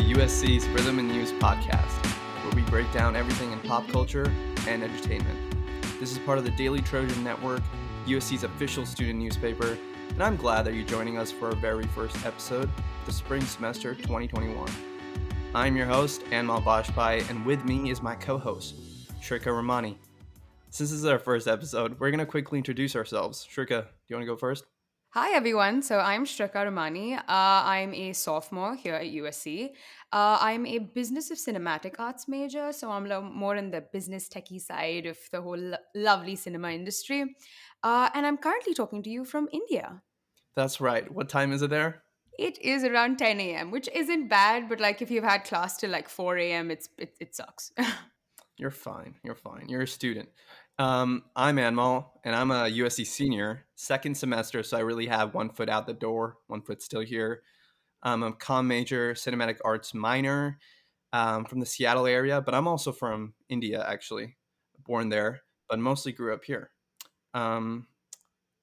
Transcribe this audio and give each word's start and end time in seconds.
USC's 0.00 0.66
Rhythm 0.68 0.98
and 0.98 1.08
News 1.08 1.32
podcast, 1.32 2.06
where 2.42 2.54
we 2.54 2.62
break 2.70 2.90
down 2.92 3.14
everything 3.14 3.52
in 3.52 3.60
pop 3.60 3.86
culture 3.88 4.32
and 4.66 4.82
entertainment. 4.82 5.38
This 6.00 6.10
is 6.10 6.18
part 6.18 6.38
of 6.38 6.44
the 6.44 6.50
Daily 6.52 6.80
Trojan 6.80 7.22
Network, 7.22 7.60
USC's 8.06 8.42
official 8.42 8.86
student 8.86 9.18
newspaper, 9.18 9.76
and 10.08 10.22
I'm 10.22 10.36
glad 10.36 10.64
that 10.64 10.74
you're 10.74 10.86
joining 10.86 11.18
us 11.18 11.30
for 11.30 11.48
our 11.48 11.54
very 11.56 11.84
first 11.88 12.24
episode 12.24 12.64
of 12.64 13.06
the 13.06 13.12
spring 13.12 13.42
semester 13.42 13.94
2021. 13.94 14.68
I'm 15.54 15.76
your 15.76 15.86
host, 15.86 16.22
Anmol 16.30 16.62
Bajpai, 16.62 17.28
and 17.28 17.44
with 17.44 17.64
me 17.64 17.90
is 17.90 18.00
my 18.00 18.14
co 18.14 18.38
host, 18.38 18.76
Shrika 19.20 19.54
Ramani. 19.54 19.98
Since 20.70 20.90
this 20.90 20.98
is 21.00 21.04
our 21.04 21.18
first 21.18 21.46
episode, 21.46 22.00
we're 22.00 22.10
going 22.10 22.20
to 22.20 22.26
quickly 22.26 22.58
introduce 22.58 22.96
ourselves. 22.96 23.46
Shrika, 23.52 23.82
do 23.82 23.88
you 24.08 24.16
want 24.16 24.22
to 24.22 24.32
go 24.32 24.36
first? 24.36 24.64
Hi, 25.12 25.34
everyone. 25.34 25.82
So 25.82 25.98
I'm 25.98 26.24
Shrika 26.24 26.62
Ramani. 26.62 27.16
Uh, 27.16 27.22
I'm 27.26 27.92
a 27.94 28.12
sophomore 28.12 28.76
here 28.76 28.94
at 28.94 29.06
USC. 29.06 29.70
Uh, 30.12 30.38
I'm 30.40 30.64
a 30.66 30.78
business 30.78 31.32
of 31.32 31.38
cinematic 31.38 31.96
arts 31.98 32.28
major, 32.28 32.72
so 32.72 32.92
I'm 32.92 33.06
lo- 33.06 33.20
more 33.20 33.56
in 33.56 33.72
the 33.72 33.80
business 33.80 34.28
techie 34.28 34.60
side 34.60 35.06
of 35.06 35.18
the 35.32 35.42
whole 35.42 35.58
lo- 35.58 35.78
lovely 35.96 36.36
cinema 36.36 36.70
industry. 36.70 37.34
Uh, 37.82 38.08
and 38.14 38.24
I'm 38.24 38.36
currently 38.36 38.72
talking 38.72 39.02
to 39.02 39.10
you 39.10 39.24
from 39.24 39.48
India. 39.52 40.00
That's 40.54 40.80
right. 40.80 41.12
What 41.12 41.28
time 41.28 41.50
is 41.52 41.62
it 41.62 41.70
there? 41.70 42.04
It 42.38 42.60
is 42.60 42.84
around 42.84 43.18
10 43.18 43.40
a.m., 43.40 43.72
which 43.72 43.88
isn't 43.92 44.28
bad, 44.28 44.68
but 44.68 44.78
like 44.78 45.02
if 45.02 45.10
you've 45.10 45.24
had 45.24 45.42
class 45.42 45.76
till 45.76 45.90
like 45.90 46.08
4 46.08 46.38
a.m., 46.38 46.70
it's 46.70 46.88
it, 46.98 47.16
it 47.18 47.34
sucks. 47.34 47.72
You're 48.58 48.70
fine. 48.70 49.16
You're 49.24 49.34
fine. 49.34 49.68
You're 49.68 49.82
a 49.82 49.88
student. 49.88 50.28
Um, 50.80 51.24
I'm 51.36 51.56
Anmol, 51.56 52.06
and 52.24 52.34
I'm 52.34 52.50
a 52.50 52.64
USC 52.64 53.06
senior, 53.06 53.66
second 53.74 54.16
semester, 54.16 54.62
so 54.62 54.78
I 54.78 54.80
really 54.80 55.04
have 55.08 55.34
one 55.34 55.50
foot 55.50 55.68
out 55.68 55.86
the 55.86 55.92
door, 55.92 56.38
one 56.46 56.62
foot 56.62 56.80
still 56.80 57.02
here. 57.02 57.42
I'm 58.02 58.22
a 58.22 58.32
com 58.32 58.66
major, 58.66 59.12
cinematic 59.12 59.58
arts 59.62 59.92
minor 59.92 60.58
um, 61.12 61.44
from 61.44 61.60
the 61.60 61.66
Seattle 61.66 62.06
area, 62.06 62.40
but 62.40 62.54
I'm 62.54 62.66
also 62.66 62.92
from 62.92 63.34
India, 63.50 63.84
actually, 63.86 64.38
born 64.86 65.10
there, 65.10 65.42
but 65.68 65.78
mostly 65.78 66.12
grew 66.12 66.32
up 66.32 66.44
here. 66.44 66.70
Um, 67.34 67.86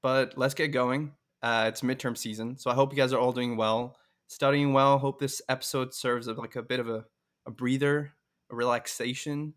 but 0.02 0.40
let's 0.40 0.56
get 0.56 0.70
going. 0.70 1.12
Uh, 1.44 1.66
it's 1.68 1.82
midterm 1.82 2.18
season, 2.18 2.58
so 2.58 2.72
I 2.72 2.74
hope 2.74 2.92
you 2.92 2.98
guys 2.98 3.14
are 3.14 3.20
all 3.20 3.32
doing 3.32 3.58
well, 3.58 3.96
studying 4.26 4.74
well. 4.74 4.98
Hope 4.98 5.20
this 5.20 5.40
episode 5.50 5.94
serves 5.94 6.28
as 6.28 6.38
like 6.38 6.56
a 6.56 6.64
bit 6.64 6.80
of 6.80 6.90
a, 6.90 7.06
a 7.46 7.52
breather, 7.52 8.14
a 8.52 8.56
relaxation 8.56 9.54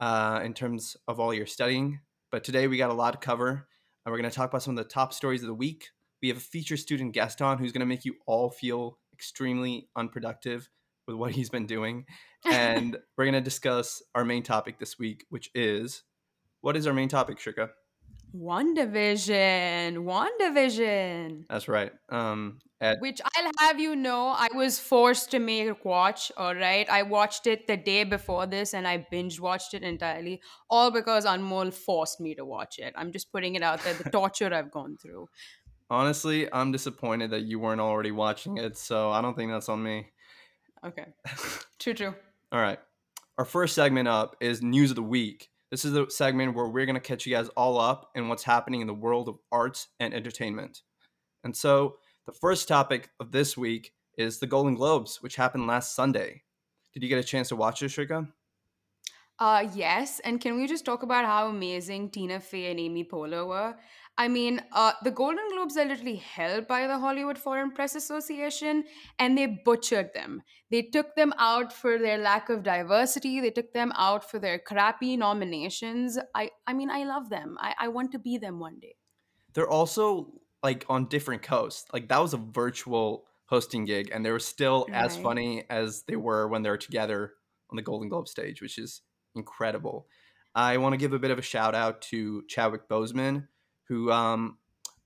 uh, 0.00 0.40
in 0.44 0.54
terms 0.54 0.96
of 1.08 1.20
all 1.20 1.34
your 1.34 1.46
studying. 1.46 2.00
But 2.30 2.44
today 2.44 2.66
we 2.66 2.76
got 2.76 2.90
a 2.90 2.94
lot 2.94 3.12
to 3.12 3.18
cover, 3.18 3.50
and 3.50 4.12
we're 4.12 4.18
going 4.18 4.30
to 4.30 4.34
talk 4.34 4.50
about 4.50 4.62
some 4.62 4.76
of 4.76 4.84
the 4.84 4.90
top 4.90 5.12
stories 5.12 5.42
of 5.42 5.48
the 5.48 5.54
week. 5.54 5.88
We 6.22 6.28
have 6.28 6.38
a 6.38 6.40
featured 6.40 6.78
student 6.78 7.12
guest 7.12 7.42
on 7.42 7.58
who's 7.58 7.72
going 7.72 7.80
to 7.80 7.86
make 7.86 8.04
you 8.04 8.16
all 8.26 8.50
feel 8.50 8.98
extremely 9.12 9.88
unproductive 9.96 10.68
with 11.06 11.16
what 11.16 11.32
he's 11.32 11.50
been 11.50 11.66
doing. 11.66 12.06
And 12.46 12.98
we're 13.16 13.24
going 13.24 13.32
to 13.32 13.40
discuss 13.40 14.02
our 14.14 14.22
main 14.22 14.42
topic 14.42 14.78
this 14.78 14.98
week, 14.98 15.24
which 15.30 15.50
is 15.54 16.02
what 16.60 16.76
is 16.76 16.86
our 16.86 16.92
main 16.92 17.08
topic, 17.08 17.38
Shrika? 17.38 17.70
WandaVision, 18.34 19.98
One 20.00 20.30
Division. 20.38 21.46
That's 21.48 21.68
right. 21.68 21.92
Um, 22.08 22.58
at 22.80 23.00
Which 23.00 23.20
I'll 23.24 23.50
have 23.60 23.78
you 23.78 23.94
know, 23.94 24.34
I 24.36 24.48
was 24.54 24.78
forced 24.80 25.30
to 25.30 25.38
make 25.38 25.84
watch. 25.84 26.32
All 26.36 26.54
right, 26.54 26.88
I 26.90 27.02
watched 27.02 27.46
it 27.46 27.66
the 27.66 27.76
day 27.76 28.02
before 28.04 28.46
this, 28.46 28.74
and 28.74 28.88
I 28.88 29.06
binge 29.10 29.38
watched 29.38 29.72
it 29.74 29.82
entirely, 29.82 30.40
all 30.68 30.90
because 30.90 31.24
Anmol 31.24 31.72
forced 31.72 32.20
me 32.20 32.34
to 32.34 32.44
watch 32.44 32.78
it. 32.78 32.92
I'm 32.96 33.12
just 33.12 33.30
putting 33.30 33.54
it 33.54 33.62
out 33.62 33.82
there, 33.84 33.94
the 33.94 34.10
torture 34.10 34.52
I've 34.52 34.72
gone 34.72 34.96
through. 35.00 35.28
honestly, 35.88 36.52
I'm 36.52 36.72
disappointed 36.72 37.30
that 37.30 37.42
you 37.42 37.60
weren't 37.60 37.80
already 37.80 38.10
watching 38.10 38.58
it, 38.58 38.76
so 38.76 39.10
I 39.10 39.22
don't 39.22 39.36
think 39.36 39.52
that's 39.52 39.68
on 39.68 39.82
me. 39.82 40.08
Okay, 40.84 41.06
true, 41.78 41.94
true. 41.94 42.14
All 42.50 42.60
right. 42.60 42.80
Our 43.38 43.44
first 43.44 43.74
segment 43.74 44.06
up 44.06 44.36
is 44.40 44.62
News 44.62 44.90
of 44.90 44.96
the 44.96 45.02
Week. 45.02 45.50
This 45.74 45.84
is 45.84 45.90
the 45.90 46.06
segment 46.08 46.54
where 46.54 46.68
we're 46.68 46.86
going 46.86 46.94
to 46.94 47.00
catch 47.00 47.26
you 47.26 47.34
guys 47.34 47.48
all 47.56 47.80
up 47.80 48.12
in 48.14 48.28
what's 48.28 48.44
happening 48.44 48.80
in 48.80 48.86
the 48.86 48.94
world 48.94 49.28
of 49.28 49.40
arts 49.50 49.88
and 49.98 50.14
entertainment. 50.14 50.82
And 51.42 51.56
so, 51.56 51.96
the 52.26 52.32
first 52.32 52.68
topic 52.68 53.10
of 53.18 53.32
this 53.32 53.56
week 53.56 53.92
is 54.16 54.38
the 54.38 54.46
Golden 54.46 54.76
Globes, 54.76 55.20
which 55.20 55.34
happened 55.34 55.66
last 55.66 55.96
Sunday. 55.96 56.44
Did 56.92 57.02
you 57.02 57.08
get 57.08 57.18
a 57.18 57.24
chance 57.24 57.48
to 57.48 57.56
watch 57.56 57.82
it, 57.82 57.88
Shrika? 57.88 58.28
Uh, 59.40 59.66
yes, 59.74 60.20
and 60.20 60.40
can 60.40 60.56
we 60.56 60.68
just 60.68 60.84
talk 60.84 61.02
about 61.02 61.24
how 61.24 61.48
amazing 61.48 62.10
Tina 62.10 62.38
Fey 62.38 62.70
and 62.70 62.78
Amy 62.78 63.02
Poehler 63.02 63.44
were? 63.44 63.74
I 64.16 64.28
mean, 64.28 64.60
uh, 64.72 64.92
the 65.02 65.10
Golden 65.10 65.48
Globes 65.52 65.76
are 65.76 65.84
literally 65.84 66.16
held 66.16 66.68
by 66.68 66.86
the 66.86 66.98
Hollywood 66.98 67.36
Foreign 67.36 67.72
Press 67.72 67.96
Association, 67.96 68.84
and 69.18 69.36
they 69.36 69.46
butchered 69.64 70.10
them. 70.14 70.42
They 70.70 70.82
took 70.82 71.16
them 71.16 71.34
out 71.36 71.72
for 71.72 71.98
their 71.98 72.18
lack 72.18 72.48
of 72.48 72.62
diversity. 72.62 73.40
They 73.40 73.50
took 73.50 73.72
them 73.72 73.92
out 73.96 74.30
for 74.30 74.38
their 74.38 74.60
crappy 74.60 75.16
nominations. 75.16 76.16
I, 76.34 76.50
I 76.66 76.74
mean, 76.74 76.90
I 76.90 77.04
love 77.04 77.28
them. 77.28 77.56
I, 77.60 77.74
I 77.78 77.88
want 77.88 78.12
to 78.12 78.20
be 78.20 78.38
them 78.38 78.60
one 78.60 78.78
day. 78.78 78.94
They're 79.52 79.68
also 79.68 80.32
like 80.62 80.84
on 80.88 81.06
different 81.06 81.42
coasts. 81.42 81.86
Like 81.92 82.08
that 82.08 82.22
was 82.22 82.34
a 82.34 82.38
virtual 82.38 83.24
hosting 83.46 83.84
gig, 83.84 84.10
and 84.12 84.24
they 84.24 84.30
were 84.30 84.38
still 84.38 84.86
as 84.92 85.16
funny 85.16 85.64
as 85.68 86.04
they 86.06 86.16
were 86.16 86.46
when 86.48 86.62
they 86.62 86.70
were 86.70 86.78
together 86.78 87.32
on 87.70 87.76
the 87.76 87.82
Golden 87.82 88.08
Globe 88.08 88.28
stage, 88.28 88.62
which 88.62 88.78
is 88.78 89.02
incredible. 89.34 90.06
I 90.54 90.76
want 90.76 90.92
to 90.92 90.96
give 90.98 91.12
a 91.12 91.18
bit 91.18 91.32
of 91.32 91.38
a 91.38 91.42
shout 91.42 91.74
out 91.74 92.00
to 92.02 92.42
Chadwick 92.48 92.88
Boseman, 92.88 93.48
who, 93.88 94.10
um, 94.10 94.58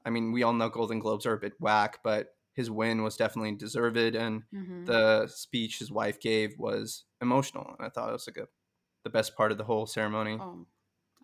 I 0.05 0.11
mean, 0.11 0.33
we 0.33 0.43
all 0.43 0.53
know 0.53 0.69
Golden 0.69 0.99
Globes 1.01 1.27
are 1.27 1.35
a 1.35 1.39
bit 1.39 1.55
whack, 1.61 1.99
but 2.03 2.35
his 2.53 2.71
win 2.71 3.03
was 3.03 3.17
definitely 3.17 3.55
deserved, 3.55 3.97
and 3.97 4.43
Mhm. 4.53 4.87
the 4.87 5.27
speech 5.29 5.79
his 5.79 5.93
wife 5.93 6.19
gave 6.21 6.59
was 6.59 7.05
emotional, 7.21 7.75
and 7.79 7.87
I 7.87 7.91
thought 7.91 8.09
it 8.09 8.13
was 8.13 8.27
like 8.27 8.37
a, 8.39 8.49
the 9.05 9.11
best 9.11 9.37
part 9.37 9.53
of 9.53 9.59
the 9.59 9.65
whole 9.65 9.87
ceremony. 9.87 10.39
Oh, 10.41 10.67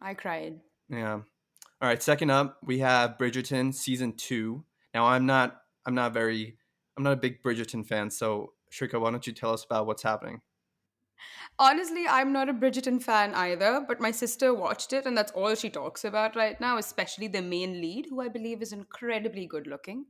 I 0.00 0.14
cried. 0.14 0.60
Yeah. 0.88 1.14
All 1.81 1.88
right. 1.88 2.03
Second 2.03 2.31
up, 2.31 2.59
we 2.62 2.78
have 2.78 3.19
Bridgerton 3.19 3.75
season 3.75 4.12
two. 4.16 4.64
Now, 4.93 5.06
I'm 5.06 5.26
not. 5.26 5.62
I'm 5.87 5.94
not 5.94 6.12
very. 6.12 6.56
I'm 6.97 7.03
not 7.03 7.14
a 7.14 7.16
big 7.16 7.43
Bridgerton 7.43 7.84
fan. 7.87 8.10
So, 8.10 8.53
Shrika, 8.70 9.00
why 9.00 9.10
don't 9.10 9.26
you 9.26 9.32
tell 9.32 9.53
us 9.53 9.64
about 9.64 9.87
what's 9.87 10.03
happening? 10.03 10.41
Honestly, 11.58 12.06
I'm 12.08 12.32
not 12.32 12.48
a 12.48 12.54
Bridgerton 12.54 13.02
fan 13.02 13.34
either, 13.34 13.84
but 13.86 14.00
my 14.00 14.10
sister 14.10 14.52
watched 14.52 14.92
it, 14.92 15.06
and 15.06 15.16
that's 15.16 15.32
all 15.32 15.54
she 15.54 15.70
talks 15.70 16.04
about 16.04 16.36
right 16.36 16.60
now, 16.60 16.78
especially 16.78 17.28
the 17.28 17.42
main 17.42 17.80
lead, 17.80 18.06
who 18.10 18.20
I 18.20 18.28
believe 18.28 18.62
is 18.62 18.72
incredibly 18.72 19.47
good 19.47 19.66
looking. 19.66 20.06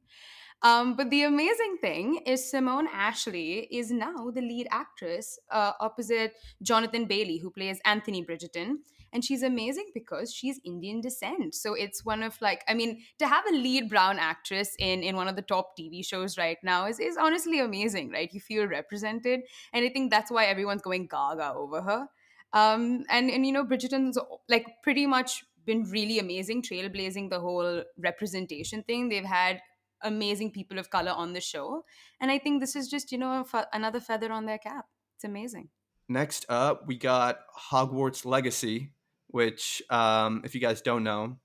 Um, 0.63 0.95
but 0.97 1.11
the 1.11 1.25
amazing 1.25 1.77
thing 1.83 2.23
is 2.25 2.51
Simone 2.51 2.89
Ashley 2.91 3.69
is 3.71 3.91
now 3.91 4.31
the 4.31 4.41
lead 4.41 4.67
actress 4.71 5.39
uh, 5.51 5.73
opposite 5.81 6.35
Jonathan 6.63 7.05
Bailey, 7.05 7.39
who 7.39 7.51
plays 7.51 7.81
Anthony 7.85 8.25
Bridgerton. 8.25 8.77
And 9.15 9.25
she's 9.25 9.45
amazing 9.45 9.87
because 9.95 10.35
she's 10.35 10.61
Indian 10.65 11.01
descent. 11.01 11.55
So 11.55 11.75
it's 11.75 12.05
one 12.05 12.23
of 12.23 12.37
like, 12.43 12.65
I 12.69 12.75
mean, 12.75 13.01
to 13.21 13.27
have 13.27 13.45
a 13.47 13.53
lead 13.53 13.89
brown 13.89 14.19
actress 14.19 14.75
in 14.79 15.03
in 15.05 15.15
one 15.15 15.29
of 15.29 15.37
the 15.37 15.43
top 15.43 15.79
TV 15.79 16.05
shows 16.05 16.37
right 16.37 16.59
now 16.65 16.87
is, 16.87 16.99
is 16.99 17.17
honestly 17.17 17.61
amazing, 17.61 18.11
right? 18.11 18.29
You 18.33 18.41
feel 18.41 18.67
represented. 18.67 19.41
And 19.73 19.87
I 19.87 19.89
think 19.89 20.11
that's 20.11 20.31
why 20.31 20.47
everyone's 20.47 20.83
going 20.83 21.07
gaga 21.07 21.55
over 21.55 21.81
her. 21.81 22.09
Um, 22.53 23.05
and 23.09 23.31
and 23.31 23.47
you 23.47 23.53
know, 23.53 23.65
Bridgerton's 23.65 24.19
like 24.49 24.67
pretty 24.83 25.07
much 25.07 25.45
been 25.65 25.85
really 25.85 26.19
amazing, 26.19 26.63
trailblazing 26.63 27.31
the 27.31 27.41
whole 27.41 27.83
representation 27.99 28.83
thing. 28.83 29.09
They've 29.09 29.25
had 29.25 29.61
amazing 30.03 30.53
people 30.53 30.79
of 30.79 30.91
color 30.91 31.11
on 31.11 31.33
the 31.33 31.41
show, 31.41 31.85
and 32.21 32.31
I 32.31 32.39
think 32.39 32.61
this 32.61 32.77
is 32.77 32.89
just 32.89 33.11
you 33.11 33.19
know 33.19 33.45
another 33.73 34.01
feather 34.01 34.31
on 34.33 34.47
their 34.47 34.59
cap. 34.59 34.87
It's 35.17 35.25
amazing. 35.25 35.69
Next 36.09 36.45
up, 36.49 36.87
we 36.87 36.97
got 36.97 37.39
Hogwarts 37.71 38.25
Legacy, 38.25 38.93
which, 39.35 39.83
um, 39.91 40.43
if 40.45 40.55
you 40.55 40.61
guys 40.61 40.81
don't 40.81 41.03
know, 41.03 41.37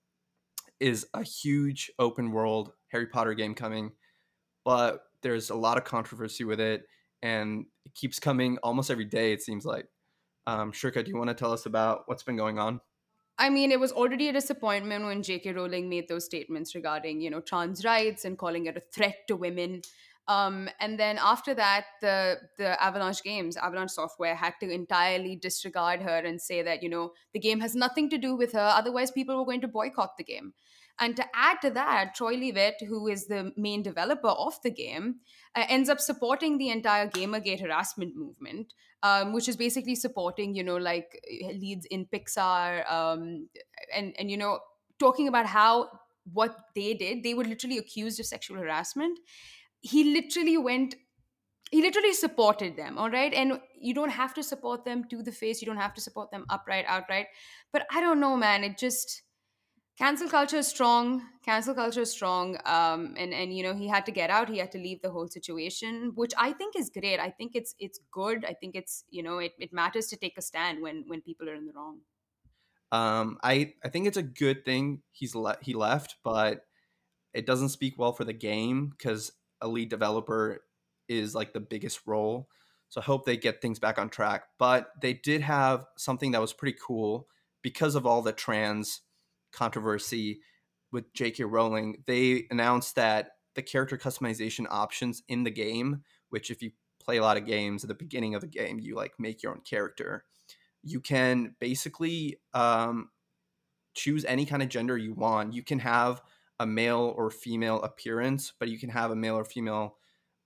is 0.80 1.07
a 1.15 1.24
huge 1.24 1.89
open 1.97 2.31
world 2.31 2.71
Harry 2.89 3.07
Potter 3.07 3.33
game 3.33 3.56
coming, 3.56 3.94
but 4.63 5.00
there's 5.24 5.50
a 5.50 5.56
lot 5.56 5.75
of 5.75 5.86
controversy 5.86 6.44
with 6.44 6.59
it, 6.59 6.83
and 7.24 7.65
it 7.88 7.95
keeps 7.95 8.19
coming 8.19 8.59
almost 8.62 8.91
every 8.91 9.06
day. 9.06 9.33
It 9.33 9.41
seems 9.41 9.65
like. 9.65 9.88
Um, 10.45 10.71
do 10.71 11.03
you 11.07 11.18
want 11.18 11.30
to 11.30 11.33
tell 11.33 11.51
us 11.51 11.65
about 11.65 12.03
what's 12.06 12.21
been 12.21 12.38
going 12.38 12.59
on? 12.59 12.80
I 13.39 13.50
mean, 13.50 13.71
it 13.71 13.80
was 13.80 13.92
already 13.92 14.30
a 14.30 14.33
disappointment 14.33 15.06
when 15.06 15.24
J.K. 15.24 15.53
Rowling 15.53 15.89
made 15.89 16.07
those 16.07 16.25
statements 16.25 16.75
regarding, 16.75 17.21
you 17.21 17.31
know, 17.31 17.42
trans 17.42 17.83
rights 17.83 18.24
and 18.24 18.38
calling 18.38 18.68
it 18.68 18.77
a 18.77 18.83
threat 18.94 19.15
to 19.30 19.35
women. 19.35 19.81
Um, 20.29 20.69
and 20.79 20.99
then 20.99 21.17
after 21.19 21.55
that, 21.55 21.85
the 22.01 22.37
the 22.57 22.81
Avalanche 22.81 23.23
Games, 23.23 23.57
Avalanche 23.57 23.91
Software, 23.91 24.35
had 24.35 24.53
to 24.59 24.69
entirely 24.71 25.35
disregard 25.35 26.03
her 26.03 26.17
and 26.17 26.39
say 26.39 26.61
that 26.61 26.83
you 26.83 26.89
know 26.89 27.13
the 27.33 27.39
game 27.39 27.59
has 27.61 27.73
nothing 27.75 28.11
to 28.11 28.17
do 28.19 28.35
with 28.35 28.53
her. 28.53 28.71
Otherwise, 28.81 29.09
people 29.09 29.37
were 29.37 29.45
going 29.45 29.61
to 29.61 29.67
boycott 29.67 30.17
the 30.17 30.23
game. 30.23 30.53
And 30.99 31.15
to 31.15 31.25
add 31.33 31.61
to 31.61 31.71
that, 31.71 32.13
Troy 32.13 32.33
Leavitt, 32.33 32.81
who 32.87 33.07
is 33.07 33.25
the 33.27 33.53
main 33.55 33.81
developer 33.81 34.27
of 34.27 34.61
the 34.63 34.69
game, 34.69 35.15
uh, 35.55 35.65
ends 35.69 35.89
up 35.89 35.99
supporting 35.99 36.57
the 36.57 36.69
entire 36.69 37.07
Gamergate 37.07 37.61
harassment 37.61 38.17
movement, 38.17 38.73
um, 39.01 39.31
which 39.31 39.47
is 39.47 39.55
basically 39.55 39.95
supporting, 39.95 40.53
you 40.53 40.63
know, 40.63 40.75
like 40.75 41.19
leads 41.41 41.85
in 41.85 42.05
Pixar, 42.05 42.91
um, 42.91 43.47
and 43.95 44.13
and 44.19 44.29
you 44.29 44.37
know, 44.37 44.59
talking 44.99 45.27
about 45.27 45.47
how 45.47 45.89
what 46.33 46.55
they 46.75 46.93
did, 46.93 47.23
they 47.23 47.33
were 47.33 47.43
literally 47.43 47.79
accused 47.79 48.19
of 48.19 48.25
sexual 48.25 48.57
harassment. 48.57 49.17
He 49.81 50.03
literally 50.13 50.57
went 50.57 50.95
he 51.71 51.81
literally 51.81 52.13
supported 52.13 52.75
them 52.75 52.97
all 52.97 53.09
right? 53.11 53.33
And 53.33 53.61
you 53.79 53.93
don't 53.93 54.09
have 54.09 54.33
to 54.35 54.43
support 54.43 54.85
them 54.85 55.03
to 55.09 55.21
the 55.21 55.31
face. 55.31 55.61
You 55.61 55.67
don't 55.67 55.77
have 55.77 55.93
to 55.95 56.01
support 56.01 56.31
them 56.31 56.45
upright 56.49 56.85
outright. 56.87 57.27
But 57.71 57.85
i 57.91 58.01
don't 58.01 58.19
know 58.19 58.35
man. 58.37 58.63
It 58.63 58.77
just 58.77 59.23
cancel 59.97 60.29
culture 60.29 60.57
is 60.57 60.67
strong. 60.67 61.23
Cancel 61.45 61.75
culture 61.75 62.01
is 62.01 62.11
strong. 62.11 62.57
Um, 62.65 63.15
and 63.17 63.33
and 63.33 63.55
you 63.55 63.63
know 63.63 63.75
he 63.75 63.87
had 63.87 64.05
to 64.07 64.11
get 64.11 64.29
out. 64.29 64.49
He 64.49 64.57
had 64.57 64.71
to 64.73 64.79
leave 64.79 65.01
the 65.01 65.11
whole 65.11 65.27
situation 65.27 66.13
which 66.15 66.33
i 66.37 66.51
think 66.53 66.75
is 66.75 66.89
great. 66.89 67.19
I 67.19 67.29
think 67.31 67.55
it's 67.55 67.75
it's 67.79 67.99
good. 68.11 68.45
I 68.45 68.53
think 68.53 68.75
it's 68.75 69.03
you 69.09 69.23
know 69.23 69.39
it, 69.39 69.53
it 69.59 69.73
matters 69.73 70.07
to 70.07 70.17
take 70.17 70.37
a 70.37 70.41
stand 70.41 70.81
when 70.81 71.05
when 71.07 71.21
people 71.21 71.49
are 71.49 71.55
in 71.55 71.67
the 71.67 71.73
wrong. 71.73 72.01
Um, 72.91 73.37
I 73.43 73.73
I 73.83 73.89
think 73.89 74.07
it's 74.07 74.17
a 74.17 74.23
good 74.23 74.65
thing 74.65 75.03
he's 75.11 75.35
le- 75.35 75.59
he 75.61 75.73
left, 75.73 76.15
but 76.23 76.65
it 77.33 77.45
doesn't 77.45 77.69
speak 77.69 77.95
well 77.97 78.13
for 78.13 78.25
the 78.25 78.33
game 78.33 78.87
because 78.89 79.31
a 79.61 79.67
lead 79.67 79.89
developer 79.89 80.63
is 81.07 81.35
like 81.35 81.53
the 81.53 81.59
biggest 81.59 82.01
role. 82.06 82.50
So 82.89 83.01
I 83.01 83.03
hope 83.03 83.25
they 83.25 83.38
get 83.38 83.61
things 83.61 83.79
back 83.79 84.00
on 84.00 84.09
track. 84.09 84.44
But 84.57 84.91
they 85.01 85.13
did 85.13 85.41
have 85.41 85.85
something 85.97 86.31
that 86.31 86.41
was 86.41 86.53
pretty 86.53 86.77
cool 86.81 87.27
because 87.61 87.95
of 87.95 88.06
all 88.06 88.21
the 88.21 88.31
trans 88.31 89.01
controversy 89.51 90.41
with 90.91 91.13
J.K. 91.13 91.44
Rowling. 91.44 92.03
They 92.07 92.45
announced 92.50 92.95
that 92.95 93.31
the 93.56 93.61
character 93.61 93.97
customization 93.97 94.65
options 94.69 95.23
in 95.27 95.44
the 95.44 95.51
game, 95.51 96.03
which 96.29 96.50
if 96.50 96.61
you 96.61 96.71
play 97.03 97.17
a 97.17 97.21
lot 97.21 97.38
of 97.38 97.45
games 97.45 97.83
at 97.83 97.88
the 97.88 97.94
beginning 97.94 98.35
of 98.35 98.41
the 98.41 98.47
game, 98.47 98.79
you 98.79 98.95
like 98.95 99.13
make 99.19 99.44
your 99.44 99.51
own 99.51 99.61
character. 99.61 100.25
You 100.83 101.00
can 101.00 101.56
basically 101.59 102.39
um, 102.53 103.09
choose 103.94 104.25
any 104.25 104.45
kind 104.45 104.63
of 104.63 104.69
gender 104.69 104.97
you 104.97 105.13
want. 105.13 105.53
You 105.53 105.63
can 105.63 105.79
have 105.79 106.21
a 106.59 106.65
male 106.65 107.13
or 107.17 107.31
female 107.31 107.81
appearance, 107.81 108.53
but 108.59 108.69
you 108.69 108.77
can 108.77 108.89
have 108.89 109.11
a 109.11 109.15
male 109.15 109.35
or 109.35 109.45
female 109.45 109.95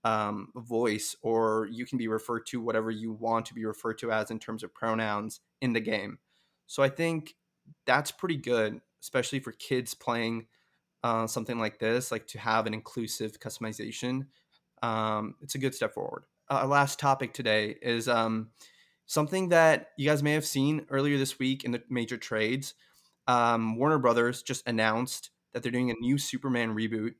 um, 0.04 0.48
voice, 0.54 1.16
or 1.22 1.68
you 1.70 1.86
can 1.86 1.98
be 1.98 2.08
referred 2.08 2.46
to 2.46 2.60
whatever 2.60 2.90
you 2.90 3.12
want 3.12 3.46
to 3.46 3.54
be 3.54 3.64
referred 3.64 3.98
to 3.98 4.12
as 4.12 4.30
in 4.30 4.38
terms 4.38 4.62
of 4.62 4.74
pronouns 4.74 5.40
in 5.60 5.72
the 5.72 5.80
game. 5.80 6.18
So 6.66 6.82
I 6.82 6.88
think 6.88 7.34
that's 7.86 8.10
pretty 8.10 8.36
good, 8.36 8.80
especially 9.02 9.40
for 9.40 9.52
kids 9.52 9.94
playing 9.94 10.46
uh, 11.02 11.26
something 11.26 11.58
like 11.58 11.78
this, 11.78 12.12
like 12.12 12.26
to 12.28 12.38
have 12.38 12.66
an 12.66 12.74
inclusive 12.74 13.38
customization. 13.40 14.26
Um, 14.82 15.34
it's 15.42 15.54
a 15.54 15.58
good 15.58 15.74
step 15.74 15.94
forward. 15.94 16.24
Uh, 16.50 16.60
our 16.62 16.66
last 16.66 16.98
topic 16.98 17.32
today 17.32 17.76
is 17.80 18.08
um, 18.08 18.50
something 19.06 19.48
that 19.50 19.88
you 19.96 20.08
guys 20.08 20.22
may 20.22 20.32
have 20.32 20.46
seen 20.46 20.86
earlier 20.90 21.18
this 21.18 21.38
week 21.38 21.64
in 21.64 21.72
the 21.72 21.82
major 21.88 22.16
trades. 22.16 22.74
Um, 23.26 23.76
Warner 23.76 23.98
Brothers 23.98 24.42
just 24.42 24.66
announced 24.66 25.30
that 25.54 25.62
they're 25.62 25.72
doing 25.72 25.90
a 25.90 25.94
new 25.94 26.18
Superman 26.18 26.74
reboot 26.74 27.14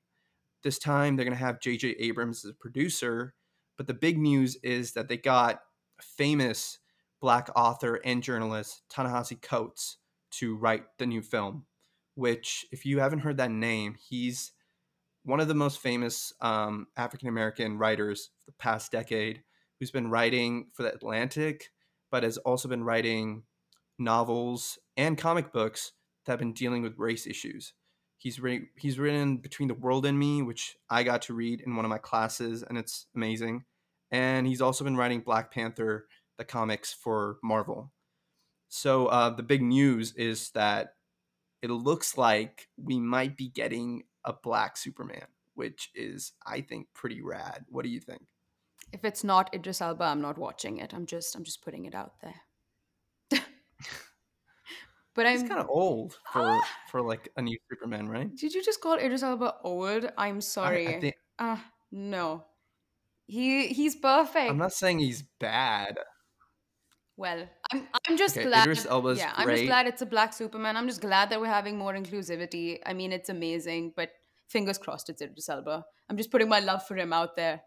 this 0.64 0.78
time 0.78 1.14
they're 1.14 1.26
going 1.26 1.36
to 1.36 1.44
have 1.44 1.60
J.J. 1.60 1.90
Abrams 2.00 2.44
as 2.44 2.50
a 2.50 2.54
producer, 2.54 3.34
but 3.76 3.86
the 3.86 3.94
big 3.94 4.18
news 4.18 4.56
is 4.64 4.94
that 4.94 5.08
they 5.08 5.18
got 5.18 5.60
famous 6.00 6.78
black 7.20 7.48
author 7.54 8.00
and 8.04 8.22
journalist 8.22 8.82
Ta-Nehisi 8.88 9.40
Coates 9.40 9.98
to 10.32 10.56
write 10.56 10.84
the 10.98 11.06
new 11.06 11.22
film. 11.22 11.66
Which, 12.16 12.64
if 12.72 12.86
you 12.86 13.00
haven't 13.00 13.20
heard 13.20 13.36
that 13.36 13.50
name, 13.50 13.96
he's 14.08 14.52
one 15.24 15.40
of 15.40 15.48
the 15.48 15.54
most 15.54 15.80
famous 15.80 16.32
um, 16.40 16.86
African 16.96 17.28
American 17.28 17.76
writers 17.76 18.30
of 18.40 18.46
the 18.46 18.58
past 18.58 18.92
decade, 18.92 19.42
who's 19.78 19.90
been 19.90 20.10
writing 20.10 20.68
for 20.72 20.84
the 20.84 20.94
Atlantic, 20.94 21.70
but 22.10 22.22
has 22.22 22.38
also 22.38 22.68
been 22.68 22.84
writing 22.84 23.42
novels 23.98 24.78
and 24.96 25.18
comic 25.18 25.52
books 25.52 25.92
that 26.24 26.32
have 26.32 26.38
been 26.38 26.52
dealing 26.52 26.82
with 26.82 26.98
race 26.98 27.26
issues. 27.26 27.74
He's 28.24 28.40
he's 28.78 28.98
written 28.98 29.36
Between 29.36 29.68
the 29.68 29.74
World 29.74 30.06
and 30.06 30.18
Me, 30.18 30.40
which 30.40 30.76
I 30.88 31.02
got 31.02 31.20
to 31.22 31.34
read 31.34 31.60
in 31.60 31.76
one 31.76 31.84
of 31.84 31.90
my 31.90 31.98
classes, 31.98 32.62
and 32.62 32.78
it's 32.78 33.06
amazing. 33.14 33.64
And 34.10 34.46
he's 34.46 34.62
also 34.62 34.82
been 34.82 34.96
writing 34.96 35.20
Black 35.20 35.52
Panther, 35.52 36.06
the 36.38 36.44
comics 36.44 36.94
for 36.94 37.36
Marvel. 37.42 37.92
So 38.70 39.08
uh, 39.08 39.28
the 39.28 39.42
big 39.42 39.60
news 39.60 40.14
is 40.14 40.50
that 40.52 40.94
it 41.60 41.68
looks 41.70 42.16
like 42.16 42.68
we 42.82 42.98
might 42.98 43.36
be 43.36 43.50
getting 43.50 44.04
a 44.24 44.32
black 44.32 44.78
Superman, 44.78 45.26
which 45.54 45.90
is, 45.94 46.32
I 46.46 46.62
think, 46.62 46.86
pretty 46.94 47.20
rad. 47.20 47.66
What 47.68 47.84
do 47.84 47.90
you 47.90 48.00
think? 48.00 48.22
If 48.90 49.04
it's 49.04 49.22
not 49.22 49.54
Idris 49.54 49.82
Elba, 49.82 50.04
I'm 50.04 50.22
not 50.22 50.38
watching 50.38 50.78
it. 50.78 50.94
I'm 50.94 51.04
just 51.04 51.36
I'm 51.36 51.44
just 51.44 51.62
putting 51.62 51.84
it 51.84 51.94
out 51.94 52.14
there. 52.22 52.40
But 55.14 55.26
I'm 55.26 55.46
kind 55.46 55.60
of 55.60 55.68
old 55.68 56.18
for 56.32 56.42
uh, 56.42 56.60
for 56.90 57.00
like 57.00 57.30
a 57.36 57.42
new 57.42 57.56
Superman, 57.70 58.08
right? 58.08 58.34
Did 58.34 58.52
you 58.52 58.64
just 58.64 58.80
call 58.80 58.94
Idris 58.94 59.22
Elba 59.22 59.54
old? 59.62 60.10
I'm 60.18 60.40
sorry. 60.40 60.88
I, 60.88 60.90
I 60.90 61.00
think 61.00 61.14
uh, 61.38 61.56
no. 61.92 62.44
He 63.26 63.68
he's 63.68 63.94
perfect. 63.94 64.50
I'm 64.50 64.58
not 64.58 64.72
saying 64.72 64.98
he's 64.98 65.22
bad. 65.40 65.98
Well, 67.16 67.48
I'm 67.72 67.86
I'm 68.08 68.16
just 68.16 68.36
okay, 68.36 68.46
glad. 68.46 68.62
Idris 68.62 68.86
Elba's 68.86 69.18
yeah, 69.18 69.32
great. 69.36 69.42
I'm 69.42 69.56
just 69.56 69.66
glad 69.66 69.86
it's 69.86 70.02
a 70.02 70.06
black 70.06 70.32
Superman. 70.32 70.76
I'm 70.76 70.88
just 70.88 71.00
glad 71.00 71.30
that 71.30 71.40
we're 71.40 71.46
having 71.46 71.78
more 71.78 71.94
inclusivity. 71.94 72.80
I 72.84 72.92
mean, 72.92 73.12
it's 73.12 73.28
amazing, 73.28 73.92
but 73.94 74.10
fingers 74.48 74.78
crossed 74.78 75.08
it's 75.10 75.22
Idris 75.22 75.48
Elba. 75.48 75.84
I'm 76.10 76.16
just 76.16 76.32
putting 76.32 76.48
my 76.48 76.58
love 76.58 76.84
for 76.86 76.96
him 76.96 77.12
out 77.12 77.36
there. 77.36 77.62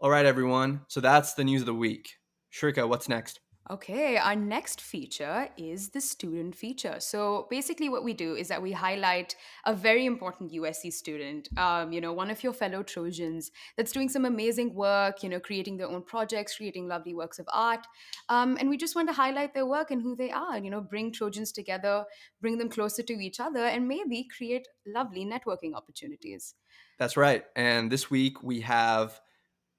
All 0.00 0.10
right, 0.10 0.24
everyone. 0.24 0.82
So 0.88 1.00
that's 1.00 1.34
the 1.34 1.44
news 1.44 1.62
of 1.62 1.66
the 1.66 1.74
week. 1.74 2.08
Shrika, 2.52 2.88
what's 2.88 3.08
next? 3.08 3.40
Okay, 3.70 4.16
our 4.16 4.34
next 4.34 4.80
feature 4.80 5.48
is 5.56 5.90
the 5.90 6.00
student 6.00 6.56
feature. 6.56 6.96
So 6.98 7.46
basically, 7.48 7.88
what 7.88 8.02
we 8.02 8.12
do 8.12 8.34
is 8.34 8.48
that 8.48 8.60
we 8.60 8.72
highlight 8.72 9.36
a 9.64 9.72
very 9.72 10.04
important 10.04 10.52
USC 10.52 10.92
student, 10.92 11.48
um, 11.56 11.92
you 11.92 12.00
know, 12.00 12.12
one 12.12 12.28
of 12.28 12.42
your 12.42 12.52
fellow 12.52 12.82
Trojans 12.82 13.52
that's 13.76 13.92
doing 13.92 14.08
some 14.08 14.24
amazing 14.24 14.74
work, 14.74 15.22
you 15.22 15.28
know, 15.28 15.38
creating 15.38 15.76
their 15.76 15.86
own 15.86 16.02
projects, 16.02 16.56
creating 16.56 16.88
lovely 16.88 17.14
works 17.14 17.38
of 17.38 17.46
art. 17.52 17.86
Um, 18.28 18.56
and 18.58 18.68
we 18.68 18.76
just 18.76 18.96
want 18.96 19.08
to 19.08 19.14
highlight 19.14 19.54
their 19.54 19.66
work 19.66 19.92
and 19.92 20.02
who 20.02 20.16
they 20.16 20.32
are, 20.32 20.58
you 20.58 20.68
know, 20.68 20.80
bring 20.80 21.12
Trojans 21.12 21.52
together, 21.52 22.04
bring 22.40 22.58
them 22.58 22.68
closer 22.68 23.04
to 23.04 23.12
each 23.12 23.38
other, 23.38 23.64
and 23.64 23.86
maybe 23.86 24.26
create 24.36 24.66
lovely 24.84 25.24
networking 25.24 25.74
opportunities. 25.74 26.54
That's 26.98 27.16
right. 27.16 27.44
And 27.54 27.92
this 27.92 28.10
week 28.10 28.42
we 28.42 28.60
have 28.62 29.20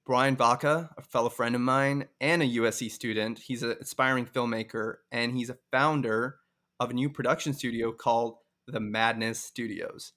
Brian 0.06 0.34
Baca, 0.34 0.90
a 0.98 1.02
fellow 1.02 1.30
friend 1.30 1.54
of 1.54 1.62
mine 1.62 2.06
and 2.20 2.42
a 2.42 2.46
USC 2.46 2.90
student. 2.90 3.38
He's 3.38 3.62
an 3.62 3.74
aspiring 3.80 4.26
filmmaker 4.26 4.96
and 5.10 5.34
he's 5.34 5.48
a 5.48 5.56
founder 5.72 6.36
of 6.78 6.90
a 6.90 6.92
new 6.92 7.08
production 7.08 7.54
studio 7.54 7.90
called 7.90 8.36
the 8.66 8.80
Madness 8.80 9.40
Studios. 9.40 10.12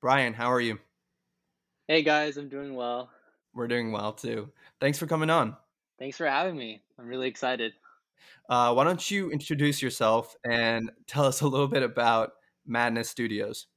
Brian, 0.00 0.34
how 0.34 0.50
are 0.50 0.60
you? 0.60 0.80
Hey 1.86 2.02
guys, 2.02 2.36
I'm 2.36 2.48
doing 2.48 2.74
well. 2.74 3.10
We're 3.54 3.68
doing 3.68 3.92
well 3.92 4.12
too. 4.12 4.50
Thanks 4.80 4.98
for 4.98 5.06
coming 5.06 5.30
on. 5.30 5.56
Thanks 6.00 6.16
for 6.16 6.26
having 6.26 6.56
me. 6.56 6.82
I'm 6.98 7.06
really 7.06 7.28
excited. 7.28 7.74
Uh, 8.48 8.72
why 8.74 8.82
don't 8.82 9.08
you 9.08 9.30
introduce 9.30 9.80
yourself 9.80 10.34
and 10.44 10.90
tell 11.06 11.24
us 11.24 11.42
a 11.42 11.46
little 11.46 11.68
bit 11.68 11.84
about 11.84 12.32
Madness 12.66 13.08
Studios? 13.08 13.68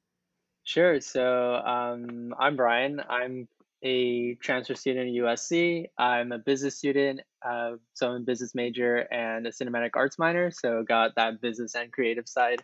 Sure. 0.63 0.99
So 0.99 1.55
um, 1.57 2.33
I'm 2.39 2.55
Brian. 2.55 2.99
I'm 3.07 3.47
a 3.83 4.35
transfer 4.35 4.75
student 4.75 5.09
at 5.09 5.23
USC. 5.23 5.85
I'm 5.97 6.31
a 6.31 6.37
business 6.37 6.77
student, 6.77 7.21
uh, 7.45 7.73
so 7.93 8.09
I'm 8.09 8.21
a 8.21 8.25
business 8.25 8.53
major 8.53 8.97
and 8.97 9.47
a 9.47 9.51
cinematic 9.51 9.91
arts 9.95 10.19
minor. 10.19 10.51
So 10.51 10.83
got 10.83 11.15
that 11.15 11.41
business 11.41 11.75
and 11.75 11.91
creative 11.91 12.27
side 12.27 12.63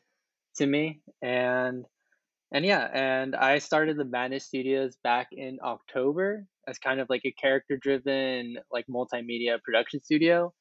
to 0.58 0.66
me, 0.66 1.02
and 1.22 1.86
and 2.52 2.66
yeah, 2.66 2.88
and 2.92 3.36
I 3.36 3.60
started 3.60 3.98
the 3.98 4.06
Madness 4.06 4.46
Studios 4.46 4.96
back 5.04 5.28
in 5.32 5.60
October 5.64 6.46
as 6.68 6.78
kind 6.80 7.00
of 7.00 7.10
like 7.10 7.22
a 7.26 7.32
character-driven 7.32 8.58
like 8.72 8.86
multimedia 8.88 9.62
production 9.62 10.04
studio, 10.04 10.54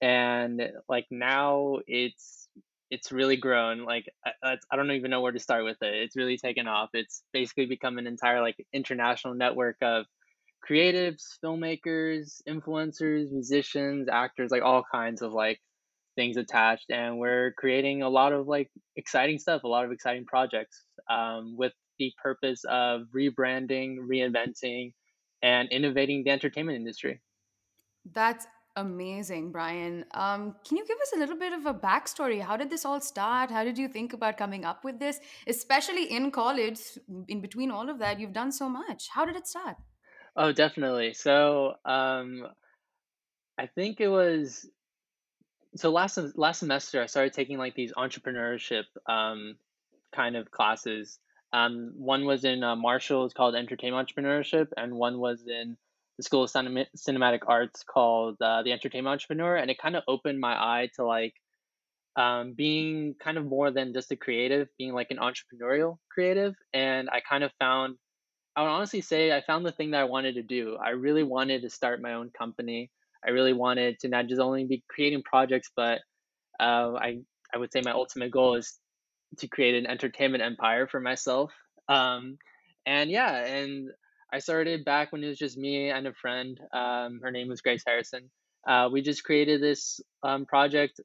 and 0.00 0.62
like 0.88 1.06
now 1.10 1.78
it's 1.86 2.39
it's 2.90 3.12
really 3.12 3.36
grown. 3.36 3.84
Like 3.84 4.06
I, 4.42 4.56
I 4.70 4.76
don't 4.76 4.90
even 4.90 5.10
know 5.10 5.20
where 5.20 5.32
to 5.32 5.38
start 5.38 5.64
with 5.64 5.78
it. 5.82 5.94
It's 5.94 6.16
really 6.16 6.36
taken 6.36 6.66
off. 6.66 6.90
It's 6.92 7.22
basically 7.32 7.66
become 7.66 7.98
an 7.98 8.06
entire 8.06 8.40
like 8.40 8.56
international 8.72 9.34
network 9.34 9.76
of 9.82 10.06
creatives, 10.68 11.22
filmmakers, 11.42 12.42
influencers, 12.48 13.30
musicians, 13.30 14.08
actors, 14.10 14.50
like 14.50 14.62
all 14.62 14.84
kinds 14.90 15.22
of 15.22 15.32
like 15.32 15.60
things 16.16 16.36
attached. 16.36 16.90
And 16.90 17.18
we're 17.18 17.52
creating 17.56 18.02
a 18.02 18.08
lot 18.08 18.32
of 18.32 18.46
like 18.48 18.70
exciting 18.96 19.38
stuff, 19.38 19.62
a 19.64 19.68
lot 19.68 19.84
of 19.84 19.92
exciting 19.92 20.26
projects 20.26 20.84
um, 21.08 21.56
with 21.56 21.72
the 21.98 22.12
purpose 22.22 22.62
of 22.68 23.02
rebranding, 23.14 23.98
reinventing, 23.98 24.92
and 25.42 25.68
innovating 25.70 26.24
the 26.24 26.30
entertainment 26.30 26.76
industry. 26.76 27.20
That's 28.12 28.46
Amazing, 28.76 29.50
Brian. 29.50 30.04
Um, 30.12 30.54
can 30.66 30.76
you 30.76 30.86
give 30.86 30.98
us 30.98 31.12
a 31.14 31.18
little 31.18 31.36
bit 31.36 31.52
of 31.52 31.66
a 31.66 31.74
backstory? 31.74 32.40
How 32.40 32.56
did 32.56 32.70
this 32.70 32.84
all 32.84 33.00
start? 33.00 33.50
How 33.50 33.64
did 33.64 33.76
you 33.76 33.88
think 33.88 34.12
about 34.12 34.36
coming 34.36 34.64
up 34.64 34.84
with 34.84 34.98
this? 34.98 35.18
Especially 35.46 36.04
in 36.04 36.30
college, 36.30 36.78
in 37.28 37.40
between 37.40 37.70
all 37.70 37.88
of 37.90 37.98
that, 37.98 38.20
you've 38.20 38.32
done 38.32 38.52
so 38.52 38.68
much. 38.68 39.08
How 39.08 39.24
did 39.24 39.34
it 39.34 39.48
start? 39.48 39.76
Oh, 40.36 40.52
definitely. 40.52 41.14
So, 41.14 41.74
um, 41.84 42.46
I 43.58 43.66
think 43.66 44.00
it 44.00 44.08
was 44.08 44.66
so 45.76 45.90
last 45.90 46.18
last 46.36 46.60
semester 46.60 47.02
I 47.02 47.06
started 47.06 47.32
taking 47.32 47.58
like 47.58 47.74
these 47.74 47.92
entrepreneurship 47.92 48.84
um, 49.06 49.56
kind 50.12 50.36
of 50.36 50.50
classes. 50.50 51.18
Um, 51.52 51.92
one 51.96 52.24
was 52.24 52.44
in 52.44 52.62
uh, 52.62 52.76
Marshall, 52.76 53.24
it's 53.24 53.34
called 53.34 53.54
Entertainment 53.54 54.08
Entrepreneurship, 54.08 54.68
and 54.76 54.94
one 54.94 55.18
was 55.18 55.44
in 55.46 55.76
the 56.20 56.24
School 56.24 56.44
of 56.44 56.50
Cinematic 56.50 57.40
Arts 57.46 57.82
called 57.82 58.36
uh, 58.42 58.62
the 58.62 58.72
Entertainment 58.72 59.12
Entrepreneur, 59.12 59.56
and 59.56 59.70
it 59.70 59.78
kind 59.78 59.96
of 59.96 60.02
opened 60.06 60.38
my 60.38 60.52
eye 60.52 60.90
to 60.96 61.04
like 61.06 61.32
um, 62.14 62.52
being 62.52 63.14
kind 63.22 63.38
of 63.38 63.46
more 63.46 63.70
than 63.70 63.94
just 63.94 64.12
a 64.12 64.16
creative, 64.16 64.68
being 64.76 64.92
like 64.92 65.10
an 65.10 65.16
entrepreneurial 65.16 65.96
creative. 66.12 66.54
And 66.74 67.08
I 67.08 67.20
kind 67.26 67.42
of 67.42 67.52
found, 67.58 67.96
I 68.54 68.62
would 68.62 68.68
honestly 68.68 69.00
say, 69.00 69.34
I 69.34 69.40
found 69.46 69.64
the 69.64 69.72
thing 69.72 69.92
that 69.92 70.00
I 70.00 70.04
wanted 70.04 70.34
to 70.34 70.42
do. 70.42 70.76
I 70.76 70.90
really 70.90 71.22
wanted 71.22 71.62
to 71.62 71.70
start 71.70 72.02
my 72.02 72.12
own 72.12 72.30
company. 72.36 72.90
I 73.26 73.30
really 73.30 73.54
wanted 73.54 73.98
to 74.00 74.08
not 74.08 74.26
just 74.26 74.42
only 74.42 74.64
be 74.64 74.84
creating 74.90 75.22
projects, 75.22 75.70
but 75.74 76.00
uh, 76.58 76.92
I 76.96 77.20
I 77.54 77.56
would 77.56 77.72
say 77.72 77.80
my 77.82 77.92
ultimate 77.92 78.30
goal 78.30 78.56
is 78.56 78.78
to 79.38 79.48
create 79.48 79.74
an 79.74 79.86
entertainment 79.86 80.44
empire 80.44 80.86
for 80.86 81.00
myself. 81.00 81.50
Um, 81.88 82.36
and 82.84 83.10
yeah, 83.10 83.44
and 83.46 83.90
I 84.32 84.38
started 84.38 84.84
back 84.84 85.10
when 85.12 85.24
it 85.24 85.28
was 85.28 85.38
just 85.38 85.58
me 85.58 85.90
and 85.90 86.06
a 86.06 86.14
friend. 86.14 86.58
Um, 86.72 87.20
her 87.22 87.30
name 87.30 87.48
was 87.48 87.60
Grace 87.60 87.82
Harrison. 87.86 88.30
Uh, 88.66 88.88
we 88.92 89.02
just 89.02 89.24
created 89.24 89.60
this 89.60 90.00
um, 90.22 90.46
project 90.46 91.00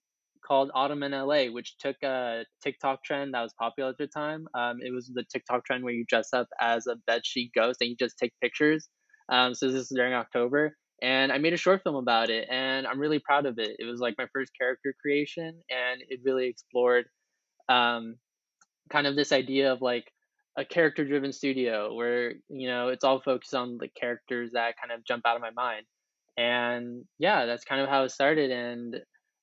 called 0.45 0.69
Autumn 0.75 1.01
in 1.01 1.11
LA, 1.11 1.45
which 1.45 1.77
took 1.79 1.95
a 2.03 2.45
TikTok 2.63 3.03
trend 3.03 3.33
that 3.33 3.41
was 3.41 3.53
popular 3.57 3.89
at 3.89 3.97
the 3.97 4.07
time. 4.07 4.47
Um, 4.53 4.77
it 4.81 4.93
was 4.93 5.09
the 5.13 5.23
TikTok 5.31 5.65
trend 5.65 5.83
where 5.83 5.93
you 5.93 6.05
dress 6.07 6.33
up 6.33 6.47
as 6.61 6.85
a 6.87 6.97
bedsheet 7.09 7.49
ghost 7.55 7.77
and 7.81 7.89
you 7.89 7.95
just 7.97 8.17
take 8.19 8.31
pictures. 8.41 8.87
Um, 9.29 9.55
so 9.55 9.71
this 9.71 9.81
is 9.81 9.93
during 9.95 10.13
October, 10.13 10.75
and 11.01 11.31
I 11.31 11.39
made 11.39 11.53
a 11.53 11.57
short 11.57 11.81
film 11.83 11.95
about 11.95 12.29
it, 12.29 12.47
and 12.51 12.85
I'm 12.85 12.99
really 12.99 13.17
proud 13.17 13.47
of 13.47 13.57
it. 13.57 13.75
It 13.79 13.85
was 13.85 13.99
like 13.99 14.13
my 14.19 14.27
first 14.33 14.51
character 14.55 14.93
creation, 15.01 15.61
and 15.71 16.03
it 16.09 16.19
really 16.23 16.47
explored 16.47 17.05
um, 17.69 18.17
kind 18.91 19.07
of 19.07 19.15
this 19.15 19.31
idea 19.31 19.73
of 19.73 19.81
like 19.81 20.05
a 20.57 20.65
character 20.65 21.05
driven 21.05 21.33
studio 21.33 21.93
where 21.93 22.33
you 22.49 22.67
know 22.67 22.89
it's 22.89 23.03
all 23.03 23.21
focused 23.21 23.53
on 23.53 23.77
the 23.77 23.89
characters 23.89 24.51
that 24.53 24.75
kind 24.79 24.91
of 24.91 25.05
jump 25.05 25.25
out 25.25 25.35
of 25.35 25.41
my 25.41 25.51
mind. 25.51 25.85
And 26.37 27.05
yeah 27.19 27.45
that's 27.45 27.65
kind 27.65 27.81
of 27.81 27.89
how 27.89 28.03
it 28.03 28.11
started. 28.11 28.51
And 28.51 28.97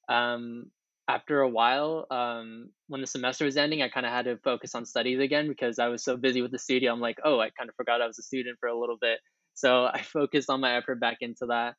um, 0.09 0.67
after 1.09 1.41
a 1.41 1.49
while 1.49 2.07
um, 2.11 2.71
when 2.89 3.01
the 3.01 3.07
semester 3.07 3.45
was 3.45 3.57
ending 3.57 3.83
i 3.83 3.89
kind 3.89 4.07
of 4.07 4.13
had 4.13 4.25
to 4.27 4.37
focus 4.39 4.75
on 4.75 4.85
studies 4.87 5.19
again 5.19 5.49
because 5.49 5.79
i 5.79 5.89
was 5.89 6.05
so 6.05 6.17
busy 6.17 6.43
with 6.43 6.53
the 6.53 6.59
studio. 6.59 6.93
I'm 6.93 7.01
like 7.01 7.19
oh 7.25 7.41
i 7.41 7.51
kind 7.51 7.69
of 7.69 7.77
forgot 7.77 8.01
i 8.01 8.07
was 8.07 8.19
a 8.19 8.23
student 8.23 8.59
for 8.61 8.69
a 8.69 8.79
little 8.79 8.99
bit. 9.01 9.19
So 9.55 9.85
i 9.85 10.03
focused 10.13 10.51
on 10.51 10.61
my 10.61 10.77
effort 10.77 11.01
back 11.01 11.19
into 11.21 11.47
that. 11.49 11.75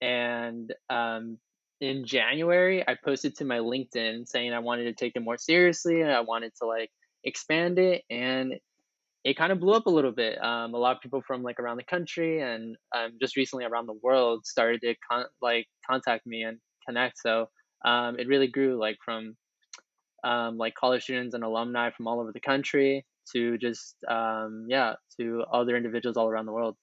And 0.00 0.72
um, 0.90 1.38
in 1.80 2.04
january 2.06 2.84
i 2.88 2.96
posted 3.04 3.36
to 3.36 3.44
my 3.44 3.58
linkedin 3.58 4.26
saying 4.26 4.52
i 4.52 4.58
wanted 4.58 4.84
to 4.84 4.92
take 4.92 5.12
it 5.14 5.22
more 5.22 5.38
seriously 5.38 6.00
and 6.00 6.10
i 6.10 6.20
wanted 6.20 6.52
to 6.60 6.66
like 6.66 6.90
expand 7.24 7.78
it. 7.78 8.02
And 8.10 8.54
it 9.24 9.36
kind 9.36 9.52
of 9.52 9.60
blew 9.60 9.72
up 9.72 9.86
a 9.86 9.90
little 9.90 10.12
bit. 10.12 10.42
Um, 10.42 10.74
a 10.74 10.78
lot 10.78 10.96
of 10.96 11.02
people 11.02 11.22
from 11.26 11.42
like 11.42 11.58
around 11.58 11.76
the 11.76 11.84
country 11.84 12.40
and 12.40 12.76
um, 12.96 13.12
just 13.20 13.36
recently 13.36 13.64
around 13.64 13.86
the 13.86 13.98
world 14.02 14.46
started 14.46 14.80
to 14.82 14.94
con- 15.10 15.26
like 15.42 15.66
contact 15.88 16.26
me 16.26 16.42
and 16.42 16.58
connect. 16.86 17.18
So 17.18 17.48
um, 17.84 18.18
it 18.18 18.28
really 18.28 18.48
grew 18.48 18.78
like 18.78 18.96
from 19.04 19.36
um, 20.24 20.56
like 20.56 20.74
college 20.74 21.04
students 21.04 21.34
and 21.34 21.44
alumni 21.44 21.90
from 21.90 22.06
all 22.06 22.20
over 22.20 22.32
the 22.32 22.40
country 22.40 23.04
to 23.32 23.58
just 23.58 23.96
um, 24.08 24.66
yeah 24.68 24.94
to 25.20 25.44
other 25.52 25.76
individuals 25.76 26.16
all 26.16 26.28
around 26.28 26.46
the 26.46 26.52
world. 26.52 26.76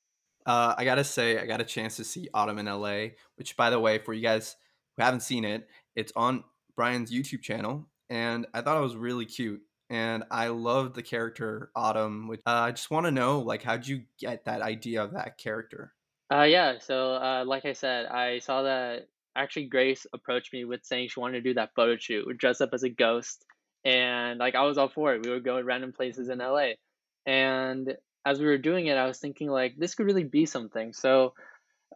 Uh, 0.46 0.76
I 0.78 0.86
gotta 0.86 1.04
say, 1.04 1.40
I 1.40 1.46
got 1.48 1.60
a 1.60 1.66
chance 1.66 1.96
to 1.98 2.04
see 2.04 2.30
Autumn 2.34 2.60
in 2.60 2.68
LA, 2.68 3.08
which 3.36 3.58
by 3.58 3.72
the 3.72 3.80
way, 3.80 3.98
for 3.98 4.14
you 4.14 4.22
guys 4.22 4.56
who 4.96 5.04
haven't 5.04 5.22
seen 5.22 5.44
it, 5.44 5.68
it's 5.96 6.14
on 6.16 6.44
Brian's 6.76 7.12
YouTube 7.12 7.42
channel, 7.42 7.88
and 8.10 8.46
I 8.54 8.62
thought 8.62 8.78
it 8.78 8.82
was 8.82 8.96
really 8.96 9.26
cute 9.26 9.62
and 9.90 10.24
I 10.32 10.48
love 10.48 10.94
the 10.94 11.04
character 11.04 11.72
Autumn. 11.76 12.28
Which 12.28 12.42
uh, 12.46 12.52
I 12.52 12.72
just 12.72 12.92
want 12.92 13.06
to 13.06 13.12
know, 13.12 13.40
like, 13.40 13.64
how'd 13.64 13.88
you 13.88 14.04
get 14.20 14.46
that 14.46 14.62
idea 14.62 15.04
of 15.04 15.14
that 15.14 15.38
character? 15.38 15.94
Uh, 16.32 16.44
yeah. 16.44 16.80
So, 16.80 17.16
uh, 17.16 17.44
like 17.46 17.66
I 17.66 17.74
said, 17.74 18.08
I 18.08 18.40
saw 18.40 18.64
that 18.64 19.08
actually 19.36 19.66
Grace 19.68 20.08
approached 20.14 20.54
me 20.54 20.66
with 20.66 20.86
saying 20.86 21.10
she 21.10 21.20
wanted 21.20 21.44
to 21.44 21.50
do 21.50 21.54
that 21.56 21.72
photo 21.76 21.98
shoot, 21.98 22.26
dress 22.38 22.62
up 22.62 22.70
as 22.74 22.84
a 22.84 22.90
ghost, 22.90 23.46
and 23.84 24.40
like 24.40 24.56
I 24.56 24.64
was 24.64 24.78
all 24.78 24.90
for 24.90 25.14
it. 25.14 25.26
We 25.26 25.32
would 25.32 25.44
go 25.44 25.58
to 25.58 25.64
random 25.64 25.94
places 25.94 26.30
in 26.30 26.40
LA, 26.40 26.74
and 27.26 27.96
as 28.26 28.40
we 28.40 28.46
were 28.46 28.58
doing 28.58 28.88
it, 28.88 28.98
I 28.98 29.06
was 29.06 29.20
thinking 29.20 29.50
like 29.50 29.76
this 29.78 29.94
could 29.94 30.08
really 30.08 30.24
be 30.24 30.46
something. 30.46 30.94
So 30.94 31.34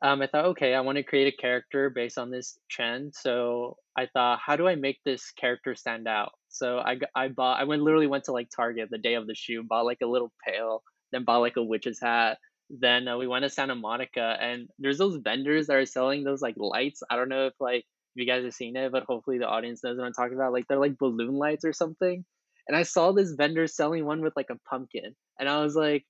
um, 0.01 0.22
I 0.22 0.27
thought, 0.27 0.46
okay, 0.46 0.75
I 0.75 0.81
want 0.81 0.98
to 0.98 1.03
create 1.03 1.34
a 1.34 1.41
character 1.41 1.89
based 1.89 2.17
on 2.17 2.29
this 2.29 2.58
trend. 2.69 3.15
So 3.15 3.77
I 3.98 4.05
thought, 4.05 4.39
how 4.46 4.55
do 4.55 4.67
I 4.67 4.75
make 4.75 5.00
this 5.03 5.31
character 5.31 5.75
stand 5.75 6.08
out? 6.08 6.34
So 6.50 6.79
I, 6.79 7.00
I 7.15 7.29
bought, 7.29 7.60
I 7.60 7.63
went 7.63 7.84
literally 7.84 8.08
went 8.08 8.25
to 8.25 8.32
like 8.32 8.50
Target 8.53 8.89
the 8.91 8.98
day 8.98 9.13
of 9.15 9.27
the 9.27 9.36
shoot, 9.36 9.68
bought 9.68 9.86
like 9.86 10.00
a 10.03 10.08
little 10.08 10.32
pail, 10.46 10.84
then 11.12 11.24
bought 11.24 11.38
like 11.38 11.58
a 11.58 11.63
witch's 11.63 12.00
hat. 12.01 12.38
Then 12.70 13.08
uh, 13.08 13.18
we 13.18 13.27
went 13.27 13.44
to 13.44 13.50
Santa 13.50 13.75
Monica, 13.75 14.38
and 14.39 14.68
there's 14.77 14.98
those 14.98 15.18
vendors 15.24 15.68
that 15.68 15.75
are 15.75 15.86
selling 15.86 16.24
those 16.24 16.41
like 16.41 16.56
lights. 16.58 17.01
I 17.10 17.15
don't 17.15 17.29
know 17.29 17.48
if 17.48 17.53
like 17.60 17.86
if 18.15 18.22
you 18.22 18.25
guys 18.27 18.44
have 18.44 18.53
seen 18.53 18.75
it, 18.75 18.91
but 18.91 19.03
hopefully 19.08 19.39
the 19.39 19.48
audience 19.48 19.84
knows 19.84 19.98
what 19.98 20.06
I'm 20.06 20.13
talking 20.13 20.36
about. 20.36 20.53
Like 20.53 20.65
they're 20.68 20.79
like 20.79 20.98
balloon 21.00 21.34
lights 21.34 21.65
or 21.65 21.74
something. 21.74 22.24
And 22.68 22.77
I 22.77 22.84
saw 22.84 23.12
this 23.12 23.32
vendor 23.32 23.65
selling 23.65 24.06
one 24.06 24.22
with 24.22 24.34
like 24.36 24.51
a 24.51 24.60
pumpkin, 24.70 25.15
and 25.39 25.50
I 25.50 25.63
was 25.63 25.75
like, 25.75 26.06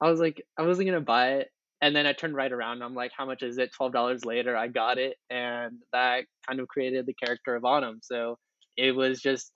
I 0.00 0.10
was 0.10 0.20
like, 0.20 0.42
I 0.58 0.62
wasn't 0.62 0.88
gonna 0.88 1.00
buy 1.02 1.32
it, 1.34 1.48
and 1.82 1.94
then 1.94 2.06
I 2.06 2.12
turned 2.14 2.34
right 2.34 2.50
around 2.50 2.82
I'm 2.82 2.94
like, 2.94 3.12
how 3.16 3.26
much 3.26 3.42
is 3.42 3.58
it? 3.58 3.72
Twelve 3.76 3.92
dollars 3.92 4.24
later, 4.24 4.56
I 4.56 4.68
got 4.68 4.98
it, 4.98 5.16
and 5.28 5.78
that 5.92 6.24
kind 6.46 6.60
of 6.60 6.68
created 6.68 7.04
the 7.06 7.14
character 7.14 7.54
of 7.54 7.64
Autumn. 7.66 8.00
So 8.02 8.38
it 8.78 8.92
was 8.92 9.20
just 9.20 9.52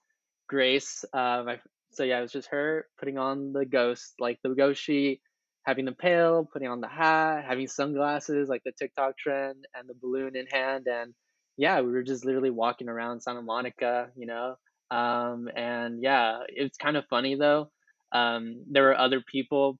Grace. 0.47 1.05
Uh, 1.13 1.43
my, 1.45 1.59
so 1.91 2.03
yeah, 2.03 2.19
it 2.19 2.21
was 2.21 2.31
just 2.31 2.49
her 2.49 2.87
putting 2.99 3.17
on 3.17 3.53
the 3.53 3.65
ghost, 3.65 4.13
like 4.19 4.39
the 4.43 4.49
ghost 4.49 4.81
sheet, 4.81 5.21
having 5.65 5.85
the 5.85 5.91
pail, 5.91 6.47
putting 6.51 6.67
on 6.67 6.81
the 6.81 6.87
hat, 6.87 7.45
having 7.47 7.67
sunglasses, 7.67 8.49
like 8.49 8.61
the 8.65 8.71
TikTok 8.71 9.17
trend, 9.17 9.65
and 9.75 9.87
the 9.87 9.95
balloon 10.01 10.35
in 10.35 10.45
hand, 10.47 10.87
and 10.87 11.13
yeah, 11.57 11.81
we 11.81 11.91
were 11.91 12.03
just 12.03 12.25
literally 12.25 12.49
walking 12.49 12.89
around 12.89 13.21
Santa 13.21 13.41
Monica, 13.41 14.09
you 14.15 14.25
know. 14.25 14.55
Um, 14.91 15.49
and 15.55 16.01
yeah, 16.01 16.39
it's 16.49 16.77
kind 16.77 16.97
of 16.97 17.05
funny 17.09 17.35
though. 17.35 17.71
Um, 18.11 18.63
there 18.69 18.83
were 18.83 18.97
other 18.97 19.21
people 19.21 19.77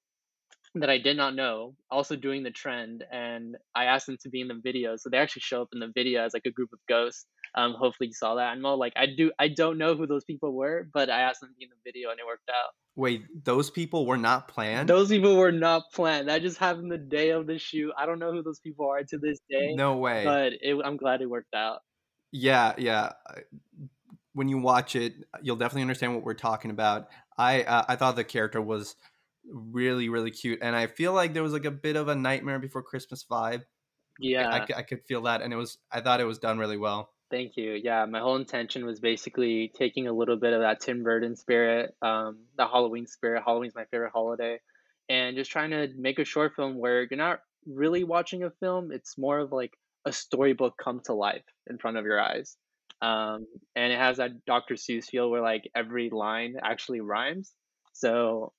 that 0.75 0.89
I 0.89 0.97
did 0.97 1.17
not 1.17 1.35
know 1.35 1.75
also 1.91 2.15
doing 2.15 2.41
the 2.41 2.49
trend 2.49 3.03
and 3.11 3.55
I 3.75 3.85
asked 3.85 4.07
them 4.07 4.17
to 4.23 4.29
be 4.29 4.41
in 4.41 4.47
the 4.47 4.59
video. 4.61 4.95
So 4.95 5.09
they 5.09 5.17
actually 5.17 5.41
show 5.41 5.61
up 5.61 5.69
in 5.71 5.79
the 5.79 5.91
video 5.93 6.23
as 6.23 6.33
like 6.33 6.45
a 6.45 6.51
group 6.51 6.69
of 6.73 6.79
ghosts. 6.89 7.25
Um, 7.55 7.75
hopefully 7.77 8.07
you 8.07 8.13
saw 8.13 8.35
that. 8.35 8.53
And 8.53 8.63
well, 8.63 8.79
like 8.79 8.93
I 8.95 9.05
do 9.05 9.31
I 9.37 9.49
don't 9.49 9.77
know 9.77 9.95
who 9.95 10.07
those 10.07 10.23
people 10.23 10.53
were, 10.53 10.87
but 10.91 11.09
I 11.09 11.21
asked 11.21 11.41
them 11.41 11.49
to 11.49 11.55
be 11.55 11.65
in 11.65 11.69
the 11.69 11.89
video 11.89 12.09
and 12.09 12.19
it 12.19 12.25
worked 12.25 12.49
out. 12.49 12.71
Wait, 12.95 13.23
those 13.43 13.69
people 13.69 14.05
were 14.05 14.17
not 14.17 14.47
planned? 14.47 14.89
Those 14.89 15.09
people 15.09 15.35
were 15.35 15.51
not 15.51 15.83
planned. 15.93 16.29
That 16.29 16.41
just 16.41 16.57
happened 16.57 16.91
the 16.91 16.97
day 16.97 17.29
of 17.29 17.45
the 17.45 17.59
shoot. 17.59 17.91
I 17.97 18.05
don't 18.05 18.19
know 18.19 18.31
who 18.31 18.41
those 18.41 18.59
people 18.59 18.89
are 18.89 19.03
to 19.03 19.17
this 19.17 19.39
day. 19.49 19.75
No 19.75 19.97
way. 19.97 20.23
But 20.25 20.53
it, 20.61 20.75
I'm 20.83 20.97
glad 20.97 21.21
it 21.21 21.29
worked 21.29 21.53
out. 21.53 21.79
Yeah, 22.31 22.73
yeah. 22.79 23.11
When 24.33 24.47
you 24.47 24.57
watch 24.57 24.95
it, 24.95 25.13
you'll 25.43 25.55
definitely 25.55 25.83
understand 25.83 26.15
what 26.15 26.23
we're 26.23 26.33
talking 26.33 26.71
about. 26.71 27.09
I 27.37 27.61
uh, 27.61 27.85
I 27.87 27.95
thought 27.95 28.15
the 28.15 28.23
character 28.23 28.61
was 28.61 28.95
really 29.49 30.09
really 30.09 30.31
cute 30.31 30.59
and 30.61 30.75
i 30.75 30.87
feel 30.87 31.13
like 31.13 31.33
there 31.33 31.43
was 31.43 31.53
like 31.53 31.65
a 31.65 31.71
bit 31.71 31.95
of 31.95 32.07
a 32.07 32.15
nightmare 32.15 32.59
before 32.59 32.81
christmas 32.81 33.25
vibe. 33.29 33.63
Yeah. 34.19 34.47
I, 34.47 34.79
I, 34.79 34.83
could 34.83 35.03
feel 35.07 35.23
that 35.23 35.41
and 35.41 35.51
it 35.51 35.55
was 35.55 35.79
i 35.91 35.99
thought 35.99 36.21
it 36.21 36.25
was 36.25 36.37
done 36.37 36.59
really 36.59 36.77
well. 36.77 37.09
Thank 37.31 37.57
you. 37.57 37.73
Yeah 37.83 38.05
my 38.05 38.19
whole 38.19 38.35
intention 38.35 38.85
was 38.85 38.99
basically 38.99 39.71
taking 39.75 40.07
a 40.07 40.13
little 40.13 40.37
bit 40.37 40.53
of 40.53 40.61
that 40.61 40.81
tim 40.81 41.03
burton 41.03 41.35
spirit 41.35 41.95
um 42.01 42.37
the 42.57 42.67
halloween 42.67 43.07
spirit. 43.07 43.43
Halloween's 43.45 43.75
my 43.75 43.85
favorite 43.85 44.11
holiday 44.13 44.59
and 45.09 45.35
just 45.35 45.51
trying 45.51 45.71
to 45.71 45.89
make 45.97 46.19
a 46.19 46.25
short 46.25 46.53
film 46.55 46.77
where 46.77 47.07
you're 47.09 47.17
not 47.17 47.39
really 47.65 48.03
watching 48.03 48.43
a 48.43 48.51
film 48.59 48.91
it's 48.91 49.17
more 49.17 49.39
of 49.39 49.51
like 49.51 49.71
a 50.05 50.13
storybook 50.13 50.75
come 50.77 51.01
to 51.05 51.13
life 51.13 51.45
in 51.67 51.77
front 51.77 51.97
of 51.97 52.05
your 52.05 52.19
eyes. 52.19 52.57
Um, 53.01 53.47
and 53.75 53.91
it 53.91 53.97
has 53.97 54.17
that 54.17 54.45
dr 54.45 54.73
seuss 54.75 55.05
feel 55.05 55.29
where 55.29 55.41
like 55.41 55.69
every 55.75 56.09
line 56.11 56.55
actually 56.61 57.01
rhymes. 57.01 57.51
So 57.93 58.53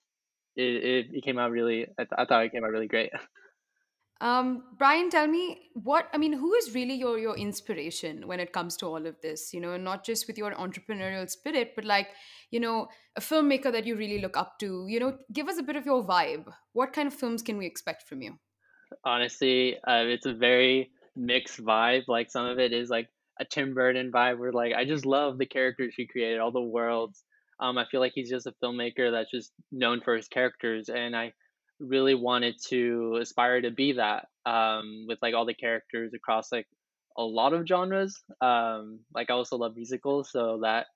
it, 0.57 1.07
it, 1.13 1.25
came 1.25 1.39
out 1.39 1.51
really 1.51 1.87
I, 1.99 2.05
th- 2.05 2.13
I 2.17 2.25
thought 2.25 2.45
it 2.45 2.53
came 2.53 2.65
out 2.65 2.71
really 2.71 2.89
great 2.89 3.11
um, 4.21 4.65
Brian, 4.79 5.11
tell 5.11 5.27
me 5.27 5.71
what 5.75 6.09
I 6.13 6.19
mean. 6.19 6.33
Who 6.33 6.55
is 6.55 6.75
really 6.75 6.95
your 6.95 7.19
your 7.19 7.37
inspiration 7.37 8.27
when 8.27 8.41
it 8.41 8.53
comes 8.53 8.77
to 8.79 8.87
all 8.87 9.07
of 9.07 9.21
this? 9.21 9.53
You 9.53 9.61
know, 9.61 9.77
not 9.77 10.05
just 10.05 10.27
with 10.27 10.39
your 10.39 10.53
entrepreneurial 10.55 11.29
spirit, 11.29 11.73
but 11.75 11.85
like 11.85 12.09
you 12.51 12.61
know, 12.61 12.87
a 13.17 13.21
filmmaker 13.21 13.73
that 13.73 13.85
you 13.85 13.97
really 13.97 14.21
look 14.21 14.37
up 14.37 14.59
to. 14.61 14.87
You 14.89 15.01
know, 15.01 15.19
give 15.33 15.49
us 15.49 15.59
a 15.59 15.63
bit 15.63 15.77
of 15.77 15.85
your 15.85 16.07
vibe. 16.07 16.47
What 16.73 16.93
kind 16.93 17.09
of 17.09 17.15
films 17.15 17.43
can 17.43 17.59
we 17.59 17.67
expect 17.67 18.09
from 18.09 18.23
you? 18.23 18.39
Honestly, 19.05 19.77
uh, 19.87 20.05
it's 20.07 20.27
a 20.27 20.33
very 20.33 20.91
mixed 21.17 21.63
vibe. 21.63 22.05
Like 22.07 22.31
some 22.31 22.47
of 22.47 22.59
it 22.59 22.73
is 22.73 22.91
like 22.91 23.09
a 23.41 23.45
Tim 23.45 23.75
Burton 23.75 24.13
vibe, 24.13 24.39
where 24.39 24.53
like 24.53 24.73
I 24.73 24.85
just 24.85 25.05
love 25.05 25.39
the 25.39 25.47
characters 25.47 25.95
he 25.97 26.07
created, 26.07 26.39
all 26.39 26.53
the 26.53 26.61
worlds, 26.61 27.25
um, 27.61 27.79
I 27.79 27.85
feel 27.91 28.01
like 28.01 28.13
he's 28.15 28.31
just 28.31 28.47
a 28.47 28.55
filmmaker 28.63 29.13
that's 29.13 29.31
just 29.31 29.53
known 29.71 30.01
for 30.01 30.17
his 30.17 30.29
characters, 30.29 30.89
and 30.89 31.17
I 31.17 31.33
really 31.81 32.15
wanted 32.15 32.55
to 32.69 33.19
aspire 33.21 33.61
to 33.61 33.71
be 33.71 33.93
that 33.93 34.27
um, 34.47 35.07
with 35.09 35.19
like 35.23 35.35
all 35.35 35.47
the 35.47 35.55
characters 35.55 36.13
across 36.15 36.53
like 36.53 36.67
a 37.17 37.23
lot 37.23 37.53
of 37.53 37.67
genres. 37.67 38.21
Um, 38.41 39.01
like 39.15 39.31
I 39.31 39.35
also 39.35 39.57
love 39.57 39.77
musicals, 39.77 40.31
so 40.33 40.61
that 40.63 40.87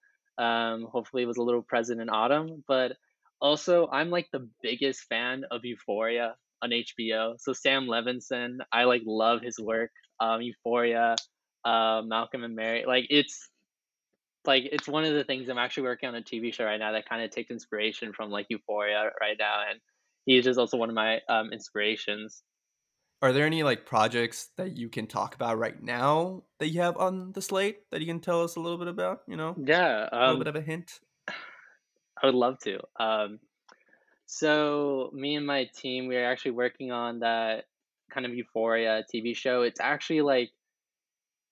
um, 0.43 0.87
hopefully 0.91 1.27
was 1.27 1.37
a 1.37 1.43
little 1.43 1.63
present 1.63 2.01
in 2.01 2.09
Autumn. 2.09 2.65
But 2.67 2.93
also, 3.41 3.89
I'm 3.91 4.11
like 4.11 4.29
the 4.33 4.49
biggest 4.63 5.05
fan 5.09 5.45
of 5.51 5.65
Euphoria. 5.65 6.35
on 6.63 6.71
HBO. 6.71 7.37
So 7.39 7.53
Sam 7.53 7.87
Levinson, 7.87 8.59
I 8.73 8.85
like 8.85 9.03
love 9.07 9.43
his 9.43 9.59
work. 9.61 9.91
Um, 10.21 10.43
Euphoria, 10.43 11.15
uh, 11.65 12.03
Malcolm 12.05 12.43
and 12.45 12.57
Marie. 12.57 12.85
Like 12.87 13.07
it's 13.11 13.49
like 14.49 14.65
it's 14.73 14.89
one 14.89 15.05
of 15.05 15.13
the 15.13 15.23
things 15.23 15.49
I'm 15.49 15.59
actually 15.59 15.85
working 15.85 16.09
on 16.09 16.15
a 16.17 16.23
TV 16.23 16.53
show 16.53 16.65
right 16.65 16.81
now 16.81 16.91
that 16.93 17.09
kind 17.09 17.23
of 17.23 17.31
takes 17.31 17.51
inspiration 17.51 18.13
from 18.15 18.31
like 18.31 18.47
Euphoria 18.49 19.11
right 19.21 19.37
now, 19.39 19.61
and 19.71 19.79
he's 20.25 20.45
just 20.45 20.59
also 20.59 20.79
one 20.79 20.89
of 20.89 20.95
my 20.95 21.21
um, 21.29 21.53
inspirations. 21.53 22.43
Are 23.21 23.33
there 23.33 23.45
any 23.45 23.63
like 23.63 23.85
projects 23.85 24.49
that 24.57 24.77
you 24.77 24.89
can 24.89 25.07
talk 25.07 25.35
about 25.35 25.59
right 25.59 25.81
now 25.81 26.45
that 26.61 26.69
you 26.69 26.81
have 26.81 26.97
on 26.97 27.33
the 27.33 27.43
slate 27.43 27.81
that 27.91 28.01
you 28.01 28.07
can 28.07 28.21
tell 28.21 28.43
us 28.43 28.57
a 28.57 28.61
little 28.61 28.79
bit 28.79 28.89
about? 28.89 29.21
You 29.29 29.37
know, 29.37 29.55
Yeah, 29.63 30.09
a 30.11 30.17
little 30.17 30.33
um, 30.35 30.39
bit 30.39 30.49
of 30.49 30.57
a 30.57 30.63
hint. 30.63 30.99
I 31.29 32.27
would 32.27 32.35
love 32.35 32.59
to. 32.61 32.81
Um, 32.99 33.39
so 34.27 35.11
me 35.13 35.37
and 35.37 35.47
my 35.47 35.69
team, 35.77 36.07
we 36.07 36.17
are 36.17 36.25
actually 36.25 36.53
working 36.53 36.91
on 36.91 37.21
that 37.21 37.65
kind 38.11 38.25
of 38.25 38.35
Euphoria 38.35 39.05
TV 39.15 39.37
show. 39.37 39.63
It's 39.63 39.81
actually 39.81 40.23
like 40.23 40.51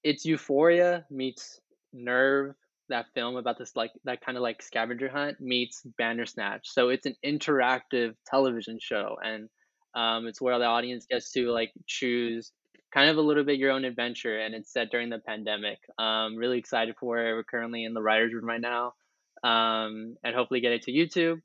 it's 0.02 0.24
Euphoria 0.24 1.04
meets 1.10 1.60
Nerve, 1.92 2.54
that 2.88 3.06
film 3.14 3.36
about 3.36 3.58
this 3.58 3.74
like 3.76 3.92
that 4.04 4.20
kind 4.24 4.36
of 4.36 4.42
like 4.42 4.62
scavenger 4.62 5.08
hunt 5.08 5.40
meets 5.40 5.82
Bandersnatch. 5.98 6.68
So 6.68 6.88
it's 6.88 7.06
an 7.06 7.16
interactive 7.24 8.14
television 8.26 8.78
show, 8.80 9.16
and 9.22 9.48
um, 9.94 10.26
it's 10.26 10.40
where 10.40 10.58
the 10.58 10.64
audience 10.64 11.06
gets 11.06 11.32
to 11.32 11.50
like 11.50 11.72
choose 11.86 12.52
kind 12.92 13.10
of 13.10 13.16
a 13.16 13.20
little 13.20 13.44
bit 13.44 13.58
your 13.58 13.72
own 13.72 13.84
adventure, 13.84 14.38
and 14.38 14.54
it's 14.54 14.72
set 14.72 14.90
during 14.90 15.10
the 15.10 15.18
pandemic. 15.18 15.78
Um, 15.98 16.36
really 16.36 16.58
excited 16.58 16.94
for 16.98 17.18
it. 17.18 17.34
We're 17.34 17.44
currently 17.44 17.84
in 17.84 17.94
the 17.94 18.02
writers' 18.02 18.32
room 18.32 18.46
right 18.46 18.60
now, 18.60 18.94
um, 19.42 20.16
and 20.24 20.34
hopefully 20.34 20.60
get 20.60 20.72
it 20.72 20.82
to 20.82 20.92
YouTube. 20.92 21.40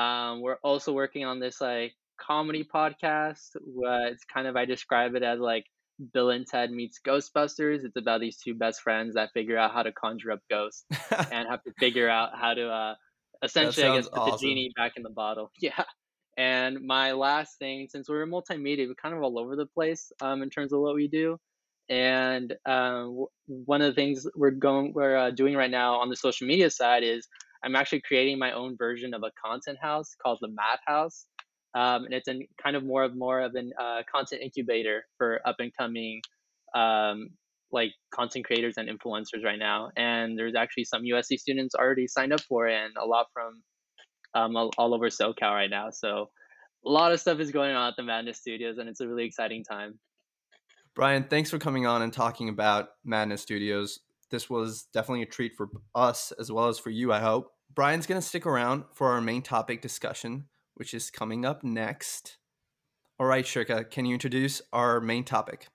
Um, 0.00 0.40
we're 0.40 0.58
also 0.62 0.92
working 0.92 1.24
on 1.24 1.40
this 1.40 1.60
like 1.60 1.94
comedy 2.20 2.64
podcast. 2.64 3.56
Where 3.64 4.08
it's 4.08 4.24
kind 4.24 4.46
of 4.46 4.56
I 4.56 4.64
describe 4.64 5.14
it 5.14 5.22
as 5.22 5.38
like 5.40 5.66
Bill 6.12 6.30
and 6.30 6.46
Ted 6.46 6.70
meets 6.70 6.98
Ghostbusters. 7.06 7.84
It's 7.84 7.96
about 7.96 8.20
these 8.20 8.38
two 8.38 8.54
best 8.54 8.80
friends 8.82 9.14
that 9.14 9.30
figure 9.32 9.58
out 9.58 9.72
how 9.72 9.82
to 9.82 9.92
conjure 9.92 10.32
up 10.32 10.40
ghosts 10.50 10.84
and 11.32 11.48
have 11.48 11.62
to 11.64 11.72
figure 11.78 12.08
out 12.08 12.30
how 12.38 12.54
to 12.54 12.68
uh, 12.68 12.94
essentially, 13.42 13.86
I 13.86 13.96
guess, 13.96 14.08
put 14.08 14.32
the 14.32 14.38
genie 14.38 14.72
back 14.76 14.92
in 14.96 15.02
the 15.02 15.10
bottle. 15.10 15.50
Yeah. 15.60 15.84
And 16.38 16.86
my 16.86 17.12
last 17.12 17.58
thing, 17.58 17.88
since 17.90 18.08
we're 18.08 18.24
multimedia, 18.26 18.88
we're 18.88 18.94
kind 18.94 19.14
of 19.14 19.22
all 19.22 19.38
over 19.38 19.54
the 19.54 19.66
place 19.66 20.10
um, 20.22 20.42
in 20.42 20.48
terms 20.48 20.72
of 20.72 20.80
what 20.80 20.94
we 20.94 21.06
do. 21.06 21.36
And 21.90 22.54
um, 22.64 23.04
w- 23.08 23.26
one 23.46 23.82
of 23.82 23.88
the 23.88 23.94
things 23.94 24.26
we're 24.34 24.50
going, 24.50 24.94
we're 24.94 25.14
uh, 25.14 25.30
doing 25.30 25.54
right 25.54 25.70
now 25.70 25.96
on 25.96 26.08
the 26.08 26.16
social 26.16 26.46
media 26.46 26.70
side 26.70 27.02
is 27.04 27.28
I'm 27.62 27.76
actually 27.76 28.00
creating 28.00 28.38
my 28.38 28.52
own 28.52 28.78
version 28.78 29.12
of 29.12 29.22
a 29.22 29.30
content 29.44 29.78
house 29.80 30.16
called 30.22 30.38
the 30.40 30.48
Math 30.48 30.80
House, 30.86 31.26
um, 31.74 32.04
and 32.04 32.14
it's 32.14 32.28
an 32.28 32.46
kind 32.62 32.76
of 32.76 32.84
more 32.84 33.02
of 33.02 33.16
more 33.16 33.40
of 33.40 33.54
an 33.54 33.72
uh, 33.80 34.02
content 34.12 34.42
incubator 34.42 35.04
for 35.18 35.40
up 35.46 35.56
and 35.58 35.72
coming 35.76 36.20
um, 36.74 37.30
like 37.70 37.92
content 38.14 38.44
creators 38.44 38.74
and 38.76 38.88
influencers 38.88 39.44
right 39.44 39.58
now. 39.58 39.90
And 39.96 40.38
there's 40.38 40.54
actually 40.54 40.84
some 40.84 41.02
USC 41.02 41.38
students 41.38 41.74
already 41.74 42.06
signed 42.06 42.32
up 42.32 42.42
for 42.42 42.68
it, 42.68 42.74
and 42.74 42.92
a 42.96 43.06
lot 43.06 43.26
from 43.32 43.62
um, 44.34 44.56
all, 44.56 44.70
all 44.78 44.94
over 44.94 45.08
SoCal 45.08 45.52
right 45.52 45.70
now. 45.70 45.90
So 45.90 46.30
a 46.84 46.88
lot 46.88 47.12
of 47.12 47.20
stuff 47.20 47.40
is 47.40 47.50
going 47.50 47.74
on 47.74 47.88
at 47.88 47.94
the 47.96 48.02
Madness 48.02 48.38
Studios, 48.38 48.78
and 48.78 48.88
it's 48.88 49.00
a 49.00 49.08
really 49.08 49.24
exciting 49.24 49.64
time. 49.64 49.98
Brian, 50.94 51.24
thanks 51.24 51.50
for 51.50 51.58
coming 51.58 51.86
on 51.86 52.02
and 52.02 52.12
talking 52.12 52.48
about 52.48 52.90
Madness 53.04 53.40
Studios. 53.40 54.00
This 54.30 54.50
was 54.50 54.86
definitely 54.92 55.22
a 55.22 55.26
treat 55.26 55.52
for 55.56 55.68
us 55.94 56.32
as 56.38 56.52
well 56.52 56.68
as 56.68 56.78
for 56.78 56.90
you, 56.90 57.12
I 57.12 57.20
hope. 57.20 57.50
Brian's 57.74 58.06
going 58.06 58.20
to 58.20 58.26
stick 58.26 58.44
around 58.44 58.84
for 58.92 59.10
our 59.10 59.20
main 59.20 59.40
topic 59.40 59.80
discussion, 59.80 60.46
which 60.74 60.94
is 60.94 61.10
coming 61.10 61.44
up 61.44 61.62
next. 61.62 62.38
All 63.18 63.26
right, 63.26 63.44
Shrika, 63.44 63.90
can 63.90 64.04
you 64.04 64.14
introduce 64.14 64.62
our 64.72 65.00
main 65.00 65.24
topic? 65.24 65.68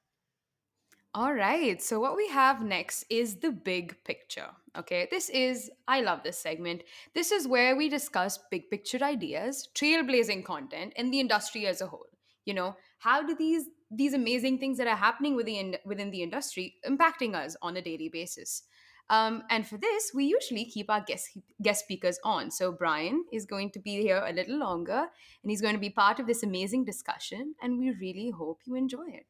All 1.14 1.34
right. 1.34 1.82
So, 1.82 2.00
what 2.00 2.16
we 2.16 2.28
have 2.28 2.64
next 2.64 3.06
is 3.10 3.38
the 3.38 3.52
big 3.52 3.96
picture. 4.04 4.50
Okay. 4.78 5.08
This 5.10 5.30
is, 5.30 5.72
I 5.88 6.02
love 6.02 6.22
this 6.24 6.38
segment. 6.38 6.84
This 7.16 7.32
is 7.32 7.48
where 7.48 7.76
we 7.76 7.90
discuss 7.90 8.38
big 8.52 8.70
picture 8.70 9.04
ideas, 9.04 9.68
trailblazing 9.74 10.46
content, 10.46 10.94
and 10.96 11.12
the 11.12 11.20
industry 11.20 11.66
as 11.66 11.82
a 11.82 11.88
whole. 11.88 12.06
You 12.46 12.54
know, 12.54 12.76
how 13.00 13.26
do 13.26 13.36
these 13.36 13.66
these 13.90 14.14
amazing 14.14 14.60
things 14.60 14.78
that 14.78 14.88
are 14.88 14.96
happening 14.96 15.36
within 15.36 15.78
within 15.86 16.12
the 16.12 16.22
industry 16.22 16.76
impacting 16.86 17.34
us 17.34 17.56
on 17.62 17.78
a 17.78 17.82
daily 17.82 18.10
basis? 18.10 18.64
Um, 19.10 19.44
and 19.50 19.66
for 19.66 19.78
this, 19.78 20.12
we 20.14 20.26
usually 20.26 20.66
keep 20.66 20.90
our 20.90 21.02
guest 21.02 21.38
guest 21.62 21.84
speakers 21.84 22.20
on. 22.24 22.52
So 22.52 22.72
Brian 22.72 23.24
is 23.32 23.46
going 23.46 23.72
to 23.72 23.80
be 23.80 24.02
here 24.02 24.24
a 24.26 24.34
little 24.34 24.60
longer, 24.60 25.08
and 25.44 25.52
he's 25.52 25.62
going 25.62 25.76
to 25.76 25.80
be 25.80 25.90
part 25.90 26.20
of 26.20 26.28
this 26.28 26.44
amazing 26.44 26.84
discussion. 26.84 27.56
And 27.62 27.80
we 27.80 27.92
really 27.92 28.32
hope 28.32 28.60
you 28.66 28.76
enjoy 28.76 29.08
it. 29.08 29.26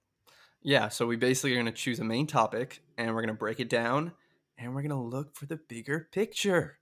Yeah, 0.62 0.90
so 0.90 1.06
we 1.06 1.16
basically 1.16 1.54
are 1.54 1.62
going 1.62 1.68
to 1.68 1.72
choose 1.72 2.00
a 2.00 2.04
main 2.04 2.28
topic 2.28 2.82
and 2.98 3.14
we're 3.14 3.22
going 3.22 3.34
to 3.34 3.34
break 3.34 3.60
it 3.60 3.70
down 3.70 4.12
and 4.58 4.74
we're 4.74 4.82
going 4.82 4.90
to 4.90 4.98
look 4.98 5.36
for 5.36 5.46
the 5.46 5.56
bigger 5.56 6.10
picture. 6.12 6.80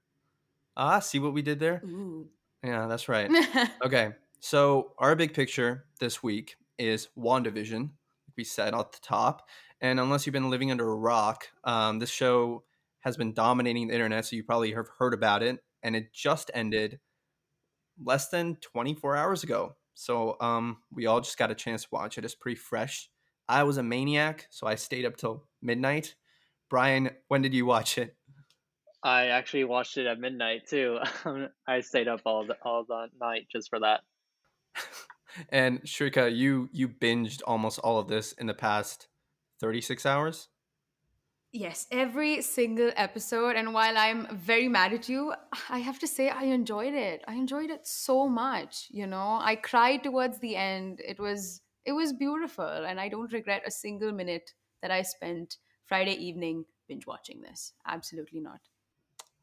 Ah, 0.77 0.99
see 0.99 1.19
what 1.19 1.33
we 1.33 1.41
did 1.41 1.59
there? 1.59 1.81
Ooh. 1.85 2.27
Yeah, 2.63 2.87
that's 2.87 3.07
right. 3.07 3.29
Okay, 3.83 4.13
so 4.39 4.93
our 4.97 5.15
big 5.15 5.33
picture 5.33 5.85
this 5.99 6.23
week 6.23 6.55
is 6.79 7.09
WandaVision, 7.17 7.81
like 7.81 8.35
we 8.35 8.43
said 8.43 8.73
at 8.73 8.91
the 8.91 8.99
top. 9.01 9.47
And 9.81 9.99
unless 9.99 10.25
you've 10.25 10.33
been 10.33 10.49
living 10.49 10.71
under 10.71 10.89
a 10.89 10.95
rock, 10.95 11.49
um, 11.63 11.99
this 11.99 12.09
show 12.09 12.63
has 13.05 13.15
been 13.15 13.33
dominating 13.33 13.87
the 13.87 13.93
internet, 13.93 14.25
so 14.25 14.35
you 14.35 14.43
probably 14.43 14.73
have 14.73 14.87
heard 14.99 15.13
about 15.13 15.43
it. 15.43 15.59
And 15.83 15.95
it 15.95 16.13
just 16.13 16.51
ended 16.53 16.99
less 18.03 18.29
than 18.29 18.57
24 18.57 19.15
hours 19.15 19.43
ago. 19.43 19.75
So 19.93 20.35
um, 20.41 20.77
we 20.91 21.05
all 21.05 21.21
just 21.21 21.37
got 21.37 21.51
a 21.51 21.55
chance 21.55 21.83
to 21.83 21.89
watch 21.91 22.17
it. 22.17 22.25
It's 22.25 22.35
pretty 22.35 22.57
fresh. 22.57 23.09
I 23.47 23.63
was 23.63 23.77
a 23.77 23.83
maniac, 23.83 24.47
so 24.49 24.67
I 24.67 24.75
stayed 24.75 25.05
up 25.05 25.15
till 25.15 25.45
midnight. 25.61 26.15
Brian, 26.69 27.11
when 27.27 27.41
did 27.41 27.53
you 27.53 27.65
watch 27.65 27.97
it? 27.97 28.15
I 29.03 29.27
actually 29.27 29.65
watched 29.65 29.97
it 29.97 30.07
at 30.07 30.19
midnight 30.19 30.67
too. 30.67 30.97
I 31.67 31.81
stayed 31.81 32.07
up 32.07 32.21
all 32.25 32.47
the, 32.47 32.57
all 32.63 32.83
the 32.87 33.07
night 33.21 33.45
just 33.51 33.69
for 33.69 33.79
that. 33.79 34.01
And 35.49 35.81
Shrika, 35.83 36.33
you 36.33 36.69
you 36.71 36.87
binged 36.87 37.41
almost 37.45 37.79
all 37.79 37.99
of 37.99 38.07
this 38.07 38.31
in 38.33 38.47
the 38.47 38.53
past 38.53 39.07
36 39.59 40.05
hours? 40.05 40.47
Yes, 41.55 41.87
every 41.89 42.41
single 42.41 42.91
episode. 42.97 43.55
And 43.55 43.73
while 43.73 43.97
I'm 43.97 44.27
very 44.35 44.67
mad 44.67 44.91
at 44.91 45.07
you, 45.07 45.33
I 45.69 45.79
have 45.79 45.97
to 45.99 46.07
say 46.07 46.27
I 46.27 46.43
enjoyed 46.43 46.93
it. 46.93 47.23
I 47.29 47.35
enjoyed 47.35 47.69
it 47.69 47.87
so 47.87 48.27
much. 48.27 48.87
You 48.91 49.07
know, 49.07 49.39
I 49.41 49.55
cried 49.55 50.03
towards 50.03 50.37
the 50.39 50.57
end. 50.57 50.99
It 50.99 51.17
was 51.17 51.61
it 51.85 51.93
was 51.93 52.11
beautiful, 52.11 52.65
and 52.65 52.99
I 52.99 53.07
don't 53.07 53.31
regret 53.31 53.61
a 53.65 53.71
single 53.71 54.11
minute 54.11 54.51
that 54.81 54.91
I 54.91 55.01
spent 55.03 55.55
Friday 55.85 56.15
evening 56.15 56.65
binge 56.89 57.07
watching 57.07 57.39
this. 57.41 57.71
Absolutely 57.87 58.41
not. 58.41 58.59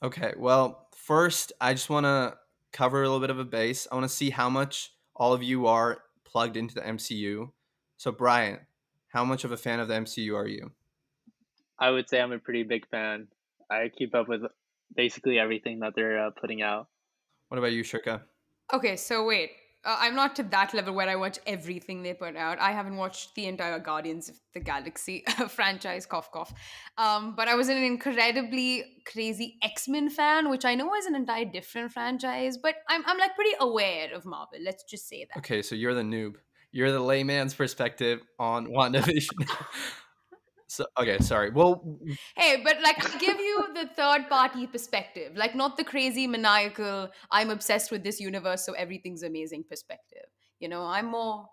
Okay, 0.03 0.35
well, 0.37 0.89
first, 0.95 1.55
I 1.63 1.73
just 1.73 1.89
want 1.89 2.05
to 2.05 2.37
cover 2.73 3.03
a 3.03 3.07
little 3.07 3.21
bit 3.21 3.31
of 3.31 3.39
a 3.39 3.45
base. 3.47 3.87
I 3.91 3.95
want 3.95 4.05
to 4.05 4.15
see 4.15 4.29
how 4.29 4.51
much 4.51 4.93
all 5.17 5.33
of 5.33 5.43
you 5.43 5.67
are 5.67 6.03
plugged 6.25 6.59
into 6.59 6.75
the 6.75 6.83
MCU. 6.83 7.53
So, 7.97 8.13
Brian, 8.13 8.59
how 9.09 9.25
much 9.25 9.45
of 9.45 9.53
a 9.53 9.57
fan 9.57 9.81
of 9.81 9.89
the 9.89 9.95
MCU 9.95 10.37
are 10.37 10.49
you? 10.49 10.73
I 11.83 11.91
would 11.91 12.09
say 12.09 12.21
I'm 12.21 12.31
a 12.31 12.39
pretty 12.39 12.63
big 12.63 12.89
fan. 12.89 13.27
I 13.69 13.91
keep 13.99 14.15
up 14.15 14.29
with 14.29 14.43
basically 14.95 15.41
everything 15.41 15.81
that 15.81 15.95
they're 15.97 16.27
uh, 16.27 16.31
putting 16.31 16.63
out. 16.63 16.87
What 17.49 17.59
about 17.59 17.73
you, 17.73 17.83
Shrika? 17.83 18.23
Okay, 18.73 18.95
so 18.95 19.25
wait. 19.27 19.51
Uh, 19.85 19.97
I'm 19.99 20.15
not 20.15 20.37
to 20.37 20.45
that 20.45 20.73
level 20.75 20.95
where 20.95 21.09
I 21.09 21.17
watch 21.17 21.41
everything 21.45 22.05
they 22.05 22.15
put 22.15 22.37
out. 22.37 22.61
I 22.61 22.71
haven't 22.71 22.97
watched 22.97 23.35
the 23.35 23.47
entire 23.47 23.81
Guardians 23.81 24.29
of 24.29 24.37
the 24.55 24.61
Galaxy 24.61 25.25
franchise, 25.49 26.07
cough 26.07 26.31
cough. 26.31 26.55
Um, 26.99 27.35
but 27.35 27.49
I 27.49 27.57
was 27.57 27.69
an 27.69 27.79
incredibly 27.79 28.85
crazy 29.05 29.59
X 29.61 29.89
Men 29.89 30.09
fan, 30.09 30.51
which 30.51 30.65
I 30.65 30.77
know 30.77 30.95
is 30.95 31.07
an 31.07 31.17
entire 31.17 31.47
different 31.47 31.91
franchise. 31.91 32.59
But 32.59 32.77
I'm 32.89 33.03
I'm 33.07 33.19
like 33.19 33.35
pretty 33.35 33.57
aware 33.59 34.15
of 34.15 34.25
Marvel. 34.25 34.61
Let's 34.65 34.85
just 34.85 35.09
say 35.09 35.27
that. 35.29 35.39
Okay, 35.39 35.63
so 35.63 35.75
you're 35.75 35.95
the 35.95 36.03
noob. 36.03 36.35
You're 36.71 36.93
the 36.93 37.01
layman's 37.01 37.55
perspective 37.55 38.21
on 38.39 38.67
WandaVision. 38.77 39.51
so, 40.73 40.87
okay, 40.99 41.19
sorry. 41.19 41.51
Well, 41.51 41.99
Hey, 42.35 42.63
but 42.65 42.81
like 42.83 43.05
I 43.05 43.19
give 43.19 43.39
you 43.49 43.67
the 43.75 43.91
third 43.95 44.29
party 44.31 44.67
perspective, 44.67 45.37
like 45.37 45.55
not 45.55 45.77
the 45.77 45.85
crazy 45.85 46.27
maniacal. 46.27 47.11
I'm 47.31 47.51
obsessed 47.51 47.91
with 47.91 48.03
this 48.03 48.19
universe, 48.21 48.65
so 48.65 48.73
everything's 48.73 49.23
amazing 49.23 49.65
perspective. 49.69 50.25
You 50.61 50.71
know, 50.71 50.83
I'm 50.85 51.07
more 51.07 51.47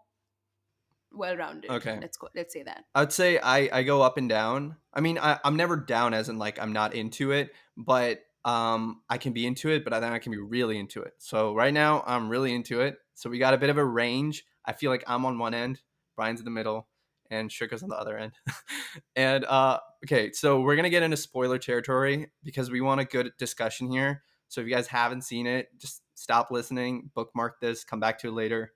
well 1.11 1.35
rounded. 1.35 1.69
Okay. 1.69 1.97
let's 1.99 2.15
go. 2.15 2.29
Let's 2.33 2.53
say 2.53 2.63
that. 2.63 2.85
I'd 2.95 3.11
say 3.11 3.39
I, 3.39 3.79
I 3.79 3.83
go 3.83 4.01
up 4.01 4.17
and 4.17 4.29
down. 4.29 4.77
I 4.93 5.01
mean, 5.01 5.17
I, 5.17 5.37
I'm 5.43 5.57
never 5.57 5.75
down 5.75 6.13
as 6.13 6.29
in 6.29 6.37
like 6.37 6.57
I'm 6.57 6.71
not 6.71 6.93
into 6.93 7.31
it, 7.31 7.49
but 7.75 8.21
um, 8.45 9.01
I 9.09 9.17
can 9.17 9.33
be 9.33 9.45
into 9.45 9.69
it, 9.69 9.83
but 9.83 9.91
I 9.91 9.99
then 9.99 10.13
I 10.13 10.19
can 10.19 10.31
be 10.31 10.37
really 10.37 10.79
into 10.79 11.01
it. 11.01 11.13
So 11.17 11.53
right 11.53 11.73
now 11.73 12.05
I'm 12.07 12.29
really 12.29 12.55
into 12.55 12.79
it. 12.79 12.95
So 13.15 13.29
we 13.29 13.37
got 13.37 13.53
a 13.53 13.57
bit 13.57 13.69
of 13.69 13.77
a 13.77 13.83
range. 13.83 14.45
I 14.63 14.71
feel 14.71 14.91
like 14.91 15.03
I'm 15.07 15.25
on 15.25 15.39
one 15.39 15.53
end, 15.53 15.81
Brian's 16.15 16.39
in 16.39 16.45
the 16.45 16.51
middle, 16.51 16.87
and 17.29 17.49
Shrika's 17.49 17.83
on 17.83 17.89
the 17.89 17.95
other 17.95 18.17
end. 18.17 18.33
and 19.15 19.45
uh, 19.45 19.79
okay, 20.05 20.31
so 20.31 20.61
we're 20.61 20.75
gonna 20.75 20.89
get 20.89 21.03
into 21.03 21.17
spoiler 21.17 21.57
territory 21.57 22.31
because 22.43 22.71
we 22.71 22.81
want 22.81 23.01
a 23.01 23.05
good 23.05 23.31
discussion 23.37 23.89
here. 23.91 24.23
So 24.47 24.61
if 24.61 24.67
you 24.67 24.73
guys 24.73 24.87
haven't 24.87 25.23
seen 25.23 25.45
it, 25.45 25.69
just 25.77 26.01
stop 26.15 26.51
listening, 26.51 27.09
bookmark 27.13 27.61
this, 27.61 27.83
come 27.83 27.99
back 27.99 28.19
to 28.19 28.29
it 28.29 28.33
later. 28.33 28.73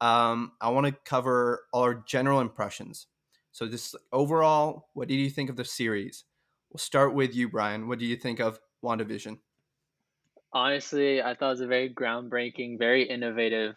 um, 0.00 0.52
I 0.60 0.70
want 0.70 0.86
to 0.86 0.92
cover 1.04 1.64
our 1.74 1.94
general 1.94 2.40
impressions. 2.40 3.06
So, 3.52 3.66
this 3.66 3.94
overall, 4.12 4.88
what 4.94 5.08
did 5.08 5.16
you 5.16 5.30
think 5.30 5.50
of 5.50 5.56
the 5.56 5.64
series? 5.64 6.24
We'll 6.70 6.78
start 6.78 7.14
with 7.14 7.34
you, 7.34 7.48
Brian. 7.48 7.88
What 7.88 7.98
do 7.98 8.06
you 8.06 8.16
think 8.16 8.38
of 8.40 8.60
WandaVision? 8.84 9.38
Honestly, 10.52 11.20
I 11.20 11.34
thought 11.34 11.48
it 11.48 11.50
was 11.50 11.60
a 11.60 11.66
very 11.66 11.92
groundbreaking, 11.92 12.78
very 12.78 13.08
innovative 13.08 13.76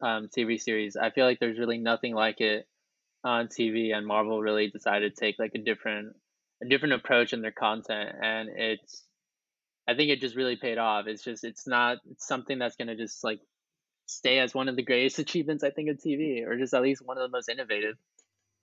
um, 0.00 0.28
TV 0.36 0.60
series. 0.60 0.96
I 0.96 1.10
feel 1.10 1.24
like 1.24 1.40
there's 1.40 1.58
really 1.58 1.78
nothing 1.78 2.14
like 2.14 2.40
it 2.40 2.66
on 3.26 3.48
TV, 3.48 3.94
and 3.94 4.06
Marvel 4.06 4.40
really 4.40 4.68
decided 4.70 5.14
to 5.14 5.20
take 5.20 5.36
like 5.38 5.52
a 5.54 5.58
different, 5.58 6.14
a 6.62 6.68
different 6.68 6.94
approach 6.94 7.32
in 7.32 7.42
their 7.42 7.52
content, 7.52 8.10
and 8.22 8.48
it's, 8.54 9.02
I 9.88 9.94
think 9.94 10.10
it 10.10 10.20
just 10.20 10.36
really 10.36 10.56
paid 10.56 10.78
off. 10.78 11.06
It's 11.06 11.22
just, 11.22 11.44
it's 11.44 11.66
not 11.66 11.98
it's 12.10 12.26
something 12.26 12.58
that's 12.58 12.76
gonna 12.76 12.96
just 12.96 13.22
like 13.24 13.40
stay 14.06 14.38
as 14.38 14.54
one 14.54 14.68
of 14.68 14.76
the 14.76 14.82
greatest 14.82 15.18
achievements 15.24 15.64
I 15.64 15.70
think 15.70 15.90
of 15.90 15.96
TV, 15.98 16.46
or 16.46 16.56
just 16.56 16.74
at 16.74 16.82
least 16.82 17.02
one 17.04 17.18
of 17.18 17.22
the 17.22 17.36
most 17.36 17.48
innovative. 17.48 17.96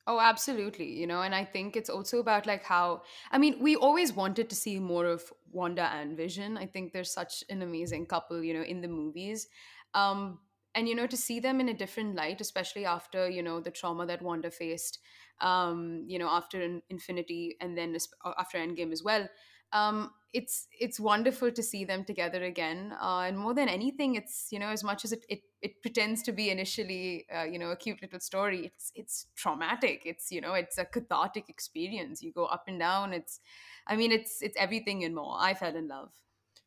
Oh, 0.06 0.20
absolutely. 0.20 1.00
You 1.00 1.08
know, 1.08 1.22
and 1.22 1.34
I 1.34 1.46
think 1.46 1.78
it's 1.78 1.90
also 1.90 2.20
about 2.20 2.46
like 2.46 2.64
how, 2.64 3.04
I 3.32 3.38
mean, 3.38 3.56
we 3.62 3.78
always 3.78 4.12
wanted 4.12 4.50
to 4.50 4.56
see 4.56 4.78
more 4.78 5.06
of 5.06 5.32
Wanda 5.50 5.90
and 5.94 6.18
Vision. 6.18 6.58
I 6.58 6.66
think 6.66 6.92
they're 6.92 7.06
such 7.06 7.44
an 7.50 7.62
amazing 7.62 8.08
couple, 8.08 8.44
you 8.44 8.54
know, 8.54 8.64
in 8.64 8.82
the 8.82 8.90
movies. 8.90 9.48
Um, 9.94 10.40
and, 10.76 10.88
you 10.88 10.96
know, 10.96 11.08
to 11.08 11.18
see 11.18 11.40
them 11.40 11.60
in 11.60 11.70
a 11.70 11.74
different 11.74 12.16
light, 12.16 12.42
especially 12.42 12.86
after, 12.86 13.30
you 13.30 13.44
know, 13.44 13.60
the 13.60 13.72
trauma 13.72 14.06
that 14.08 14.22
Wanda 14.22 14.50
faced, 14.52 15.00
um, 15.40 16.06
you 16.08 16.18
know, 16.20 16.30
after 16.30 16.62
Infinity 16.90 17.58
and 17.62 17.78
then 17.78 17.96
uh, 18.26 18.34
after 18.38 18.58
Endgame 18.58 18.92
as 18.92 19.04
well. 19.04 19.28
Um, 19.72 20.12
it's 20.34 20.68
it's 20.80 21.00
wonderful 21.00 21.52
to 21.52 21.62
see 21.62 21.86
them 21.86 22.04
together 22.06 22.44
again 22.44 22.92
uh, 23.00 23.20
and 23.20 23.38
more 23.38 23.54
than 23.54 23.70
anything 23.70 24.16
it's 24.16 24.48
you 24.52 24.58
know 24.58 24.70
as 24.70 24.84
much 24.84 25.06
as 25.06 25.12
it 25.12 25.24
it, 25.30 25.42
it 25.62 25.82
pretends 25.84 26.24
to 26.24 26.32
be 26.32 26.50
initially 26.50 27.26
uh, 27.32 27.44
you 27.44 27.60
know 27.60 27.70
a 27.70 27.76
cute 27.76 28.02
little 28.02 28.20
story 28.20 28.66
it's 28.66 28.92
it's 28.96 29.28
traumatic 29.36 30.02
it's 30.06 30.32
you 30.32 30.42
know 30.42 30.54
it's 30.54 30.80
a 30.80 30.86
cathartic 30.86 31.50
experience 31.50 32.24
you 32.24 32.32
go 32.34 32.46
up 32.46 32.64
and 32.68 32.80
down 32.80 33.14
it's 33.14 33.40
i 33.86 33.96
mean 33.96 34.12
it's 34.12 34.42
it's 34.42 34.58
everything 34.58 35.04
and 35.04 35.14
more 35.14 35.38
i 35.40 35.54
fell 35.54 35.76
in 35.76 35.88
love 35.88 36.10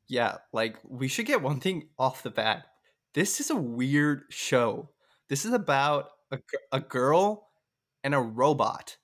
Yeah, 0.09 0.39
like 0.53 0.79
we 0.85 1.09
should 1.09 1.27
get 1.27 1.43
one 1.43 1.61
thing 1.61 1.89
off 1.99 2.23
the 2.23 2.31
bat. 2.31 2.67
This 3.17 3.41
is 3.41 3.49
a 3.49 3.57
weird 3.57 4.25
show. 4.29 4.91
This 5.31 5.47
is 5.47 5.55
about 5.55 6.11
a, 6.31 6.39
a 6.71 6.81
girl 6.81 7.49
and 8.05 8.15
a 8.15 8.21
robot 8.21 8.99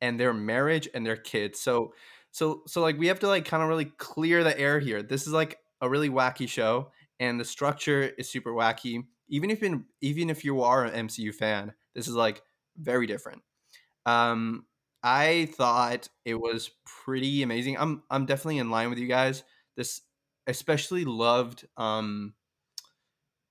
and 0.00 0.18
their 0.18 0.32
marriage 0.32 0.88
and 0.94 1.04
their 1.04 1.18
kids. 1.18 1.60
So 1.60 1.92
so 2.30 2.62
so 2.66 2.80
like 2.80 2.98
we 2.98 3.08
have 3.08 3.20
to 3.20 3.28
like 3.28 3.44
kind 3.44 3.62
of 3.62 3.68
really 3.68 3.92
clear 3.98 4.42
the 4.42 4.58
air 4.58 4.80
here. 4.80 5.02
This 5.02 5.26
is 5.26 5.34
like 5.34 5.58
a 5.82 5.88
really 5.90 6.08
wacky 6.08 6.48
show 6.48 6.92
and 7.20 7.38
the 7.38 7.44
structure 7.44 8.04
is 8.16 8.30
super 8.30 8.52
wacky. 8.52 9.04
Even 9.28 9.50
if 9.50 9.62
in, 9.62 9.84
even 10.00 10.30
if 10.30 10.42
you 10.42 10.62
are 10.62 10.86
an 10.86 11.06
MCU 11.06 11.34
fan, 11.34 11.74
this 11.94 12.08
is 12.08 12.14
like 12.14 12.40
very 12.78 13.06
different. 13.06 13.42
Um 14.06 14.64
I 15.02 15.50
thought 15.52 16.08
it 16.24 16.40
was 16.40 16.70
pretty 16.86 17.42
amazing. 17.42 17.76
I'm 17.76 18.02
I'm 18.10 18.24
definitely 18.24 18.60
in 18.60 18.70
line 18.70 18.88
with 18.88 18.98
you 18.98 19.08
guys. 19.08 19.44
This 19.76 20.00
especially 20.46 21.04
loved 21.04 21.66
um 21.76 22.32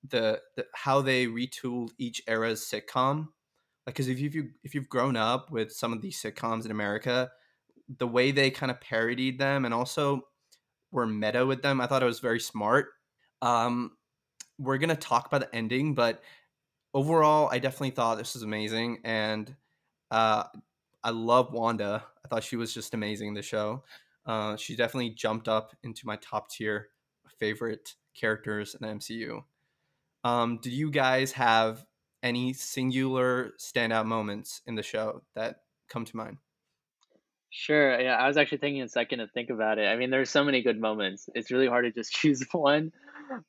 the, 0.10 0.42
the 0.56 0.66
how 0.74 1.02
they 1.02 1.28
retooled 1.28 1.92
each 1.98 2.22
era's 2.28 2.62
sitcom 2.62 3.28
like 3.86 3.96
because 3.96 4.08
if 4.08 4.20
you 4.20 4.52
if 4.64 4.74
you've 4.74 4.90
grown 4.90 5.16
up 5.16 5.52
with 5.52 5.72
some 5.72 5.94
of 5.94 6.02
these 6.02 6.20
sitcoms 6.22 6.66
in 6.66 6.72
America, 6.72 7.32
the 7.98 8.08
way 8.08 8.32
they 8.32 8.50
kind 8.50 8.72
of 8.72 8.82
parodied 8.82 9.40
them 9.40 9.66
and 9.66 9.74
also 9.74 10.22
were 10.92 11.06
meta 11.06 11.46
with 11.46 11.62
them, 11.62 11.80
I 11.80 11.88
thought 11.88 12.02
it 12.02 12.08
was 12.08 12.20
very 12.20 12.40
smart. 12.40 12.88
Um, 13.42 13.98
we're 14.58 14.80
gonna 14.80 14.96
talk 14.96 15.28
about 15.28 15.42
the 15.42 15.56
ending, 15.56 15.94
but 15.94 16.24
overall, 16.94 17.50
I 17.52 17.60
definitely 17.60 17.92
thought 17.92 18.18
this 18.18 18.34
was 18.34 18.44
amazing, 18.44 19.02
and 19.04 19.56
uh, 20.10 20.46
I 21.04 21.12
love 21.12 21.54
Wanda. 21.54 22.06
I 22.24 22.28
thought 22.28 22.44
she 22.44 22.56
was 22.56 22.74
just 22.74 22.96
amazing 22.96 23.30
in 23.30 23.34
the 23.36 23.44
show. 23.44 23.84
Uh, 24.26 24.56
she 24.56 24.76
definitely 24.76 25.12
jumped 25.12 25.48
up 25.48 25.76
into 25.84 26.08
my 26.08 26.16
top 26.18 26.50
tier 26.50 26.90
favorite 27.38 27.94
characters 28.16 28.76
in 28.76 28.88
the 28.88 28.94
MCU. 28.96 29.44
Um, 30.26 30.58
did 30.58 30.74
you 30.74 30.90
guys 30.90 31.32
have 31.34 31.86
any 32.24 32.52
singular 32.54 33.54
standout 33.60 34.08
moments 34.08 34.62
in 34.66 34.74
the 34.74 34.82
show 34.82 35.22
that 35.36 35.58
come 35.88 36.04
to 36.04 36.18
mind? 36.18 36.38
Sure. 37.52 38.02
Yeah, 38.02 38.16
I 38.16 38.28
was 38.28 38.36
actually 38.36 38.58
taking 38.58 38.82
a 38.82 38.90
second 38.90 39.20
to 39.20 39.28
think 39.28 39.52
about 39.52 39.78
it. 39.78 39.86
I 39.86 39.96
mean, 39.96 40.10
there's 40.10 40.32
so 40.32 40.44
many 40.44 40.64
good 40.64 40.82
moments. 40.82 41.30
It's 41.36 41.52
really 41.52 41.68
hard 41.68 41.86
to 41.86 41.92
just 41.92 42.12
choose 42.22 42.44
one, 42.52 42.92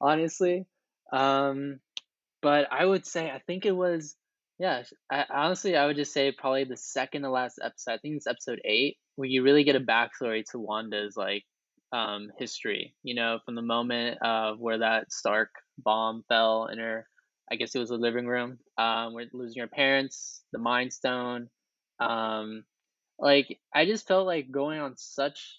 honestly. 0.03 0.67
Um, 1.13 1.81
but 2.43 2.71
I 2.71 2.85
would 2.85 3.07
say 3.07 3.31
I 3.31 3.41
think 3.47 3.65
it 3.65 3.73
was, 3.73 4.15
yeah. 4.59 4.83
I, 5.11 5.25
honestly, 5.31 5.77
I 5.77 5.87
would 5.87 5.97
just 5.97 6.13
say 6.13 6.31
probably 6.31 6.65
the 6.65 6.77
second 6.77 7.23
to 7.23 7.31
last 7.31 7.59
episode. 7.63 7.93
I 7.93 7.99
think 7.99 8.17
it's 8.17 8.27
episode 8.27 8.61
eight, 8.67 8.99
where 9.15 9.29
you 9.29 9.43
really 9.43 9.65
get 9.65 9.77
a 9.77 9.81
backstory 9.81 10.45
to 10.51 10.59
Wanda's 10.59 11.17
like 11.17 11.45
um 11.93 12.31
history. 12.39 12.95
You 13.03 13.15
know, 13.15 13.39
from 13.45 13.55
the 13.55 13.63
moment 13.63 14.19
of 14.23 14.59
where 14.59 14.79
that 14.79 15.13
Stark 15.13 15.51
bomb 15.79 16.25
fell 16.29 16.67
in 16.67 16.79
her, 16.79 17.07
I 17.51 17.57
guess 17.57 17.75
it 17.75 17.81
was 17.81 17.91
a 17.91 17.97
living 17.97 18.27
room. 18.27 18.59
Um, 18.79 19.15
where 19.15 19.27
losing 19.33 19.61
her 19.61 19.69
parents, 19.69 20.43
the 20.53 20.59
Mind 20.59 20.93
Stone. 20.93 21.49
Um, 22.01 22.65
like 23.19 23.59
I 23.75 23.87
just 23.87 24.07
felt 24.07 24.27
like 24.27 24.51
going 24.51 24.81
on 24.81 24.95
such 24.97 25.59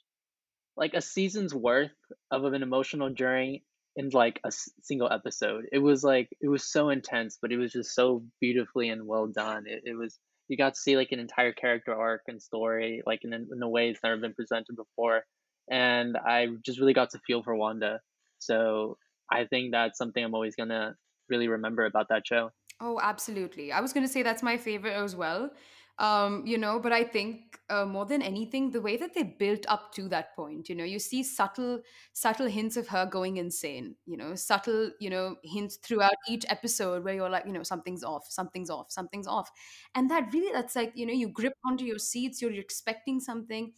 like 0.76 0.94
a 0.94 1.02
season's 1.02 1.54
worth 1.54 1.92
of 2.32 2.44
an 2.46 2.62
emotional 2.62 3.10
journey 3.10 3.64
in 3.96 4.10
like 4.10 4.40
a 4.46 4.52
single 4.84 5.12
episode. 5.12 5.66
It 5.72 5.80
was 5.80 6.04
like 6.04 6.30
it 6.40 6.48
was 6.48 6.64
so 6.64 6.90
intense, 6.90 7.40
but 7.42 7.52
it 7.52 7.58
was 7.58 7.72
just 7.74 7.96
so 7.96 8.24
beautifully 8.40 8.90
and 8.90 9.08
well 9.08 9.28
done. 9.28 9.66
It, 9.68 9.84
it 9.86 9.96
was 9.98 10.20
you 10.48 10.56
got 10.56 10.76
to 10.76 10.80
see 10.80 10.96
like 10.96 11.12
an 11.12 11.20
entire 11.20 11.52
character 11.52 11.94
arc 11.94 12.22
and 12.28 12.42
story 12.42 13.02
like 13.06 13.22
in, 13.24 13.34
in 13.34 13.62
a 13.62 13.68
way 13.68 13.90
it's 13.90 14.00
never 14.04 14.18
been 14.18 14.34
presented 14.36 14.76
before, 14.76 15.24
and 15.70 16.18
I 16.18 16.48
just 16.66 16.80
really 16.80 16.94
got 16.94 17.12
to 17.12 17.20
feel 17.26 17.44
for 17.44 17.56
Wanda. 17.56 18.00
So 18.40 18.98
I 19.32 19.46
think 19.46 19.72
that's 19.72 19.98
something 19.98 20.24
I'm 20.24 20.34
always 20.34 20.56
gonna 20.56 20.96
really 21.30 21.48
remember 21.48 21.86
about 21.86 22.10
that 22.10 22.24
show. 22.26 22.52
Oh, 22.80 23.00
absolutely. 23.02 23.72
I 23.72 23.82
was 23.82 23.92
to 23.94 24.08
say 24.08 24.22
that's 24.22 24.44
my 24.44 24.58
favorite 24.58 24.94
as 24.94 25.16
well. 25.16 25.52
Um, 26.00 26.46
you 26.46 26.60
know, 26.60 26.80
but 26.80 26.92
I 26.92 27.04
think 27.04 27.58
uh, 27.72 27.86
more 27.86 28.06
than 28.06 28.22
anything, 28.22 28.70
the 28.70 28.82
way 28.82 28.98
that 28.98 29.16
they 29.16 29.24
built 29.24 29.66
up 29.68 29.92
to 29.94 30.08
that 30.10 30.36
point, 30.36 30.70
you 30.70 30.76
know, 30.76 30.84
you 30.84 31.00
see 31.00 31.24
subtle, 31.24 31.82
subtle 32.14 32.46
hints 32.46 32.78
of 32.78 32.88
her 32.90 33.08
going 33.08 33.38
insane, 33.38 33.96
you 34.06 34.16
know, 34.16 34.36
subtle, 34.36 34.92
you 35.00 35.10
know, 35.10 35.38
hints 35.44 35.78
throughout 35.78 36.14
each 36.30 36.46
episode 36.50 37.04
where 37.04 37.16
you're 37.16 37.32
like, 37.32 37.48
you 37.48 37.52
know, 37.52 37.64
something's 37.64 38.04
off, 38.04 38.28
something's 38.30 38.70
off, 38.70 38.92
something's 38.92 39.26
off. 39.26 39.50
And 39.96 40.12
that 40.12 40.32
really, 40.32 40.54
that's 40.54 40.76
like, 40.76 40.92
you 40.94 41.08
know, 41.08 41.14
you 41.14 41.30
grip 41.30 41.54
onto 41.66 41.84
your 41.84 41.98
seats, 41.98 42.44
you're 42.44 42.54
expecting 42.54 43.20
something 43.20 43.74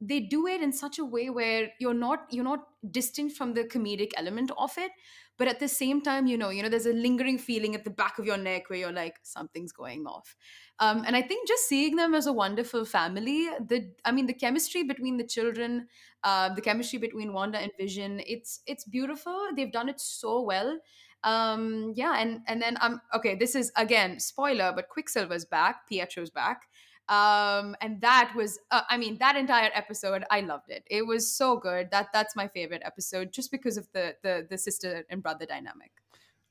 they 0.00 0.20
do 0.20 0.46
it 0.46 0.62
in 0.62 0.72
such 0.72 0.98
a 0.98 1.04
way 1.04 1.28
where 1.30 1.68
you're 1.78 1.94
not 1.94 2.26
you're 2.30 2.44
not 2.44 2.60
distant 2.90 3.32
from 3.32 3.52
the 3.54 3.64
comedic 3.64 4.10
element 4.16 4.50
of 4.56 4.72
it 4.78 4.90
but 5.36 5.48
at 5.48 5.58
the 5.60 5.68
same 5.68 6.00
time 6.02 6.26
you 6.26 6.36
know 6.38 6.50
you 6.50 6.62
know 6.62 6.68
there's 6.68 6.86
a 6.86 6.92
lingering 6.92 7.38
feeling 7.38 7.74
at 7.74 7.84
the 7.84 7.90
back 7.90 8.18
of 8.18 8.24
your 8.26 8.36
neck 8.36 8.68
where 8.70 8.78
you're 8.78 8.92
like 8.92 9.16
something's 9.22 9.72
going 9.72 10.06
off. 10.06 10.36
Um, 10.78 11.04
and 11.06 11.14
i 11.16 11.22
think 11.22 11.46
just 11.46 11.68
seeing 11.68 11.96
them 11.96 12.14
as 12.14 12.26
a 12.26 12.32
wonderful 12.32 12.84
family 12.84 13.48
the 13.68 13.90
i 14.04 14.12
mean 14.12 14.26
the 14.26 14.34
chemistry 14.34 14.82
between 14.82 15.18
the 15.18 15.26
children 15.26 15.88
uh, 16.22 16.52
the 16.54 16.60
chemistry 16.60 16.98
between 16.98 17.32
wanda 17.32 17.58
and 17.58 17.72
vision 17.78 18.20
it's 18.26 18.60
it's 18.66 18.84
beautiful. 18.84 19.48
They've 19.56 19.72
done 19.72 19.88
it 19.88 20.00
so 20.00 20.42
well. 20.42 20.78
Um 21.22 21.92
yeah 21.96 22.16
and 22.18 22.40
and 22.46 22.62
then 22.62 22.78
um 22.80 23.00
okay 23.14 23.34
this 23.34 23.54
is 23.54 23.70
again 23.76 24.18
spoiler 24.20 24.72
but 24.74 24.88
quicksilver's 24.88 25.44
back 25.44 25.86
pietro's 25.86 26.30
back 26.30 26.62
um 27.10 27.76
and 27.80 28.00
that 28.00 28.32
was 28.34 28.58
uh, 28.70 28.82
i 28.88 28.96
mean 28.96 29.18
that 29.18 29.36
entire 29.36 29.70
episode 29.74 30.24
i 30.30 30.40
loved 30.40 30.70
it. 30.70 30.84
It 30.90 31.06
was 31.06 31.30
so 31.30 31.56
good. 31.56 31.90
That 31.90 32.08
that's 32.12 32.36
my 32.36 32.48
favorite 32.48 32.82
episode 32.84 33.32
just 33.32 33.50
because 33.50 33.76
of 33.76 33.88
the 33.92 34.16
the 34.22 34.46
the 34.48 34.58
sister 34.58 35.04
and 35.10 35.22
brother 35.22 35.46
dynamic. 35.46 35.92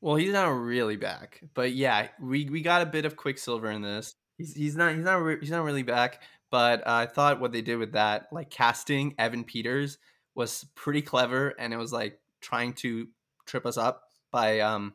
Well, 0.02 0.16
he's 0.16 0.32
not 0.32 0.48
really 0.48 0.96
back, 0.96 1.42
but 1.54 1.74
yeah, 1.74 2.08
we 2.22 2.50
we 2.50 2.62
got 2.62 2.82
a 2.82 2.86
bit 2.86 3.06
of 3.06 3.18
Quicksilver 3.18 3.70
in 3.70 3.82
this. 3.82 4.16
He's 4.38 4.54
he's 4.54 4.76
not 4.76 4.96
he's 4.96 5.04
not 5.04 5.16
re- 5.16 5.40
he's 5.40 5.52
not 5.52 5.64
really 5.64 5.84
back, 5.84 6.22
but 6.50 6.82
uh, 6.82 6.92
I 6.94 7.06
thought 7.06 7.42
what 7.42 7.52
they 7.52 7.62
did 7.62 7.78
with 7.78 7.94
that, 7.94 8.28
like 8.32 8.50
casting 8.50 9.16
Evan 9.18 9.44
Peters, 9.44 9.98
was 10.36 10.66
pretty 10.76 11.02
clever, 11.02 11.50
and 11.60 11.74
it 11.74 11.78
was 11.78 11.92
like 11.92 12.20
trying 12.40 12.74
to 12.74 13.08
trip 13.46 13.66
us 13.66 13.78
up 13.78 14.04
by 14.32 14.62
um, 14.62 14.94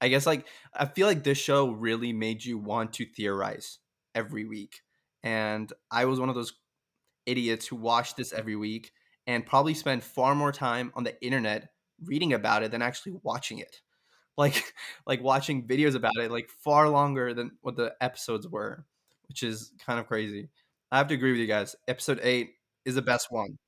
I 0.00 0.08
guess 0.08 0.26
like 0.26 0.46
I 0.72 0.86
feel 0.86 1.06
like 1.06 1.22
this 1.22 1.38
show 1.38 1.70
really 1.70 2.14
made 2.14 2.44
you 2.44 2.56
want 2.56 2.94
to 2.94 3.04
theorize 3.04 3.78
every 4.14 4.46
week, 4.46 4.80
and 5.22 5.72
I 5.90 6.04
was 6.04 6.20
one 6.20 6.28
of 6.28 6.34
those 6.34 6.54
idiots 7.26 7.66
who 7.66 7.76
watched 7.76 8.16
this 8.16 8.32
every 8.32 8.56
week 8.56 8.92
and 9.26 9.46
probably 9.46 9.74
spent 9.74 10.02
far 10.02 10.34
more 10.34 10.52
time 10.52 10.92
on 10.94 11.04
the 11.04 11.20
internet 11.22 11.70
reading 12.04 12.32
about 12.32 12.62
it 12.62 12.70
than 12.70 12.82
actually 12.82 13.12
watching 13.22 13.58
it. 13.58 13.80
Like 14.38 14.72
like 15.06 15.22
watching 15.22 15.66
videos 15.66 15.96
about 15.96 16.16
it 16.16 16.30
like 16.30 16.48
far 16.48 16.88
longer 16.88 17.34
than 17.34 17.50
what 17.60 17.76
the 17.76 17.92
episodes 18.00 18.48
were 18.48 18.86
which 19.28 19.44
is 19.44 19.72
kind 19.84 20.00
of 20.00 20.06
crazy. 20.06 20.48
I 20.90 20.98
have 20.98 21.08
to 21.08 21.14
agree 21.14 21.30
with 21.30 21.40
you 21.40 21.46
guys. 21.46 21.76
Episode 21.86 22.20
8 22.22 22.50
is 22.84 22.96
the 22.96 23.02
best 23.02 23.30
one. 23.30 23.58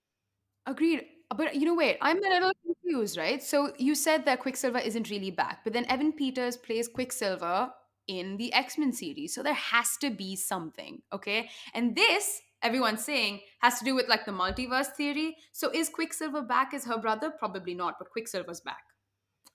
Agreed. 0.66 1.04
But 1.36 1.54
you 1.54 1.64
know 1.64 1.74
wait 1.74 1.96
i'm 2.02 2.18
a 2.18 2.28
little 2.28 2.52
confused 2.64 3.16
right? 3.16 3.42
So 3.42 3.72
you 3.78 3.94
said 3.94 4.26
that 4.26 4.40
quicksilver 4.40 4.78
isn't 4.78 5.08
really 5.08 5.30
back 5.30 5.60
but 5.64 5.72
then 5.72 5.86
evan 5.86 6.12
peters 6.12 6.56
plays 6.56 6.88
quicksilver 6.88 7.70
in 8.06 8.36
the 8.36 8.52
X-Men 8.52 8.92
series. 8.92 9.34
So 9.34 9.42
there 9.42 9.54
has 9.54 9.96
to 9.98 10.10
be 10.10 10.36
something, 10.36 11.02
okay? 11.12 11.48
And 11.74 11.96
this 11.96 12.40
everyone's 12.62 13.04
saying 13.04 13.40
has 13.60 13.78
to 13.78 13.84
do 13.84 13.94
with 13.94 14.08
like 14.08 14.24
the 14.24 14.32
multiverse 14.32 14.92
theory. 14.96 15.36
So 15.52 15.70
is 15.72 15.88
Quicksilver 15.88 16.42
back 16.42 16.72
as 16.74 16.84
her 16.84 16.98
brother? 16.98 17.30
Probably 17.30 17.74
not, 17.74 17.96
but 17.98 18.10
Quicksilver's 18.10 18.60
back. 18.60 18.84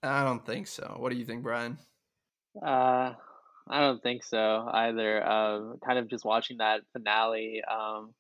I 0.04 0.24
don't 0.24 0.46
think 0.46 0.68
so. 0.68 0.96
What 0.98 1.12
do 1.12 1.18
you 1.18 1.26
think, 1.26 1.44
Brian? 1.44 1.78
Uh, 2.62 3.14
I 3.70 3.80
don't 3.82 4.02
think 4.02 4.24
so 4.24 4.70
either. 4.72 5.26
Um, 5.26 5.80
kind 5.86 6.00
of 6.00 6.08
just 6.08 6.26
watching 6.26 6.58
that 6.58 6.82
finale. 6.94 7.62
Um, 7.70 8.14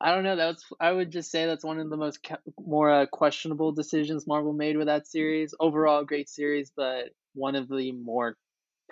I 0.00 0.12
don't 0.12 0.24
know. 0.24 0.36
That's 0.36 0.64
I 0.80 0.90
would 0.90 1.10
just 1.10 1.30
say 1.30 1.46
that's 1.46 1.64
one 1.64 1.78
of 1.78 1.88
the 1.90 1.96
most 1.96 2.26
more 2.58 2.90
uh, 2.90 3.06
questionable 3.06 3.72
decisions 3.72 4.26
Marvel 4.26 4.52
made 4.52 4.76
with 4.76 4.86
that 4.86 5.06
series. 5.06 5.54
Overall, 5.60 6.04
great 6.04 6.28
series, 6.28 6.72
but 6.74 7.10
one 7.34 7.54
of 7.54 7.68
the 7.68 7.92
more 7.92 8.36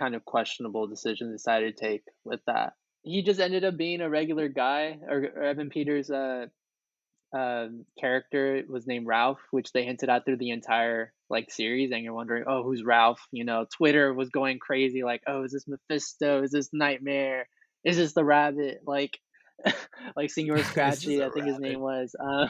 kind 0.01 0.15
of 0.15 0.25
questionable 0.25 0.87
decisions 0.87 1.33
decided 1.33 1.77
to 1.77 1.85
take 1.85 2.03
with 2.25 2.41
that. 2.47 2.73
He 3.03 3.23
just 3.23 3.41
ended 3.41 3.65
up 3.65 3.77
being 3.77 4.01
a 4.01 4.11
regular 4.11 4.49
guy, 4.49 4.99
or, 5.09 5.25
or 5.37 5.43
Evan 5.43 5.71
Peters' 5.71 6.11
uh, 6.11 6.47
uh, 7.37 7.67
character 7.99 8.63
was 8.69 8.87
named 8.87 9.07
Ralph, 9.07 9.41
which 9.51 9.73
they 9.73 9.85
hinted 9.85 10.09
at 10.09 10.25
through 10.25 10.39
the 10.39 10.51
entire 10.51 11.13
like 11.29 11.51
series, 11.51 11.93
and 11.93 12.03
you're 12.03 12.15
wondering, 12.15 12.45
oh, 12.47 12.63
who's 12.63 12.83
Ralph? 12.83 13.21
You 13.31 13.45
know, 13.45 13.67
Twitter 13.77 14.13
was 14.13 14.31
going 14.31 14.59
crazy, 14.59 15.05
like, 15.05 15.23
oh, 15.27 15.45
is 15.45 15.53
this 15.53 15.69
Mephisto? 15.69 16.43
Is 16.43 16.51
this 16.51 16.71
Nightmare? 16.73 17.47
Is 17.85 17.97
this 17.97 18.13
the 18.15 18.25
Rabbit? 18.25 18.81
Like, 18.87 19.19
like 20.17 20.31
Senor 20.31 20.59
Scratchy, 20.65 21.23
I 21.23 21.31
think 21.31 21.47
rabbit. 21.47 21.53
his 21.53 21.59
name 21.61 21.81
was. 21.81 22.15
Uh, 22.19 22.49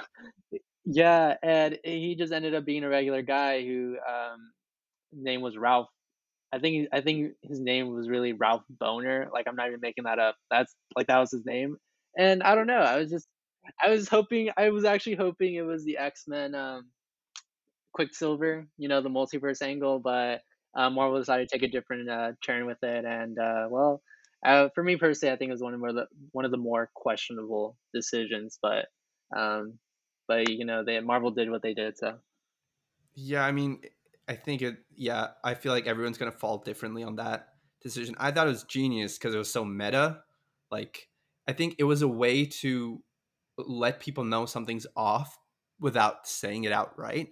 yeah, 0.84 1.34
and 1.42 1.78
he 1.84 2.16
just 2.18 2.32
ended 2.32 2.54
up 2.54 2.64
being 2.64 2.84
a 2.84 2.88
regular 2.88 3.22
guy 3.22 3.62
who 3.62 3.96
um, 3.98 4.50
name 5.12 5.42
was 5.42 5.56
Ralph. 5.56 5.88
I 6.52 6.58
think 6.58 6.88
I 6.92 7.00
think 7.00 7.34
his 7.42 7.60
name 7.60 7.94
was 7.94 8.08
really 8.08 8.32
Ralph 8.32 8.64
Bohner. 8.82 9.30
Like 9.32 9.46
I'm 9.48 9.56
not 9.56 9.68
even 9.68 9.80
making 9.80 10.04
that 10.04 10.18
up. 10.18 10.36
That's 10.50 10.74
like 10.96 11.06
that 11.06 11.18
was 11.18 11.30
his 11.30 11.44
name. 11.44 11.76
And 12.18 12.42
I 12.42 12.54
don't 12.54 12.66
know. 12.66 12.80
I 12.80 12.96
was 12.96 13.10
just 13.10 13.28
I 13.82 13.90
was 13.90 14.08
hoping 14.08 14.50
I 14.56 14.70
was 14.70 14.84
actually 14.84 15.16
hoping 15.16 15.54
it 15.54 15.62
was 15.62 15.84
the 15.84 15.98
X 15.98 16.24
Men 16.26 16.54
um, 16.54 16.88
Quicksilver, 17.92 18.66
you 18.78 18.88
know, 18.88 19.00
the 19.00 19.08
multiverse 19.08 19.62
angle, 19.62 19.98
but 19.98 20.40
uh, 20.74 20.90
Marvel 20.90 21.18
decided 21.18 21.48
to 21.48 21.58
take 21.58 21.68
a 21.68 21.72
different 21.72 22.08
uh, 22.08 22.32
turn 22.44 22.66
with 22.66 22.78
it, 22.82 23.04
and 23.04 23.38
uh, 23.38 23.66
well, 23.68 24.02
uh, 24.44 24.68
for 24.74 24.82
me 24.82 24.96
personally, 24.96 25.32
I 25.32 25.36
think 25.36 25.50
it 25.50 25.52
was 25.52 25.62
one 25.62 25.74
of 25.74 25.80
the 25.80 26.06
one 26.32 26.44
of 26.44 26.50
the 26.50 26.56
more 26.56 26.90
questionable 26.94 27.76
decisions, 27.94 28.58
but 28.62 28.86
um, 29.36 29.78
but 30.28 30.48
you 30.48 30.64
know, 30.64 30.84
they 30.84 30.98
Marvel 31.00 31.32
did 31.32 31.50
what 31.50 31.62
they 31.62 31.74
did, 31.74 31.98
so 31.98 32.18
yeah, 33.14 33.44
I 33.44 33.52
mean, 33.52 33.80
I 34.30 34.36
think 34.36 34.62
it. 34.62 34.76
Yeah, 34.94 35.28
I 35.42 35.54
feel 35.54 35.72
like 35.72 35.88
everyone's 35.88 36.16
gonna 36.16 36.30
fall 36.30 36.58
differently 36.58 37.02
on 37.02 37.16
that 37.16 37.48
decision. 37.82 38.14
I 38.18 38.30
thought 38.30 38.46
it 38.46 38.50
was 38.50 38.62
genius 38.62 39.18
because 39.18 39.34
it 39.34 39.38
was 39.38 39.52
so 39.52 39.64
meta. 39.64 40.22
Like, 40.70 41.08
I 41.48 41.52
think 41.52 41.74
it 41.78 41.84
was 41.84 42.02
a 42.02 42.08
way 42.08 42.46
to 42.46 43.02
let 43.58 43.98
people 43.98 44.22
know 44.22 44.46
something's 44.46 44.86
off 44.94 45.36
without 45.80 46.28
saying 46.28 46.64
it 46.64 46.72
outright 46.72 47.30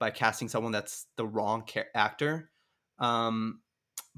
by 0.00 0.10
casting 0.10 0.48
someone 0.48 0.72
that's 0.72 1.06
the 1.16 1.24
wrong 1.24 1.64
actor. 1.94 2.50
Um, 2.98 3.60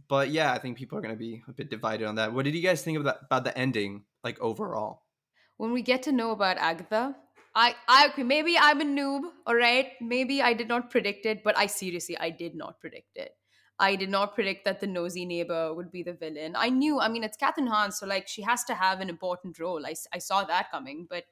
but 0.09 0.31
yeah, 0.31 0.51
I 0.51 0.59
think 0.59 0.79
people 0.79 0.97
are 0.97 1.03
going 1.03 1.15
to 1.15 1.19
be 1.19 1.43
a 1.47 1.53
bit 1.53 1.69
divided 1.69 2.07
on 2.07 2.15
that. 2.15 2.33
What 2.33 2.47
did 2.47 2.55
you 2.55 2.63
guys 2.63 2.83
think 2.83 2.99
about 2.99 3.19
about 3.23 3.45
the 3.45 3.57
ending, 3.57 4.05
like 4.23 4.41
overall? 4.41 5.03
When 5.59 5.73
we 5.73 5.83
get 5.83 6.03
to 6.05 6.13
know 6.13 6.31
about 6.31 6.57
Agatha, 6.57 7.17
I, 7.55 7.75
I 7.87 8.09
okay, 8.09 8.25
maybe 8.25 8.57
I'm 8.59 8.81
a 8.81 8.85
noob, 8.85 9.23
all 9.47 9.55
right. 9.55 9.93
Maybe 10.01 10.43
I 10.43 10.55
did 10.55 10.69
not 10.69 10.91
predict 10.91 11.25
it, 11.27 11.45
but 11.45 11.57
I 11.57 11.67
seriously, 11.67 12.19
I 12.19 12.31
did 12.31 12.55
not 12.55 12.81
predict 12.81 13.17
it. 13.17 13.37
I 13.79 13.97
did 13.97 14.09
not 14.09 14.35
predict 14.35 14.65
that 14.65 14.81
the 14.81 14.87
nosy 14.87 15.25
neighbor 15.25 15.75
would 15.75 15.91
be 15.91 16.03
the 16.03 16.13
villain. 16.13 16.55
I 16.57 16.71
knew, 16.71 17.01
I 17.01 17.09
mean, 17.09 17.25
it's 17.25 17.37
Kathryn 17.37 17.69
Hahn, 17.69 17.91
so 17.93 18.07
like 18.07 18.29
she 18.29 18.43
has 18.43 18.65
to 18.65 18.75
have 18.75 19.01
an 19.01 19.09
important 19.09 19.59
role. 19.59 19.85
I, 19.85 19.95
I 20.13 20.19
saw 20.19 20.45
that 20.45 20.71
coming, 20.71 21.07
but 21.09 21.25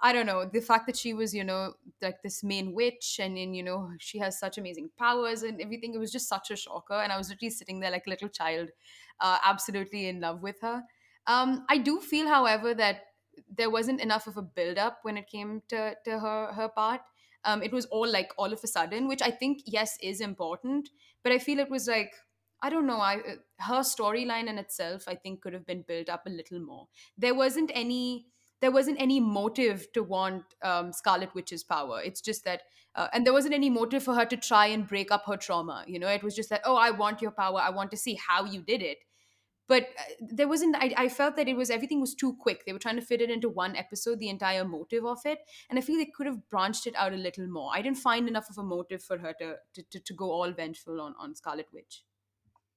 I 0.00 0.12
don't 0.12 0.26
know 0.26 0.44
the 0.44 0.60
fact 0.60 0.86
that 0.86 0.96
she 0.96 1.14
was, 1.14 1.32
you 1.32 1.44
know, 1.44 1.74
like 2.02 2.22
this 2.22 2.42
main 2.42 2.72
witch, 2.72 3.18
and 3.20 3.36
then 3.36 3.54
you 3.54 3.62
know 3.62 3.90
she 3.98 4.18
has 4.18 4.38
such 4.38 4.58
amazing 4.58 4.90
powers 4.98 5.42
and 5.42 5.60
everything. 5.60 5.94
It 5.94 5.98
was 5.98 6.12
just 6.12 6.28
such 6.28 6.50
a 6.50 6.56
shocker, 6.56 6.94
and 6.94 7.12
I 7.12 7.16
was 7.16 7.30
literally 7.30 7.50
sitting 7.50 7.80
there 7.80 7.90
like 7.90 8.06
a 8.06 8.10
little 8.10 8.28
child, 8.28 8.70
uh, 9.20 9.38
absolutely 9.44 10.08
in 10.08 10.20
love 10.20 10.42
with 10.42 10.60
her. 10.62 10.82
Um, 11.26 11.64
I 11.70 11.78
do 11.78 12.00
feel, 12.00 12.28
however, 12.28 12.74
that 12.74 13.02
there 13.56 13.70
wasn't 13.70 14.00
enough 14.00 14.26
of 14.26 14.36
a 14.36 14.42
build 14.42 14.78
up 14.78 14.98
when 15.02 15.16
it 15.16 15.28
came 15.28 15.62
to 15.68 15.94
to 16.04 16.18
her 16.18 16.52
her 16.52 16.68
part. 16.68 17.00
Um, 17.44 17.62
it 17.62 17.72
was 17.72 17.84
all 17.86 18.08
like 18.08 18.32
all 18.38 18.52
of 18.52 18.60
a 18.64 18.66
sudden, 18.66 19.06
which 19.06 19.22
I 19.22 19.30
think 19.30 19.62
yes 19.66 19.98
is 20.02 20.20
important, 20.20 20.88
but 21.22 21.32
I 21.32 21.38
feel 21.38 21.58
it 21.58 21.70
was 21.70 21.86
like 21.86 22.12
I 22.62 22.70
don't 22.70 22.86
know. 22.86 22.98
I 22.98 23.16
uh, 23.16 23.34
her 23.60 23.80
storyline 23.80 24.48
in 24.48 24.58
itself, 24.58 25.04
I 25.06 25.14
think, 25.14 25.42
could 25.42 25.52
have 25.52 25.66
been 25.66 25.84
built 25.86 26.08
up 26.08 26.26
a 26.26 26.30
little 26.30 26.60
more. 26.60 26.88
There 27.18 27.34
wasn't 27.34 27.70
any. 27.74 28.26
There 28.60 28.70
wasn't 28.70 28.98
any 28.98 29.20
motive 29.20 29.92
to 29.92 30.02
want 30.02 30.44
um, 30.62 30.90
Scarlet 30.92 31.34
Witch's 31.34 31.62
power. 31.62 32.00
It's 32.02 32.22
just 32.22 32.44
that, 32.46 32.62
uh, 32.94 33.08
and 33.12 33.26
there 33.26 33.34
wasn't 33.34 33.52
any 33.52 33.68
motive 33.68 34.02
for 34.02 34.14
her 34.14 34.24
to 34.24 34.38
try 34.38 34.66
and 34.68 34.88
break 34.88 35.10
up 35.10 35.24
her 35.26 35.36
trauma. 35.36 35.84
You 35.86 35.98
know, 35.98 36.08
it 36.08 36.22
was 36.22 36.34
just 36.34 36.48
that, 36.48 36.62
oh, 36.64 36.76
I 36.76 36.90
want 36.90 37.20
your 37.20 37.32
power. 37.32 37.60
I 37.60 37.68
want 37.68 37.90
to 37.90 37.98
see 37.98 38.14
how 38.14 38.46
you 38.46 38.62
did 38.62 38.80
it 38.80 38.98
but 39.68 39.84
uh, 39.98 40.26
there 40.30 40.48
wasn't 40.48 40.76
I, 40.76 40.94
I 40.96 41.08
felt 41.08 41.36
that 41.36 41.48
it 41.48 41.56
was 41.56 41.70
everything 41.70 42.00
was 42.00 42.14
too 42.14 42.36
quick. 42.38 42.64
They 42.64 42.72
were 42.72 42.78
trying 42.78 42.96
to 42.96 43.02
fit 43.02 43.20
it 43.20 43.30
into 43.30 43.48
one 43.48 43.76
episode 43.76 44.18
the 44.18 44.28
entire 44.28 44.64
motive 44.64 45.04
of 45.04 45.18
it 45.24 45.38
and 45.70 45.78
i 45.78 45.82
feel 45.82 45.96
they 45.96 46.10
could 46.16 46.26
have 46.26 46.48
branched 46.50 46.86
it 46.86 46.94
out 46.96 47.12
a 47.12 47.16
little 47.16 47.46
more. 47.46 47.70
I 47.72 47.82
didn't 47.82 47.98
find 47.98 48.28
enough 48.28 48.48
of 48.50 48.58
a 48.58 48.62
motive 48.62 49.02
for 49.02 49.18
her 49.18 49.34
to 49.40 49.56
to, 49.74 49.82
to, 49.90 50.00
to 50.00 50.14
go 50.14 50.30
all 50.30 50.52
vengeful 50.52 51.00
on, 51.00 51.14
on 51.18 51.34
scarlet 51.34 51.68
witch. 51.72 52.02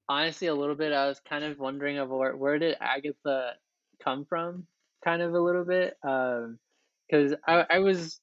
Honestly 0.10 0.48
a 0.48 0.56
little 0.56 0.76
bit 0.76 0.94
i 0.94 1.08
was 1.08 1.20
kind 1.20 1.44
of 1.44 1.60
wondering 1.60 1.98
of 1.98 2.10
where, 2.10 2.36
where 2.36 2.60
did 2.60 2.78
agatha 2.80 3.54
come 4.04 4.26
from 4.26 4.66
kind 5.04 5.22
of 5.22 5.34
a 5.34 5.40
little 5.40 5.66
bit 5.66 5.98
um 6.04 6.58
because 7.10 7.34
I, 7.48 7.66
I 7.70 7.80
was 7.80 8.20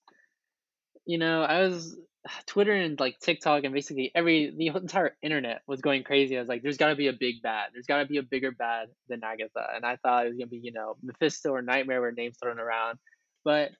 you 1.04 1.18
know 1.18 1.42
i 1.42 1.60
was 1.60 1.96
Twitter 2.46 2.72
and 2.72 2.98
like 2.98 3.18
TikTok 3.20 3.64
and 3.64 3.74
basically 3.74 4.10
every 4.14 4.54
the 4.56 4.68
entire 4.68 5.16
internet 5.22 5.62
was 5.66 5.80
going 5.80 6.04
crazy. 6.04 6.36
I 6.36 6.40
was 6.40 6.48
like, 6.48 6.62
there's 6.62 6.76
got 6.76 6.88
to 6.88 6.96
be 6.96 7.08
a 7.08 7.12
big 7.12 7.42
bad. 7.42 7.70
There's 7.72 7.86
got 7.86 7.98
to 7.98 8.06
be 8.06 8.18
a 8.18 8.22
bigger 8.22 8.52
bad 8.52 8.88
than 9.08 9.22
Agatha. 9.24 9.66
And 9.74 9.84
I 9.84 9.96
thought 9.96 10.26
it 10.26 10.30
was 10.30 10.38
gonna 10.38 10.48
be 10.48 10.60
you 10.62 10.72
know 10.72 10.96
Mephisto 11.02 11.50
or 11.50 11.62
Nightmare 11.62 12.00
were 12.00 12.12
names 12.12 12.36
thrown 12.42 12.58
around, 12.58 12.98
but 13.44 13.70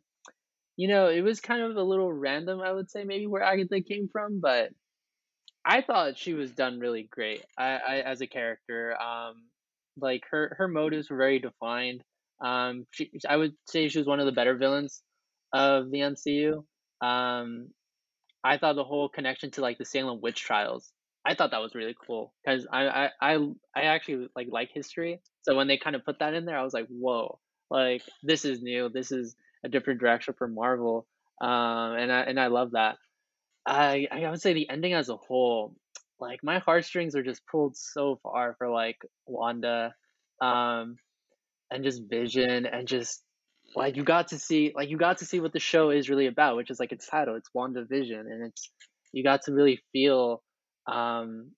you 0.76 0.88
know 0.88 1.08
it 1.08 1.22
was 1.22 1.40
kind 1.40 1.62
of 1.62 1.76
a 1.76 1.82
little 1.82 2.12
random. 2.12 2.60
I 2.60 2.72
would 2.72 2.90
say 2.90 3.04
maybe 3.04 3.26
where 3.26 3.42
Agatha 3.42 3.80
came 3.80 4.08
from, 4.12 4.40
but 4.40 4.70
I 5.64 5.80
thought 5.80 6.18
she 6.18 6.34
was 6.34 6.50
done 6.50 6.78
really 6.78 7.08
great. 7.10 7.44
I, 7.56 7.76
I 7.76 7.96
as 8.00 8.20
a 8.20 8.26
character, 8.26 9.00
um, 9.00 9.44
like 9.96 10.22
her 10.30 10.54
her 10.58 10.68
motives 10.68 11.08
were 11.10 11.16
very 11.16 11.38
defined. 11.38 12.02
Um, 12.44 12.86
she 12.90 13.10
I 13.28 13.36
would 13.36 13.54
say 13.66 13.88
she 13.88 13.98
was 13.98 14.06
one 14.06 14.20
of 14.20 14.26
the 14.26 14.32
better 14.32 14.56
villains 14.56 15.02
of 15.52 15.90
the 15.90 16.00
MCU. 16.00 16.64
Um, 17.00 17.68
I 18.44 18.58
thought 18.58 18.76
the 18.76 18.84
whole 18.84 19.08
connection 19.08 19.50
to 19.52 19.62
like 19.62 19.78
the 19.78 19.84
Salem 19.86 20.20
witch 20.20 20.40
trials, 20.42 20.92
I 21.24 21.34
thought 21.34 21.50
that 21.52 21.62
was 21.62 21.74
really 21.74 21.96
cool 22.06 22.34
because 22.44 22.66
I, 22.70 22.86
I 22.86 23.10
I 23.20 23.34
I 23.74 23.82
actually 23.82 24.28
like 24.36 24.48
like 24.50 24.70
history. 24.72 25.20
So 25.42 25.56
when 25.56 25.68
they 25.68 25.78
kind 25.78 25.96
of 25.96 26.04
put 26.04 26.18
that 26.18 26.34
in 26.34 26.44
there, 26.44 26.58
I 26.58 26.62
was 26.62 26.74
like, 26.74 26.86
whoa, 26.88 27.38
like 27.70 28.02
this 28.22 28.44
is 28.44 28.62
new. 28.62 28.88
This 28.90 29.10
is 29.10 29.34
a 29.64 29.68
different 29.68 30.00
direction 30.00 30.34
for 30.36 30.46
Marvel, 30.46 31.06
um, 31.40 31.94
and 31.96 32.12
I 32.12 32.20
and 32.22 32.38
I 32.38 32.48
love 32.48 32.72
that. 32.72 32.96
I 33.66 34.06
I 34.10 34.30
would 34.30 34.42
say 34.42 34.52
the 34.52 34.68
ending 34.68 34.92
as 34.92 35.08
a 35.08 35.16
whole, 35.16 35.74
like 36.20 36.40
my 36.42 36.58
heartstrings 36.58 37.16
are 37.16 37.22
just 37.22 37.46
pulled 37.46 37.76
so 37.76 38.20
far 38.22 38.54
for 38.58 38.68
like 38.68 38.98
Wanda, 39.26 39.94
um, 40.42 40.96
and 41.70 41.84
just 41.84 42.02
Vision 42.08 42.66
and 42.66 42.86
just 42.86 43.22
like 43.76 43.96
you 43.96 44.04
got 44.04 44.28
to 44.28 44.38
see 44.38 44.72
like 44.74 44.88
you 44.88 44.96
got 44.96 45.18
to 45.18 45.24
see 45.24 45.40
what 45.40 45.52
the 45.52 45.60
show 45.60 45.90
is 45.90 46.08
really 46.08 46.26
about, 46.26 46.56
which 46.56 46.70
is 46.70 46.80
like 46.80 46.92
its 46.92 47.06
title, 47.06 47.34
it's 47.36 47.50
WandaVision, 47.56 48.20
and 48.20 48.46
it's 48.46 48.70
you 49.12 49.22
got 49.22 49.42
to 49.42 49.52
really 49.52 49.80
feel 49.92 50.42
um 50.86 51.50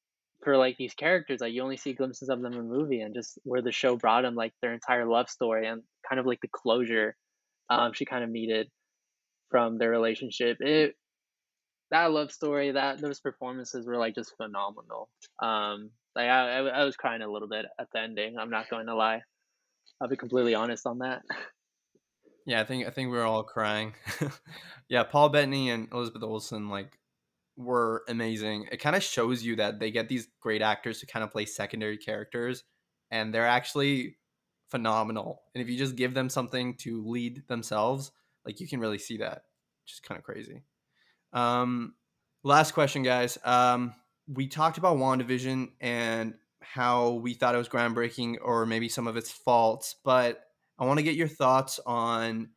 for 0.45 0.57
like 0.57 0.77
these 0.77 0.95
characters 0.95 1.41
like 1.41 1.53
you 1.53 1.63
only 1.63 1.77
see 1.77 1.95
glimpses 1.95 2.29
of 2.29 2.41
them 2.41 2.53
in 2.53 2.59
the 2.59 2.65
movie 2.65 3.01
and 3.01 3.15
just 3.15 3.39
where 3.43 3.63
the 3.63 3.73
show 3.73 3.97
brought 3.97 4.23
them 4.23 4.35
like 4.35 4.53
their 4.63 4.73
entire 4.73 5.05
love 5.05 5.29
story 5.29 5.67
and 5.67 5.83
kind 6.09 6.21
of 6.21 6.27
like 6.27 6.41
the 6.41 6.49
closure 6.49 7.17
um 7.71 7.93
she 7.93 8.05
kind 8.05 8.23
of 8.23 8.31
needed 8.31 8.69
from 9.51 9.79
their 9.79 9.91
relationship. 9.91 10.59
It 10.61 10.95
that 11.91 12.11
love 12.13 12.31
story 12.33 12.73
that 12.73 13.01
those 13.01 13.21
performances 13.21 13.87
were 13.87 13.97
like 13.97 14.15
just 14.15 14.37
phenomenal. 14.37 15.09
Um 15.43 15.91
like 16.15 16.29
I, 16.29 16.59
I, 16.59 16.81
I 16.81 16.85
was 16.85 16.97
crying 16.97 17.23
a 17.23 17.31
little 17.31 17.49
bit 17.49 17.67
at 17.79 17.89
the 17.93 18.01
ending 18.01 18.37
i'm 18.39 18.51
not 18.51 18.71
going 18.71 18.87
to 18.87 18.95
lie. 18.95 19.23
I'll 20.01 20.09
be 20.09 20.17
completely 20.17 20.55
honest 20.55 20.87
on 20.87 20.99
that 20.99 21.23
Yeah, 22.47 22.61
I 22.61 22.65
think 22.65 22.87
I 22.87 22.91
think 22.91 23.11
we 23.11 23.19
are 23.19 23.27
all 23.27 23.43
crying. 23.43 23.95
yeah, 24.89 25.03
Paul 25.03 25.31
Bettany 25.31 25.69
and 25.69 25.89
Elizabeth 25.93 26.23
Olsen 26.23 26.69
like 26.71 26.97
were 27.57 28.05
amazing. 28.09 28.69
It 28.71 28.79
kind 28.79 28.95
of 28.95 29.03
shows 29.03 29.43
you 29.43 29.57
that 29.57 29.81
they 29.81 29.91
get 29.91 30.09
these 30.09 30.29
great 30.41 30.63
actors 30.63 31.01
to 31.01 31.07
kind 31.07 31.25
of 31.25 31.33
play 31.33 31.45
secondary 31.45 31.99
characters 31.99 32.63
and 33.11 33.35
they're 33.35 33.47
actually 33.47 34.17
phenomenal. 34.71 35.43
And 35.55 35.63
if 35.63 35.69
you 35.69 35.77
just 35.77 35.97
give 35.97 36.15
them 36.15 36.29
something 36.29 36.75
to 36.77 37.05
lead 37.05 37.43
themselves, 37.49 38.13
like 38.45 38.61
you 38.61 38.69
can 38.69 38.79
really 38.79 38.99
see 38.99 39.19
that. 39.19 39.43
Which 39.83 39.95
is 39.95 40.01
kind 40.01 40.19
of 40.19 40.25
crazy. 40.25 40.63
Um 41.33 41.95
last 42.45 42.73
question 42.73 43.03
guys. 43.03 43.39
Um 43.45 43.93
we 44.29 44.47
talked 44.47 44.79
about 44.79 44.99
WandaVision 44.99 45.71
and 45.81 46.35
how 46.61 47.11
we 47.13 47.35
thought 47.35 47.55
it 47.57 47.59
was 47.59 47.69
groundbreaking 47.69 48.37
or 48.41 48.67
maybe 48.67 48.89
some 48.89 49.09
of 49.09 49.17
its 49.17 49.31
faults, 49.33 49.97
but 50.05 50.46
I 50.79 50.85
want 50.85 50.99
to 50.99 51.05
get 51.05 51.17
your 51.17 51.29
thoughts 51.29 51.81
on 51.87 52.51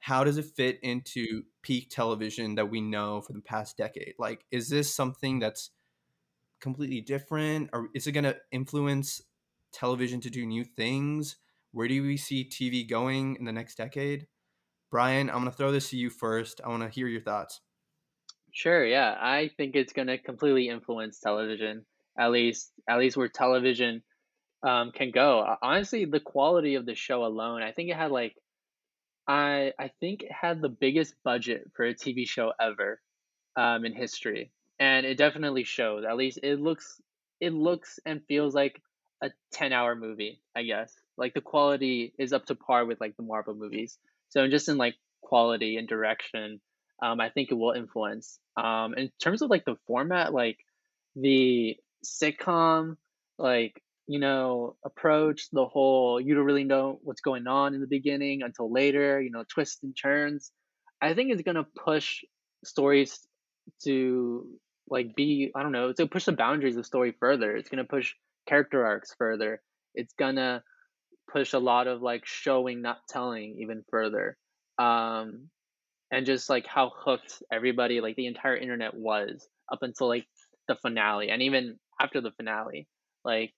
how 0.00 0.24
does 0.24 0.38
it 0.38 0.46
fit 0.56 0.78
into 0.82 1.42
peak 1.62 1.90
television 1.90 2.54
that 2.54 2.70
we 2.70 2.80
know 2.80 3.20
for 3.20 3.32
the 3.32 3.40
past 3.40 3.76
decade? 3.76 4.14
Like, 4.18 4.44
is 4.50 4.68
this 4.68 4.94
something 4.94 5.38
that's 5.38 5.70
completely 6.60 7.00
different, 7.00 7.70
or 7.72 7.88
is 7.94 8.06
it 8.06 8.12
going 8.12 8.24
to 8.24 8.36
influence 8.50 9.20
television 9.72 10.20
to 10.22 10.30
do 10.30 10.46
new 10.46 10.64
things? 10.64 11.36
Where 11.72 11.88
do 11.88 12.02
we 12.02 12.16
see 12.16 12.48
TV 12.48 12.88
going 12.88 13.36
in 13.36 13.44
the 13.44 13.52
next 13.52 13.76
decade? 13.76 14.26
Brian, 14.90 15.28
I'm 15.28 15.40
going 15.40 15.50
to 15.50 15.56
throw 15.56 15.70
this 15.70 15.90
to 15.90 15.96
you 15.96 16.10
first. 16.10 16.60
I 16.64 16.68
want 16.68 16.82
to 16.82 16.88
hear 16.88 17.06
your 17.06 17.20
thoughts. 17.20 17.60
Sure, 18.52 18.84
yeah. 18.84 19.16
I 19.20 19.50
think 19.56 19.76
it's 19.76 19.92
going 19.92 20.08
to 20.08 20.18
completely 20.18 20.68
influence 20.68 21.20
television. 21.20 21.84
At 22.18 22.32
least 22.32 22.72
at 22.88 22.98
least 22.98 23.16
where 23.16 23.28
television 23.28 24.02
um, 24.62 24.92
can 24.92 25.10
go. 25.10 25.56
Honestly, 25.62 26.04
the 26.04 26.20
quality 26.20 26.74
of 26.74 26.86
the 26.86 26.94
show 26.94 27.24
alone, 27.24 27.62
I 27.62 27.72
think 27.72 27.90
it 27.90 27.96
had 27.96 28.10
like 28.10 28.36
I 29.26 29.72
I 29.78 29.90
think 30.00 30.22
it 30.22 30.32
had 30.32 30.60
the 30.60 30.68
biggest 30.68 31.14
budget 31.22 31.70
for 31.74 31.84
a 31.84 31.94
TV 31.94 32.26
show 32.26 32.52
ever 32.60 33.00
um, 33.56 33.84
in 33.84 33.92
history, 33.92 34.50
and 34.80 35.04
it 35.04 35.18
definitely 35.18 35.64
shows. 35.64 36.04
At 36.04 36.16
least 36.16 36.40
it 36.42 36.60
looks 36.60 37.00
it 37.40 37.52
looks 37.52 38.00
and 38.06 38.24
feels 38.26 38.54
like 38.54 38.80
a 39.22 39.30
ten 39.52 39.72
hour 39.72 39.94
movie. 39.94 40.40
I 40.56 40.62
guess 40.62 40.94
like 41.18 41.34
the 41.34 41.40
quality 41.40 42.14
is 42.18 42.32
up 42.32 42.46
to 42.46 42.54
par 42.54 42.86
with 42.86 43.00
like 43.00 43.16
the 43.16 43.22
Marvel 43.22 43.54
movies. 43.54 43.98
So 44.30 44.48
just 44.48 44.68
in 44.68 44.78
like 44.78 44.94
quality 45.20 45.76
and 45.76 45.86
direction, 45.88 46.60
um, 47.02 47.20
I 47.20 47.28
think 47.28 47.50
it 47.50 47.54
will 47.54 47.72
influence. 47.72 48.38
Um, 48.56 48.94
in 48.94 49.10
terms 49.20 49.42
of 49.42 49.50
like 49.50 49.64
the 49.64 49.76
format, 49.86 50.32
like 50.32 50.58
the 51.16 51.76
sitcom, 52.04 52.96
like 53.38 53.82
you 54.08 54.18
know, 54.18 54.76
approach 54.84 55.48
the 55.52 55.66
whole 55.66 56.20
you 56.20 56.34
don't 56.34 56.46
really 56.46 56.64
know 56.64 56.98
what's 57.02 57.20
going 57.20 57.46
on 57.46 57.74
in 57.74 57.82
the 57.82 57.86
beginning 57.86 58.42
until 58.42 58.72
later, 58.72 59.20
you 59.20 59.30
know, 59.30 59.44
twists 59.52 59.82
and 59.84 59.96
turns. 60.00 60.50
I 61.02 61.14
think 61.14 61.30
it's 61.30 61.42
gonna 61.42 61.66
push 61.84 62.24
stories 62.64 63.20
to 63.84 64.48
like 64.90 65.14
be 65.14 65.52
I 65.54 65.62
don't 65.62 65.72
know, 65.72 65.92
to 65.92 66.06
push 66.08 66.24
the 66.24 66.32
boundaries 66.32 66.76
of 66.78 66.86
story 66.86 67.14
further. 67.20 67.54
It's 67.56 67.68
gonna 67.68 67.84
push 67.84 68.14
character 68.48 68.86
arcs 68.86 69.14
further. 69.18 69.62
It's 69.94 70.14
gonna 70.18 70.64
push 71.30 71.52
a 71.52 71.58
lot 71.58 71.86
of 71.86 72.02
like 72.02 72.24
showing, 72.26 72.82
not 72.82 72.98
telling 73.10 73.58
even 73.60 73.84
further. 73.90 74.38
Um 74.78 75.50
and 76.10 76.26
just 76.26 76.48
like 76.48 76.66
how 76.66 76.90
hooked 76.96 77.42
everybody, 77.52 78.00
like 78.00 78.16
the 78.16 78.26
entire 78.26 78.56
internet 78.56 78.94
was 78.94 79.46
up 79.70 79.82
until 79.82 80.08
like 80.08 80.26
the 80.68 80.76
finale 80.76 81.30
and 81.30 81.42
even 81.42 81.78
after 82.00 82.22
the 82.22 82.32
finale. 82.32 82.88
Like 83.24 83.52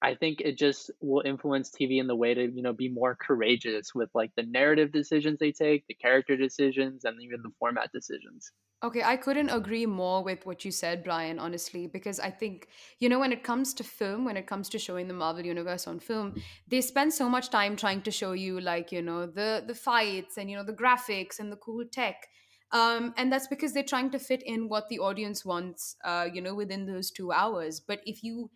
I 0.00 0.14
think 0.14 0.40
it 0.40 0.56
just 0.56 0.90
will 1.00 1.22
influence 1.24 1.70
TV 1.70 1.98
in 1.98 2.06
the 2.06 2.14
way 2.14 2.32
to, 2.34 2.50
you 2.50 2.62
know, 2.62 2.72
be 2.72 2.88
more 2.88 3.16
courageous 3.16 3.94
with 3.94 4.10
like 4.14 4.30
the 4.36 4.44
narrative 4.44 4.92
decisions 4.92 5.38
they 5.38 5.52
take, 5.52 5.86
the 5.88 5.94
character 5.94 6.36
decisions, 6.36 7.04
and 7.04 7.20
even 7.20 7.42
the 7.42 7.50
format 7.58 7.90
decisions. 7.92 8.52
Okay, 8.84 9.02
I 9.02 9.16
couldn't 9.16 9.50
agree 9.50 9.86
more 9.86 10.22
with 10.22 10.46
what 10.46 10.64
you 10.64 10.70
said, 10.70 11.02
Brian, 11.02 11.40
honestly, 11.40 11.88
because 11.88 12.20
I 12.20 12.30
think, 12.30 12.68
you 13.00 13.08
know, 13.08 13.18
when 13.18 13.32
it 13.32 13.42
comes 13.42 13.74
to 13.74 13.82
film, 13.82 14.24
when 14.24 14.36
it 14.36 14.46
comes 14.46 14.68
to 14.68 14.78
showing 14.78 15.08
the 15.08 15.14
Marvel 15.14 15.44
universe 15.44 15.88
on 15.88 15.98
film, 15.98 16.40
they 16.68 16.80
spend 16.80 17.12
so 17.12 17.28
much 17.28 17.50
time 17.50 17.74
trying 17.74 18.02
to 18.02 18.12
show 18.12 18.32
you 18.32 18.60
like, 18.60 18.92
you 18.92 19.02
know, 19.02 19.26
the 19.26 19.64
the 19.66 19.74
fights 19.74 20.38
and 20.38 20.48
you 20.48 20.56
know 20.56 20.62
the 20.62 20.72
graphics 20.72 21.40
and 21.40 21.50
the 21.50 21.56
cool 21.56 21.84
tech. 21.90 22.28
Um, 22.70 23.14
and 23.16 23.32
that's 23.32 23.48
because 23.48 23.72
they're 23.72 23.82
trying 23.82 24.10
to 24.10 24.18
fit 24.20 24.42
in 24.44 24.68
what 24.68 24.88
the 24.88 25.00
audience 25.00 25.44
wants, 25.44 25.96
uh, 26.04 26.28
you 26.32 26.40
know, 26.40 26.54
within 26.54 26.86
those 26.86 27.10
two 27.10 27.32
hours. 27.32 27.80
But 27.80 28.00
if 28.04 28.22
you 28.22 28.50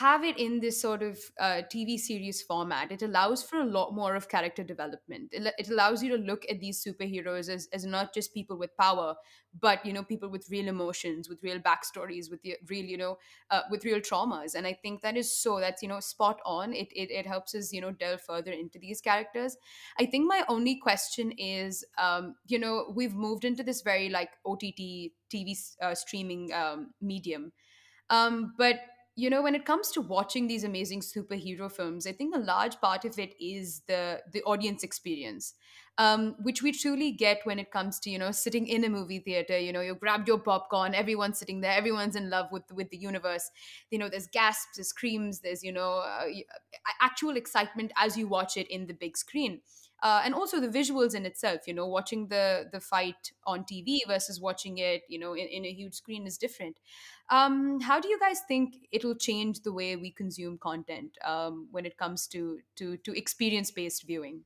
have 0.00 0.24
it 0.24 0.38
in 0.38 0.60
this 0.60 0.80
sort 0.80 1.02
of 1.02 1.18
uh, 1.38 1.62
TV 1.70 1.98
series 1.98 2.42
format, 2.42 2.90
it 2.90 3.02
allows 3.02 3.42
for 3.42 3.60
a 3.60 3.64
lot 3.64 3.94
more 3.94 4.16
of 4.16 4.28
character 4.28 4.64
development. 4.64 5.28
It, 5.32 5.54
it 5.58 5.68
allows 5.70 6.02
you 6.02 6.16
to 6.16 6.22
look 6.22 6.44
at 6.50 6.58
these 6.60 6.82
superheroes 6.82 7.48
as, 7.48 7.68
as 7.72 7.84
not 7.84 8.12
just 8.12 8.34
people 8.34 8.56
with 8.58 8.76
power, 8.76 9.14
but 9.60 9.84
you 9.86 9.92
know 9.92 10.02
people 10.02 10.28
with 10.28 10.48
real 10.50 10.66
emotions, 10.68 11.28
with 11.28 11.42
real 11.42 11.60
backstories, 11.60 12.30
with 12.30 12.42
the 12.42 12.56
real 12.68 12.84
you 12.84 12.96
know 12.96 13.18
uh, 13.50 13.62
with 13.70 13.84
real 13.84 14.00
traumas. 14.00 14.54
And 14.54 14.66
I 14.66 14.72
think 14.72 15.00
that 15.02 15.16
is 15.16 15.36
so 15.36 15.60
that's 15.60 15.82
you 15.82 15.88
know 15.88 16.00
spot 16.00 16.40
on. 16.44 16.72
It, 16.72 16.88
it 16.92 17.10
it 17.10 17.26
helps 17.26 17.54
us 17.54 17.72
you 17.72 17.80
know 17.80 17.92
delve 17.92 18.20
further 18.22 18.52
into 18.52 18.78
these 18.78 19.00
characters. 19.00 19.56
I 19.98 20.06
think 20.06 20.26
my 20.26 20.44
only 20.48 20.76
question 20.80 21.30
is, 21.32 21.84
um, 21.98 22.34
you 22.46 22.58
know, 22.58 22.92
we've 22.94 23.14
moved 23.14 23.44
into 23.44 23.62
this 23.62 23.82
very 23.82 24.08
like 24.08 24.30
OTT 24.44 25.14
TV 25.28 25.56
uh, 25.80 25.94
streaming 25.94 26.52
um, 26.52 26.94
medium. 27.00 27.52
Um, 28.10 28.54
but 28.58 28.80
you 29.16 29.30
know 29.30 29.42
when 29.42 29.54
it 29.54 29.64
comes 29.64 29.90
to 29.92 30.00
watching 30.00 30.46
these 30.46 30.64
amazing 30.64 31.00
superhero 31.00 31.70
films 31.70 32.06
i 32.06 32.12
think 32.12 32.34
a 32.34 32.38
large 32.38 32.80
part 32.80 33.04
of 33.04 33.18
it 33.18 33.34
is 33.40 33.80
the 33.86 34.20
the 34.32 34.42
audience 34.42 34.82
experience 34.82 35.54
um, 35.96 36.34
which 36.42 36.60
we 36.60 36.72
truly 36.72 37.12
get 37.12 37.38
when 37.44 37.60
it 37.60 37.70
comes 37.70 38.00
to 38.00 38.10
you 38.10 38.18
know 38.18 38.32
sitting 38.32 38.66
in 38.66 38.82
a 38.82 38.88
movie 38.88 39.20
theater 39.20 39.56
you 39.56 39.72
know 39.72 39.80
you 39.80 39.94
grab 39.94 40.26
your 40.26 40.38
popcorn 40.40 40.92
everyone's 40.92 41.38
sitting 41.38 41.60
there 41.60 41.70
everyone's 41.70 42.16
in 42.16 42.30
love 42.30 42.46
with 42.50 42.64
with 42.72 42.90
the 42.90 42.96
universe. 42.96 43.48
You 43.92 43.98
know 44.00 44.08
there's 44.08 44.26
gasps 44.26 44.76
there's 44.76 44.88
screams 44.88 45.40
there's 45.40 45.62
you 45.62 45.70
know 45.70 45.98
uh, 45.98 46.26
actual 47.00 47.36
excitement 47.36 47.92
as 47.96 48.16
you 48.16 48.26
watch 48.26 48.56
it 48.56 48.66
in 48.68 48.86
the 48.86 48.94
big 48.94 49.16
screen 49.16 49.60
uh, 50.02 50.22
and 50.24 50.34
also 50.34 50.60
the 50.60 50.68
visuals 50.68 51.14
in 51.14 51.24
itself 51.26 51.62
you 51.66 51.74
know 51.74 51.86
watching 51.86 52.28
the 52.28 52.68
the 52.72 52.80
fight 52.80 53.32
on 53.46 53.64
tv 53.64 53.98
versus 54.06 54.40
watching 54.40 54.78
it 54.78 55.02
you 55.08 55.18
know 55.18 55.34
in, 55.34 55.46
in 55.48 55.64
a 55.64 55.72
huge 55.72 55.94
screen 55.94 56.26
is 56.26 56.38
different. 56.38 56.78
Um, 57.30 57.80
how 57.80 58.00
do 58.00 58.08
you 58.08 58.18
guys 58.20 58.42
think 58.46 58.86
it'll 58.92 59.14
change 59.14 59.60
the 59.60 59.72
way 59.72 59.96
we 59.96 60.10
consume 60.10 60.58
content 60.58 61.16
um, 61.24 61.68
when 61.70 61.86
it 61.86 61.96
comes 61.96 62.26
to 62.28 62.60
to 62.76 62.96
to 62.98 63.16
experience 63.16 63.70
based 63.70 64.06
viewing? 64.06 64.44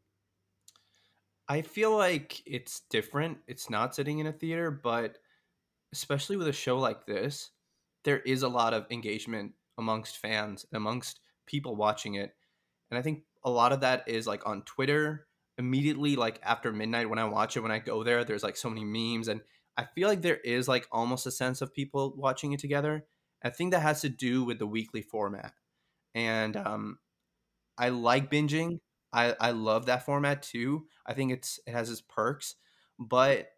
I 1.49 1.63
feel 1.63 1.97
like 1.97 2.43
it's 2.47 2.83
different. 2.91 3.39
It's 3.47 3.71
not 3.71 3.95
sitting 3.95 4.19
in 4.19 4.27
a 4.27 4.33
theater 4.33 4.71
but 4.71 5.19
especially 5.93 6.37
with 6.37 6.49
a 6.49 6.53
show 6.53 6.79
like 6.79 7.07
this 7.07 7.51
there 8.05 8.21
is 8.21 8.43
a 8.43 8.49
lot 8.49 8.75
of 8.75 8.87
engagement 8.91 9.53
amongst 9.77 10.19
fans 10.19 10.67
amongst 10.73 11.21
people 11.47 11.77
watching 11.77 12.15
it. 12.15 12.35
And 12.91 12.99
i 12.99 13.03
think 13.03 13.25
a 13.45 13.51
lot 13.51 13.73
of 13.73 13.81
that 13.81 14.05
is 14.09 14.27
like 14.27 14.47
on 14.47 14.63
twitter 14.63 15.28
immediately 15.59 16.17
like 16.17 16.41
after 16.43 16.73
midnight 16.73 17.11
when 17.11 17.19
I 17.19 17.25
watch 17.25 17.57
it 17.57 17.61
when 17.61 17.73
I 17.73 17.81
go 17.81 18.03
there 18.05 18.25
there's 18.25 18.43
like 18.45 18.57
so 18.57 18.71
many 18.71 18.85
memes 18.85 19.29
and 19.29 19.43
I 19.77 19.85
feel 19.85 20.09
like 20.09 20.23
there 20.23 20.37
is 20.39 20.69
like 20.69 20.89
almost 20.93 21.27
a 21.27 21.31
sense 21.31 21.61
of 21.63 21.73
people 21.75 22.15
watching 22.17 22.53
it 22.53 22.61
together. 22.61 23.07
I 23.43 23.51
think 23.51 23.73
that 23.73 23.81
has 23.83 24.01
to 24.03 24.09
do 24.09 24.45
with 24.45 24.59
the 24.59 24.67
weekly 24.67 25.03
format. 25.03 25.55
And 26.15 26.57
um 26.57 26.99
I 27.77 27.91
like 27.91 28.31
binging. 28.31 28.81
I 29.13 29.37
I 29.41 29.51
love 29.53 29.87
that 29.87 30.05
format 30.05 30.43
too. 30.43 30.87
I 31.07 31.15
think 31.15 31.33
it's 31.33 31.61
it 31.67 31.73
has 31.73 31.91
its 31.91 32.01
perks, 32.03 32.57
but 32.99 33.51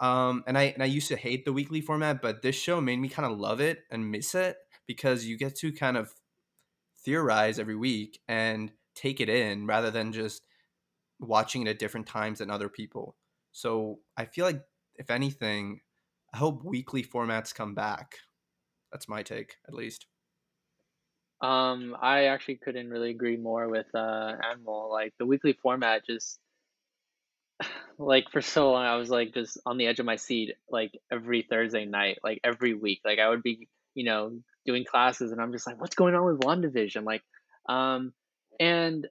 um 0.00 0.44
and 0.46 0.58
I 0.58 0.64
and 0.64 0.82
I 0.82 0.86
used 0.86 1.08
to 1.08 1.16
hate 1.16 1.44
the 1.44 1.52
weekly 1.52 1.80
format, 1.80 2.22
but 2.22 2.42
this 2.42 2.56
show 2.56 2.80
made 2.80 2.98
me 3.00 3.08
kind 3.08 3.30
of 3.32 3.38
love 3.38 3.60
it 3.60 3.84
and 3.90 4.10
miss 4.10 4.34
it 4.34 4.58
because 4.86 5.26
you 5.26 5.38
get 5.38 5.56
to 5.56 5.72
kind 5.72 5.96
of 5.96 6.14
theorize 7.04 7.58
every 7.58 7.76
week 7.76 8.20
and 8.28 8.72
take 8.94 9.20
it 9.20 9.28
in 9.28 9.66
rather 9.66 9.90
than 9.90 10.12
just 10.12 10.42
watching 11.20 11.62
it 11.62 11.68
at 11.68 11.78
different 11.78 12.06
times 12.06 12.38
than 12.38 12.50
other 12.50 12.68
people. 12.68 13.16
So 13.52 14.00
I 14.16 14.24
feel 14.24 14.44
like, 14.44 14.62
if 14.96 15.10
anything, 15.10 15.80
I 16.32 16.38
hope 16.38 16.64
weekly 16.64 17.02
formats 17.02 17.54
come 17.54 17.74
back. 17.74 18.16
That's 18.92 19.08
my 19.08 19.22
take, 19.22 19.56
at 19.68 19.74
least. 19.74 20.06
Um, 21.40 21.96
I 22.00 22.24
actually 22.24 22.56
couldn't 22.56 22.90
really 22.90 23.10
agree 23.10 23.36
more 23.36 23.68
with 23.68 23.86
uh 23.94 24.32
Anmol. 24.44 24.90
Like 24.90 25.14
the 25.18 25.24
weekly 25.26 25.54
format 25.54 26.04
just 26.06 26.38
like 27.98 28.30
for 28.30 28.42
so 28.42 28.72
long 28.72 28.84
I 28.84 28.96
was 28.96 29.08
like 29.08 29.32
just 29.32 29.58
on 29.64 29.78
the 29.78 29.86
edge 29.86 30.00
of 30.00 30.06
my 30.06 30.16
seat 30.16 30.54
like 30.68 30.92
every 31.10 31.46
Thursday 31.48 31.86
night, 31.86 32.18
like 32.22 32.40
every 32.44 32.74
week. 32.74 33.00
Like 33.04 33.18
I 33.18 33.28
would 33.28 33.42
be, 33.42 33.68
you 33.94 34.04
know, 34.04 34.38
doing 34.66 34.84
classes 34.84 35.32
and 35.32 35.40
I'm 35.40 35.52
just 35.52 35.66
like, 35.66 35.80
what's 35.80 35.94
going 35.94 36.14
on 36.14 36.26
with 36.26 36.40
WandaVision? 36.40 37.04
Like, 37.04 37.22
um 37.68 38.12
and 38.58 39.08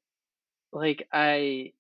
like 0.72 1.08
I 1.12 1.74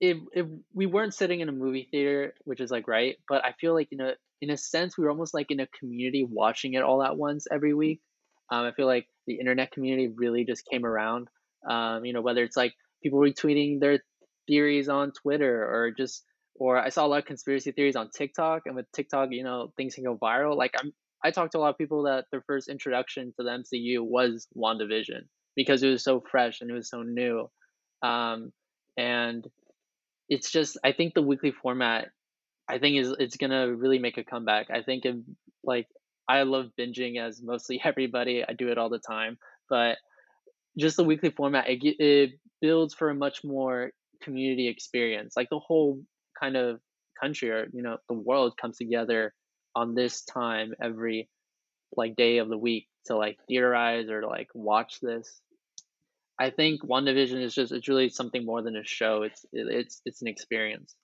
if 0.00 0.18
if 0.32 0.46
we 0.74 0.86
weren't 0.86 1.14
sitting 1.14 1.40
in 1.40 1.48
a 1.48 1.52
movie 1.52 1.88
theater, 1.90 2.34
which 2.44 2.60
is 2.60 2.70
like 2.70 2.86
right, 2.88 3.16
but 3.28 3.44
I 3.44 3.52
feel 3.60 3.74
like 3.74 3.88
you 3.90 3.98
know, 3.98 4.12
in 4.40 4.50
a 4.50 4.56
sense, 4.56 4.96
we 4.96 5.04
were 5.04 5.10
almost 5.10 5.34
like 5.34 5.50
in 5.50 5.60
a 5.60 5.66
community 5.66 6.26
watching 6.28 6.74
it 6.74 6.82
all 6.82 7.02
at 7.02 7.16
once 7.16 7.46
every 7.50 7.74
week. 7.74 8.00
Um, 8.50 8.64
I 8.64 8.72
feel 8.72 8.86
like 8.86 9.06
the 9.26 9.38
internet 9.38 9.72
community 9.72 10.08
really 10.08 10.44
just 10.44 10.64
came 10.66 10.86
around. 10.86 11.28
Um, 11.68 12.04
you 12.04 12.12
know, 12.12 12.20
whether 12.20 12.42
it's 12.42 12.56
like 12.56 12.74
people 13.02 13.18
retweeting 13.18 13.80
their 13.80 14.00
theories 14.46 14.88
on 14.88 15.12
Twitter 15.12 15.62
or 15.62 15.90
just, 15.90 16.24
or 16.54 16.78
I 16.78 16.88
saw 16.88 17.04
a 17.04 17.08
lot 17.08 17.18
of 17.18 17.24
conspiracy 17.24 17.72
theories 17.72 17.96
on 17.96 18.10
TikTok, 18.10 18.62
and 18.66 18.76
with 18.76 18.90
TikTok, 18.92 19.28
you 19.32 19.44
know, 19.44 19.72
things 19.76 19.94
can 19.94 20.04
go 20.04 20.16
viral. 20.16 20.56
Like 20.56 20.74
I'm, 20.78 20.92
I 21.24 21.32
talked 21.32 21.52
to 21.52 21.58
a 21.58 21.60
lot 21.60 21.70
of 21.70 21.78
people 21.78 22.04
that 22.04 22.26
their 22.30 22.42
first 22.46 22.68
introduction 22.68 23.32
to 23.36 23.42
the 23.42 23.50
MCU 23.50 24.02
was 24.02 24.46
WandaVision 24.56 25.22
because 25.56 25.82
it 25.82 25.88
was 25.88 26.04
so 26.04 26.22
fresh 26.30 26.60
and 26.60 26.70
it 26.70 26.74
was 26.74 26.88
so 26.88 27.02
new. 27.02 27.50
Um, 28.02 28.52
and 28.96 29.44
it's 30.28 30.50
just 30.50 30.78
I 30.84 30.92
think 30.92 31.14
the 31.14 31.22
weekly 31.22 31.52
format 31.52 32.08
I 32.68 32.78
think 32.78 32.98
is 32.98 33.14
it's 33.18 33.36
gonna 33.36 33.74
really 33.74 33.98
make 33.98 34.18
a 34.18 34.24
comeback. 34.24 34.70
I 34.70 34.82
think 34.82 35.04
if, 35.06 35.16
like 35.64 35.86
I 36.28 36.42
love 36.42 36.70
binging 36.78 37.20
as 37.20 37.42
mostly 37.42 37.80
everybody. 37.84 38.44
I 38.46 38.52
do 38.52 38.68
it 38.70 38.78
all 38.78 38.90
the 38.90 38.98
time. 38.98 39.38
but 39.68 39.98
just 40.78 40.96
the 40.96 41.04
weekly 41.04 41.30
format 41.30 41.68
it 41.68 41.80
it 41.98 42.30
builds 42.60 42.94
for 42.94 43.10
a 43.10 43.14
much 43.14 43.44
more 43.44 43.90
community 44.22 44.68
experience. 44.68 45.34
Like 45.36 45.50
the 45.50 45.58
whole 45.58 46.02
kind 46.40 46.56
of 46.56 46.80
country 47.20 47.50
or 47.50 47.68
you 47.72 47.82
know 47.82 47.98
the 48.08 48.14
world 48.14 48.56
comes 48.56 48.78
together 48.78 49.34
on 49.74 49.94
this 49.94 50.22
time 50.24 50.74
every 50.80 51.28
like 51.96 52.16
day 52.16 52.38
of 52.38 52.48
the 52.48 52.58
week 52.58 52.86
to 53.06 53.16
like 53.16 53.38
theorize 53.48 54.08
or 54.08 54.22
like 54.24 54.48
watch 54.54 55.00
this. 55.00 55.40
I 56.38 56.50
think 56.50 56.82
WandaVision 56.82 57.42
is 57.42 57.54
just 57.54 57.72
it's 57.72 57.88
really 57.88 58.08
something 58.08 58.44
more 58.44 58.62
than 58.62 58.76
a 58.76 58.84
show. 58.84 59.22
It's 59.22 59.44
it's 59.52 60.00
it's 60.04 60.22
an 60.22 60.28
experience. 60.28 60.94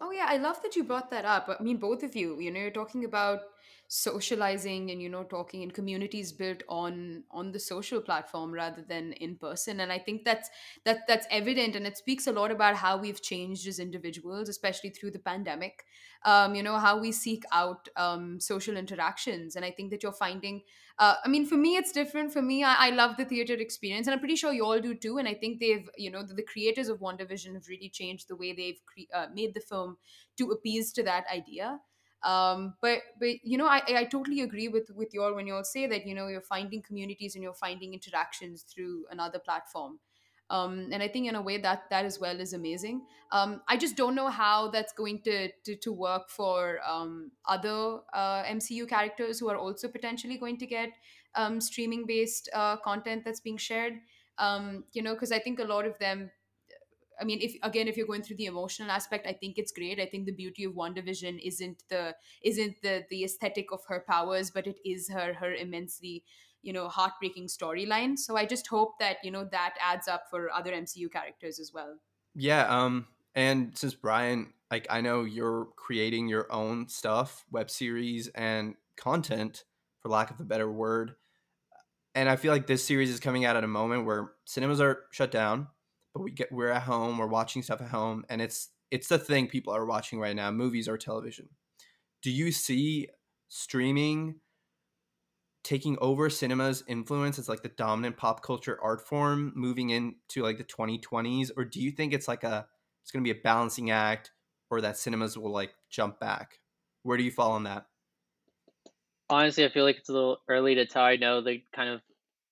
Oh 0.00 0.10
yeah, 0.10 0.26
I 0.28 0.36
love 0.38 0.62
that 0.62 0.76
you 0.76 0.84
brought 0.84 1.10
that 1.10 1.24
up. 1.24 1.48
I 1.58 1.62
mean, 1.62 1.76
both 1.76 2.02
of 2.02 2.16
you, 2.16 2.40
you 2.40 2.50
know, 2.50 2.60
you're 2.60 2.70
talking 2.70 3.04
about 3.04 3.40
socializing 3.88 4.90
and 4.90 5.00
you 5.00 5.08
know 5.08 5.24
talking 5.24 5.62
in 5.62 5.70
communities 5.70 6.32
built 6.32 6.62
on 6.68 7.24
on 7.30 7.52
the 7.52 7.58
social 7.60 8.00
platform 8.00 8.52
rather 8.52 8.82
than 8.82 9.12
in 9.14 9.36
person. 9.36 9.80
And 9.80 9.92
i 9.92 9.98
think 9.98 10.24
that's 10.24 10.48
that 10.84 11.06
that's 11.06 11.26
evident 11.30 11.76
and 11.76 11.86
it 11.86 11.96
speaks 11.96 12.26
a 12.26 12.32
lot 12.32 12.50
about 12.50 12.76
how 12.76 12.96
we've 12.96 13.22
changed 13.22 13.66
as 13.66 13.78
individuals 13.78 14.48
especially 14.48 14.90
through 14.90 15.12
the 15.12 15.18
pandemic 15.18 15.84
um, 16.24 16.54
you 16.54 16.62
know 16.62 16.78
how 16.78 16.98
we 16.98 17.12
seek 17.12 17.44
out 17.52 17.88
um, 17.96 18.40
social 18.40 18.76
interactions. 18.76 19.56
And 19.56 19.64
i 19.64 19.70
think 19.70 19.90
that 19.90 20.02
you're 20.02 20.12
finding 20.12 20.62
uh, 20.98 21.14
i 21.24 21.28
mean 21.28 21.46
for 21.46 21.56
me 21.56 21.76
it's 21.76 21.92
different. 21.92 22.32
For 22.32 22.42
me 22.42 22.64
I, 22.64 22.86
I 22.86 22.90
love 22.90 23.16
the 23.16 23.24
theater 23.24 23.54
experience 23.54 24.06
and 24.06 24.14
i'm 24.14 24.20
pretty 24.20 24.36
sure 24.36 24.52
you 24.52 24.64
all 24.64 24.80
do 24.80 24.94
too. 24.94 25.18
And 25.18 25.28
i 25.28 25.34
think 25.34 25.60
they've 25.60 25.88
you 25.96 26.10
know 26.10 26.22
the, 26.22 26.34
the 26.34 26.42
creators 26.42 26.88
of 26.88 27.00
WandaVision 27.00 27.54
have 27.54 27.68
really 27.68 27.88
changed 27.90 28.28
the 28.28 28.36
way 28.36 28.52
they've 28.52 28.80
cre- 28.86 29.12
uh, 29.14 29.26
made 29.32 29.54
the 29.54 29.60
film 29.60 29.98
to 30.38 30.50
appease 30.50 30.92
to 30.94 31.02
that 31.04 31.26
idea 31.32 31.80
um, 32.26 32.74
but 32.82 33.00
but 33.18 33.44
you 33.44 33.56
know 33.56 33.66
I, 33.66 33.82
I 33.88 34.04
totally 34.04 34.42
agree 34.42 34.68
with 34.68 34.90
with 34.90 35.14
you 35.14 35.22
all 35.22 35.34
when 35.34 35.46
you 35.46 35.54
all 35.54 35.64
say 35.64 35.86
that 35.86 36.06
you 36.06 36.14
know 36.14 36.28
you're 36.28 36.42
finding 36.42 36.82
communities 36.82 37.34
and 37.34 37.42
you're 37.42 37.54
finding 37.54 37.94
interactions 37.94 38.62
through 38.62 39.06
another 39.10 39.38
platform 39.38 40.00
um, 40.48 40.90
and 40.92 41.02
I 41.02 41.08
think 41.08 41.26
in 41.26 41.34
a 41.34 41.42
way 41.42 41.58
that 41.58 41.90
that 41.90 42.04
as 42.04 42.20
well 42.20 42.38
is 42.38 42.52
amazing. 42.52 43.06
Um, 43.32 43.62
I 43.66 43.76
just 43.76 43.96
don't 43.96 44.14
know 44.14 44.28
how 44.28 44.70
that's 44.70 44.92
going 44.92 45.22
to 45.22 45.50
to, 45.64 45.76
to 45.76 45.92
work 45.92 46.30
for 46.30 46.78
um, 46.86 47.32
other 47.46 47.98
uh, 48.14 48.44
MCU 48.44 48.86
characters 48.86 49.40
who 49.40 49.48
are 49.48 49.56
also 49.56 49.88
potentially 49.88 50.38
going 50.38 50.58
to 50.58 50.66
get 50.66 50.90
um, 51.34 51.60
streaming 51.60 52.06
based 52.06 52.48
uh, 52.54 52.76
content 52.76 53.24
that's 53.24 53.40
being 53.40 53.56
shared. 53.56 53.94
Um, 54.38 54.84
you 54.92 55.02
know, 55.02 55.14
because 55.14 55.32
I 55.32 55.40
think 55.40 55.58
a 55.58 55.64
lot 55.64 55.84
of 55.84 55.98
them 55.98 56.30
I 57.20 57.24
mean, 57.24 57.40
if 57.40 57.54
again, 57.62 57.88
if 57.88 57.96
you're 57.96 58.06
going 58.06 58.22
through 58.22 58.36
the 58.36 58.46
emotional 58.46 58.90
aspect, 58.90 59.26
I 59.26 59.32
think 59.32 59.58
it's 59.58 59.72
great. 59.72 60.00
I 60.00 60.06
think 60.06 60.26
the 60.26 60.32
beauty 60.32 60.64
of 60.64 60.72
WandaVision 60.72 61.40
isn't 61.42 61.82
the 61.88 62.14
isn't 62.42 62.82
the 62.82 63.04
the 63.10 63.24
aesthetic 63.24 63.72
of 63.72 63.80
her 63.88 64.04
powers, 64.08 64.50
but 64.50 64.66
it 64.66 64.78
is 64.84 65.08
her 65.10 65.34
her 65.34 65.54
immensely 65.54 66.24
you 66.62 66.72
know 66.72 66.88
heartbreaking 66.88 67.46
storyline. 67.46 68.18
So 68.18 68.36
I 68.36 68.44
just 68.44 68.66
hope 68.66 68.98
that 68.98 69.18
you 69.22 69.30
know 69.30 69.46
that 69.50 69.74
adds 69.80 70.08
up 70.08 70.24
for 70.30 70.50
other 70.50 70.72
MCU 70.72 71.10
characters 71.10 71.58
as 71.58 71.72
well. 71.72 71.96
Yeah. 72.34 72.66
Um. 72.68 73.06
And 73.34 73.76
since 73.76 73.94
Brian, 73.94 74.54
like, 74.70 74.86
I 74.88 75.02
know 75.02 75.24
you're 75.24 75.68
creating 75.76 76.26
your 76.28 76.50
own 76.50 76.88
stuff, 76.88 77.44
web 77.50 77.70
series 77.70 78.28
and 78.28 78.76
content, 78.96 79.64
for 80.00 80.08
lack 80.08 80.30
of 80.30 80.40
a 80.40 80.44
better 80.44 80.70
word. 80.70 81.14
And 82.14 82.30
I 82.30 82.36
feel 82.36 82.50
like 82.50 82.66
this 82.66 82.82
series 82.82 83.10
is 83.10 83.20
coming 83.20 83.44
out 83.44 83.56
at 83.56 83.62
a 83.62 83.68
moment 83.68 84.06
where 84.06 84.32
cinemas 84.46 84.80
are 84.80 85.00
shut 85.12 85.30
down 85.30 85.68
but 86.16 86.22
we 86.22 86.30
get 86.30 86.50
we're 86.50 86.70
at 86.70 86.84
home, 86.84 87.18
we're 87.18 87.26
watching 87.26 87.62
stuff 87.62 87.82
at 87.82 87.88
home, 87.88 88.24
and 88.30 88.40
it's 88.40 88.70
it's 88.90 89.08
the 89.08 89.18
thing 89.18 89.48
people 89.48 89.74
are 89.74 89.84
watching 89.84 90.18
right 90.18 90.34
now, 90.34 90.50
movies 90.50 90.88
or 90.88 90.96
television. 90.96 91.50
Do 92.22 92.30
you 92.30 92.52
see 92.52 93.08
streaming 93.48 94.36
taking 95.62 95.98
over 96.00 96.30
cinema's 96.30 96.82
influence 96.88 97.38
as 97.38 97.50
like 97.50 97.62
the 97.62 97.68
dominant 97.68 98.16
pop 98.16 98.42
culture 98.42 98.78
art 98.82 99.06
form 99.06 99.52
moving 99.54 99.90
into 99.90 100.42
like 100.42 100.56
the 100.56 100.64
2020s 100.64 101.50
or 101.54 101.64
do 101.66 101.82
you 101.82 101.90
think 101.90 102.14
it's 102.14 102.28
like 102.28 102.44
a 102.44 102.66
it's 103.02 103.10
going 103.10 103.22
to 103.22 103.30
be 103.30 103.38
a 103.38 103.42
balancing 103.42 103.90
act 103.90 104.30
or 104.70 104.80
that 104.80 104.96
cinemas 104.96 105.36
will 105.36 105.52
like 105.52 105.74
jump 105.90 106.18
back? 106.18 106.60
Where 107.02 107.18
do 107.18 107.24
you 107.24 107.30
fall 107.30 107.52
on 107.52 107.64
that? 107.64 107.84
Honestly 109.28 109.66
i 109.66 109.68
feel 109.68 109.84
like 109.84 109.98
it's 109.98 110.08
a 110.08 110.14
little 110.14 110.38
early 110.48 110.76
to 110.76 110.86
tell. 110.86 111.02
I 111.02 111.16
know 111.16 111.42
the 111.42 111.62
kind 111.74 111.90
of 111.90 112.00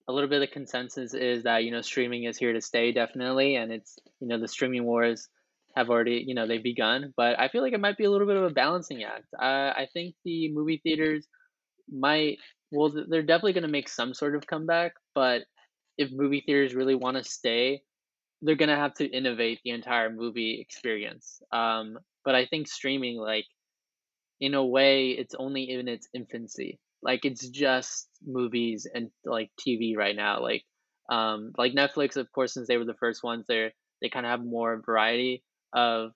a 0.09 0.13
little 0.13 0.29
bit 0.29 0.43
of 0.43 0.51
consensus 0.51 1.15
is 1.15 1.45
that 1.45 1.65
you 1.65 1.71
know 1.71 1.81
streaming 1.81 2.25
is 2.25 2.37
here 2.37 2.53
to 2.53 2.61
stay 2.61 2.93
definitely 2.93 3.57
and 3.57 3.73
it's 3.73 3.99
you 4.21 4.29
know 4.29 4.39
the 4.39 4.49
streaming 4.49 4.85
wars 4.85 5.29
have 5.77 5.91
already 5.91 6.25
you 6.27 6.35
know 6.35 6.47
they've 6.47 6.63
begun 6.63 7.13
but 7.17 7.39
i 7.39 7.49
feel 7.49 7.63
like 7.63 7.73
it 7.73 7.81
might 7.81 7.97
be 7.97 8.05
a 8.05 8.11
little 8.11 8.27
bit 8.27 8.37
of 8.37 8.45
a 8.45 8.51
balancing 8.51 9.03
act. 9.03 9.27
Uh, 9.41 9.73
i 9.77 9.87
think 9.93 10.15
the 10.25 10.53
movie 10.53 10.81
theaters 10.83 11.27
might 11.91 12.39
well 12.71 12.93
they're 13.09 13.23
definitely 13.23 13.53
going 13.53 13.63
to 13.63 13.69
make 13.69 13.89
some 13.89 14.15
sort 14.15 14.37
of 14.37 14.47
comeback 14.47 14.93
but 15.15 15.43
if 15.99 16.11
movie 16.13 16.43
theaters 16.45 16.75
really 16.75 16.95
want 16.95 17.17
to 17.17 17.25
stay 17.25 17.83
they're 18.43 18.57
going 18.57 18.69
to 18.69 18.77
have 18.77 18.95
to 18.95 19.07
innovate 19.07 19.61
the 19.65 19.71
entire 19.71 20.11
movie 20.11 20.61
experience. 20.61 21.41
Um, 21.51 21.99
but 22.25 22.35
i 22.35 22.47
think 22.47 22.69
streaming 22.69 23.17
like 23.19 23.47
in 24.41 24.55
a 24.55 24.65
way 24.65 25.11
it's 25.11 25.35
only 25.35 25.71
in 25.71 25.89
its 25.89 26.09
infancy 26.15 26.79
like 27.05 27.25
it's 27.25 27.47
just 27.49 28.09
movies 28.27 28.87
and 28.93 29.11
like 29.25 29.51
TV 29.61 29.97
right 29.97 30.17
now. 30.17 30.41
Like 30.43 30.65
um 31.11 31.53
like 31.59 31.73
Netflix, 31.75 32.17
of 32.17 32.31
course, 32.33 32.55
since 32.55 32.67
they 32.67 32.79
were 32.79 32.87
the 32.87 32.95
first 32.95 33.23
ones, 33.23 33.45
they 33.47 33.73
they 34.01 34.09
kind 34.09 34.27
of 34.27 34.31
have 34.31 34.45
more 34.45 34.83
variety 34.85 35.45
of 35.73 36.13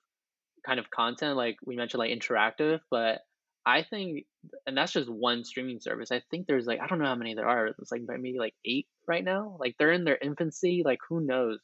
kind 0.67 0.81
of 0.81 0.91
content. 0.91 1.37
Like 1.37 1.57
we 1.65 1.77
mentioned, 1.77 1.99
like 1.99 2.11
interactive, 2.11 2.81
but 2.91 3.21
I 3.67 3.83
think, 3.83 4.25
and 4.67 4.77
that's 4.77 4.93
just 4.93 5.11
one 5.11 5.45
streaming 5.45 5.81
service. 5.81 6.11
I 6.11 6.23
think 6.31 6.47
there's 6.47 6.67
like 6.67 6.81
I 6.81 6.87
don't 6.87 6.99
know 6.99 7.05
how 7.07 7.15
many 7.15 7.35
there 7.35 7.49
are. 7.49 7.67
It's 7.67 7.93
like 7.93 8.03
maybe 8.07 8.39
like 8.39 8.55
eight 8.65 8.87
right 9.07 9.25
now. 9.25 9.57
Like 9.61 9.77
they're 9.79 9.93
in 9.93 10.05
their 10.05 10.19
infancy. 10.21 10.83
Like 10.85 11.01
who 11.09 11.21
knows 11.21 11.59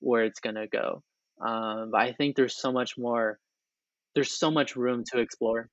where 0.00 0.24
it's 0.24 0.40
gonna 0.40 0.66
go. 0.66 1.02
Um, 1.44 1.90
but 1.92 2.00
I 2.00 2.12
think 2.14 2.36
there's 2.36 2.58
so 2.58 2.72
much 2.72 2.96
more. 2.96 3.38
There's 4.14 4.32
so 4.38 4.50
much 4.50 4.74
room 4.74 5.04
to 5.12 5.20
explore 5.20 5.68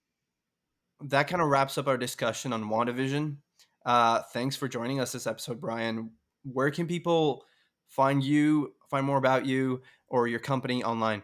that 1.06 1.28
kind 1.28 1.42
of 1.42 1.50
wraps 1.50 1.78
up 1.78 1.88
our 1.88 1.98
discussion 1.98 2.54
on 2.54 2.70
WandaVision. 2.70 3.38
Uh, 3.86 4.22
thanks 4.34 4.56
for 4.56 4.68
joining 4.68 5.00
us 5.00 5.12
this 5.12 5.28
episode, 5.28 5.62
Brian. 5.62 6.12
Where 6.44 6.72
can 6.72 6.88
people 6.88 7.46
find 7.88 8.24
you, 8.24 8.74
find 8.90 9.06
more 9.06 9.18
about 9.18 9.46
you 9.46 9.82
or 10.08 10.28
your 10.28 10.40
company 10.40 10.84
online? 10.84 11.24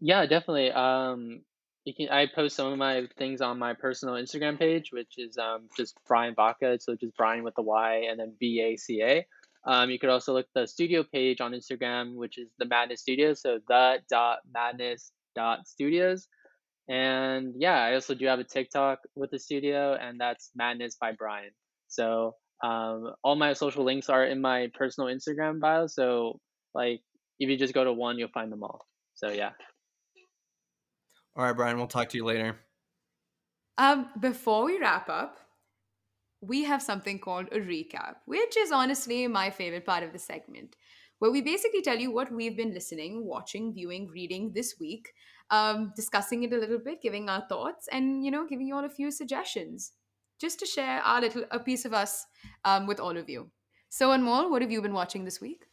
Yeah, 0.00 0.24
definitely. 0.26 0.70
Um, 0.72 1.42
you 1.84 1.94
can. 1.94 2.08
I 2.10 2.26
post 2.32 2.56
some 2.56 2.72
of 2.72 2.78
my 2.78 3.08
things 3.16 3.40
on 3.40 3.58
my 3.58 3.72
personal 3.74 4.14
Instagram 4.14 4.58
page, 4.58 4.90
which 4.92 5.14
is 5.16 5.36
um, 5.38 5.68
just 5.76 5.96
Brian 6.06 6.34
Baca. 6.34 6.78
So 6.80 6.94
just 6.94 7.16
Brian 7.16 7.42
with 7.42 7.54
the 7.56 7.62
Y 7.62 8.06
and 8.08 8.20
then 8.20 8.34
B 8.38 8.60
A 8.60 8.76
C 8.76 9.02
A. 9.02 9.26
Um, 9.66 9.90
you 9.90 9.98
could 9.98 10.10
also 10.10 10.32
look 10.32 10.46
the 10.54 10.66
studio 10.66 11.02
page 11.02 11.40
on 11.40 11.52
Instagram, 11.52 12.14
which 12.14 12.38
is 12.38 12.50
the 12.58 12.66
Madness 12.66 13.00
Studios. 13.00 13.42
So 13.42 13.58
the 13.68 13.98
dot 14.08 14.38
madness 14.52 15.12
dot 15.34 15.66
studios. 15.66 16.28
And 16.90 17.54
yeah, 17.56 17.80
I 17.80 17.94
also 17.94 18.14
do 18.14 18.26
have 18.26 18.40
a 18.40 18.44
TikTok 18.44 18.98
with 19.14 19.30
the 19.30 19.38
studio, 19.38 19.94
and 19.94 20.20
that's 20.20 20.50
Madness 20.56 20.96
by 21.00 21.12
Brian. 21.12 21.52
So 21.86 22.34
um, 22.64 23.12
all 23.22 23.36
my 23.36 23.52
social 23.52 23.84
links 23.84 24.08
are 24.08 24.24
in 24.24 24.40
my 24.40 24.68
personal 24.74 25.08
Instagram 25.08 25.60
bio. 25.60 25.86
So 25.86 26.40
like, 26.74 27.00
if 27.38 27.48
you 27.48 27.56
just 27.56 27.74
go 27.74 27.84
to 27.84 27.92
one, 27.92 28.18
you'll 28.18 28.28
find 28.34 28.50
them 28.50 28.64
all. 28.64 28.86
So 29.14 29.30
yeah. 29.30 29.50
All 31.36 31.44
right, 31.44 31.54
Brian. 31.54 31.76
We'll 31.76 31.86
talk 31.86 32.08
to 32.08 32.16
you 32.16 32.24
later. 32.24 32.56
Um, 33.78 34.08
before 34.18 34.64
we 34.64 34.80
wrap 34.80 35.08
up, 35.08 35.38
we 36.40 36.64
have 36.64 36.82
something 36.82 37.20
called 37.20 37.46
a 37.52 37.60
recap, 37.60 38.16
which 38.26 38.56
is 38.56 38.72
honestly 38.72 39.28
my 39.28 39.50
favorite 39.50 39.86
part 39.86 40.02
of 40.02 40.12
the 40.12 40.18
segment, 40.18 40.74
where 41.20 41.30
we 41.30 41.40
basically 41.40 41.82
tell 41.82 41.98
you 41.98 42.10
what 42.10 42.32
we've 42.32 42.56
been 42.56 42.74
listening, 42.74 43.24
watching, 43.24 43.72
viewing, 43.72 44.08
reading 44.08 44.52
this 44.54 44.74
week 44.80 45.12
um, 45.50 45.92
discussing 45.96 46.42
it 46.42 46.52
a 46.52 46.58
little 46.58 46.78
bit, 46.78 47.02
giving 47.02 47.28
our 47.28 47.44
thoughts, 47.48 47.88
and 47.88 48.24
you 48.24 48.30
know, 48.30 48.46
giving 48.46 48.66
you 48.66 48.74
all 48.76 48.84
a 48.84 48.88
few 48.88 49.10
suggestions, 49.10 49.92
just 50.40 50.58
to 50.60 50.66
share 50.66 51.00
our 51.00 51.20
little 51.20 51.44
a 51.50 51.58
piece 51.58 51.84
of 51.84 51.92
us 51.92 52.26
um, 52.64 52.86
with 52.86 53.00
all 53.00 53.16
of 53.16 53.28
you. 53.28 53.50
So, 53.88 54.10
Anmol, 54.10 54.50
what 54.50 54.62
have 54.62 54.70
you 54.70 54.80
been 54.80 54.92
watching 54.92 55.24
this 55.24 55.40
week? 55.40 55.64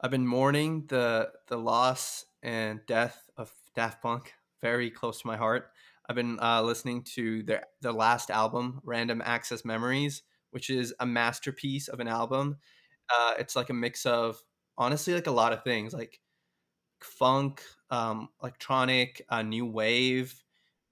I've 0.00 0.10
been 0.10 0.26
mourning 0.26 0.84
the 0.88 1.30
the 1.48 1.58
loss 1.58 2.24
and 2.42 2.80
death 2.86 3.28
of 3.36 3.52
Daft 3.74 4.02
Punk, 4.02 4.32
very 4.62 4.90
close 4.90 5.20
to 5.20 5.26
my 5.26 5.36
heart. 5.36 5.70
I've 6.08 6.16
been 6.16 6.38
uh, 6.40 6.62
listening 6.62 7.04
to 7.14 7.42
their 7.42 7.64
their 7.82 7.92
last 7.92 8.30
album, 8.30 8.80
Random 8.84 9.22
Access 9.24 9.64
Memories, 9.64 10.22
which 10.50 10.70
is 10.70 10.94
a 11.00 11.06
masterpiece 11.06 11.88
of 11.88 12.00
an 12.00 12.08
album. 12.08 12.56
Uh, 13.08 13.34
it's 13.38 13.56
like 13.56 13.70
a 13.70 13.74
mix 13.74 14.06
of 14.06 14.42
honestly 14.78 15.14
like 15.14 15.26
a 15.26 15.32
lot 15.32 15.52
of 15.52 15.62
things, 15.64 15.92
like 15.92 16.20
funk, 17.04 17.62
um, 17.90 18.28
electronic, 18.42 19.24
uh, 19.28 19.42
new 19.42 19.66
wave. 19.66 20.42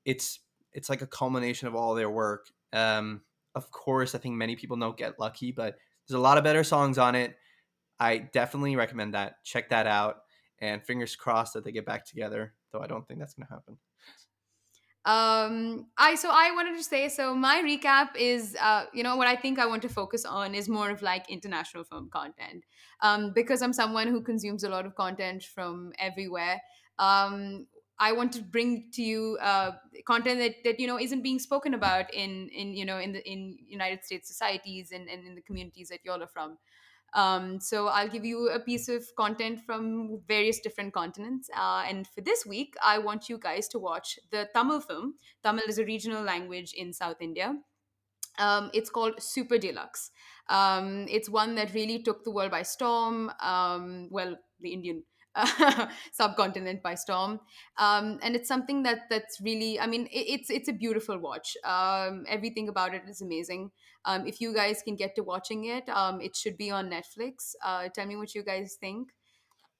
It's 0.04 0.40
it's 0.72 0.88
like 0.88 1.02
a 1.02 1.06
culmination 1.06 1.68
of 1.68 1.74
all 1.74 1.94
their 1.94 2.10
work. 2.10 2.46
Um, 2.72 3.22
of 3.54 3.70
course, 3.70 4.14
I 4.14 4.18
think 4.18 4.36
many 4.36 4.56
people 4.56 4.76
know 4.76 4.92
Get 4.92 5.18
Lucky, 5.18 5.52
but 5.52 5.76
there's 6.06 6.18
a 6.18 6.22
lot 6.22 6.38
of 6.38 6.44
better 6.44 6.64
songs 6.64 6.98
on 6.98 7.14
it. 7.14 7.36
I 7.98 8.18
definitely 8.18 8.76
recommend 8.76 9.14
that. 9.14 9.44
Check 9.44 9.70
that 9.70 9.86
out, 9.86 10.22
and 10.60 10.82
fingers 10.82 11.16
crossed 11.16 11.54
that 11.54 11.64
they 11.64 11.72
get 11.72 11.86
back 11.86 12.04
together. 12.04 12.54
Though 12.72 12.80
I 12.80 12.86
don't 12.86 13.06
think 13.06 13.20
that's 13.20 13.34
going 13.34 13.46
to 13.46 13.54
happen. 13.54 13.78
Um, 15.08 15.86
I 15.96 16.16
so 16.16 16.28
I 16.30 16.50
wanted 16.54 16.76
to 16.76 16.84
say 16.84 17.08
so 17.08 17.34
my 17.34 17.62
recap 17.64 18.08
is 18.14 18.54
uh, 18.60 18.84
you 18.92 19.02
know 19.02 19.16
what 19.16 19.26
I 19.26 19.36
think 19.36 19.58
I 19.58 19.64
want 19.64 19.80
to 19.82 19.88
focus 19.88 20.26
on 20.26 20.54
is 20.54 20.68
more 20.68 20.90
of 20.90 21.00
like 21.00 21.30
international 21.30 21.84
film 21.84 22.10
content 22.12 22.64
um, 23.00 23.32
because 23.34 23.62
I'm 23.62 23.72
someone 23.72 24.08
who 24.08 24.20
consumes 24.20 24.64
a 24.64 24.68
lot 24.68 24.84
of 24.84 24.94
content 24.96 25.44
from 25.44 25.92
everywhere. 25.98 26.60
Um, 26.98 27.66
I 27.98 28.12
want 28.12 28.32
to 28.32 28.42
bring 28.42 28.90
to 28.92 29.02
you 29.02 29.38
uh, 29.40 29.72
content 30.06 30.40
that, 30.40 30.56
that 30.64 30.78
you 30.78 30.86
know 30.86 31.00
isn't 31.00 31.22
being 31.22 31.38
spoken 31.38 31.72
about 31.72 32.12
in 32.12 32.50
in 32.50 32.74
you 32.74 32.84
know 32.84 32.98
in 32.98 33.12
the 33.12 33.26
in 33.26 33.56
United 33.66 34.04
States 34.04 34.28
societies 34.28 34.92
and, 34.92 35.08
and 35.08 35.26
in 35.26 35.34
the 35.34 35.40
communities 35.40 35.88
that 35.88 36.00
y'all 36.04 36.22
are 36.22 36.28
from. 36.28 36.58
Um, 37.14 37.60
so 37.60 37.88
I'll 37.88 38.08
give 38.08 38.24
you 38.24 38.50
a 38.50 38.60
piece 38.60 38.88
of 38.88 39.04
content 39.16 39.60
from 39.64 40.20
various 40.28 40.60
different 40.60 40.92
continents. 40.92 41.48
Uh, 41.56 41.84
and 41.88 42.06
for 42.06 42.20
this 42.20 42.44
week, 42.46 42.74
I 42.82 42.98
want 42.98 43.28
you 43.28 43.38
guys 43.38 43.68
to 43.68 43.78
watch 43.78 44.18
the 44.30 44.48
Tamil 44.54 44.80
film. 44.80 45.14
Tamil 45.42 45.64
is 45.68 45.78
a 45.78 45.84
regional 45.84 46.22
language 46.22 46.74
in 46.74 46.92
South 46.92 47.20
India. 47.20 47.54
Um, 48.38 48.70
it's 48.72 48.90
called 48.90 49.20
Super 49.20 49.58
Deluxe. 49.58 50.10
Um, 50.48 51.06
it's 51.08 51.28
one 51.28 51.54
that 51.56 51.74
really 51.74 52.02
took 52.02 52.24
the 52.24 52.30
world 52.30 52.50
by 52.50 52.62
storm. 52.62 53.32
Um, 53.40 54.08
well, 54.10 54.36
the 54.60 54.72
Indian 54.72 55.02
subcontinent 56.12 56.82
by 56.82 56.94
storm. 56.94 57.40
Um, 57.76 58.18
and 58.22 58.34
it's 58.34 58.48
something 58.48 58.82
that 58.82 59.08
that's 59.10 59.40
really 59.40 59.78
i 59.78 59.86
mean 59.86 60.06
it, 60.06 60.26
it's 60.28 60.50
it's 60.50 60.68
a 60.68 60.72
beautiful 60.72 61.18
watch. 61.18 61.56
Um, 61.64 62.24
everything 62.28 62.68
about 62.68 62.94
it 62.94 63.02
is 63.08 63.20
amazing. 63.20 63.70
Um, 64.04 64.26
if 64.26 64.40
you 64.40 64.54
guys 64.54 64.82
can 64.82 64.96
get 64.96 65.14
to 65.16 65.22
watching 65.22 65.64
it 65.66 65.88
um, 65.88 66.20
it 66.20 66.36
should 66.36 66.56
be 66.56 66.70
on 66.70 66.90
netflix. 66.90 67.54
Uh, 67.64 67.88
tell 67.88 68.06
me 68.06 68.16
what 68.16 68.34
you 68.34 68.42
guys 68.42 68.76
think. 68.80 69.10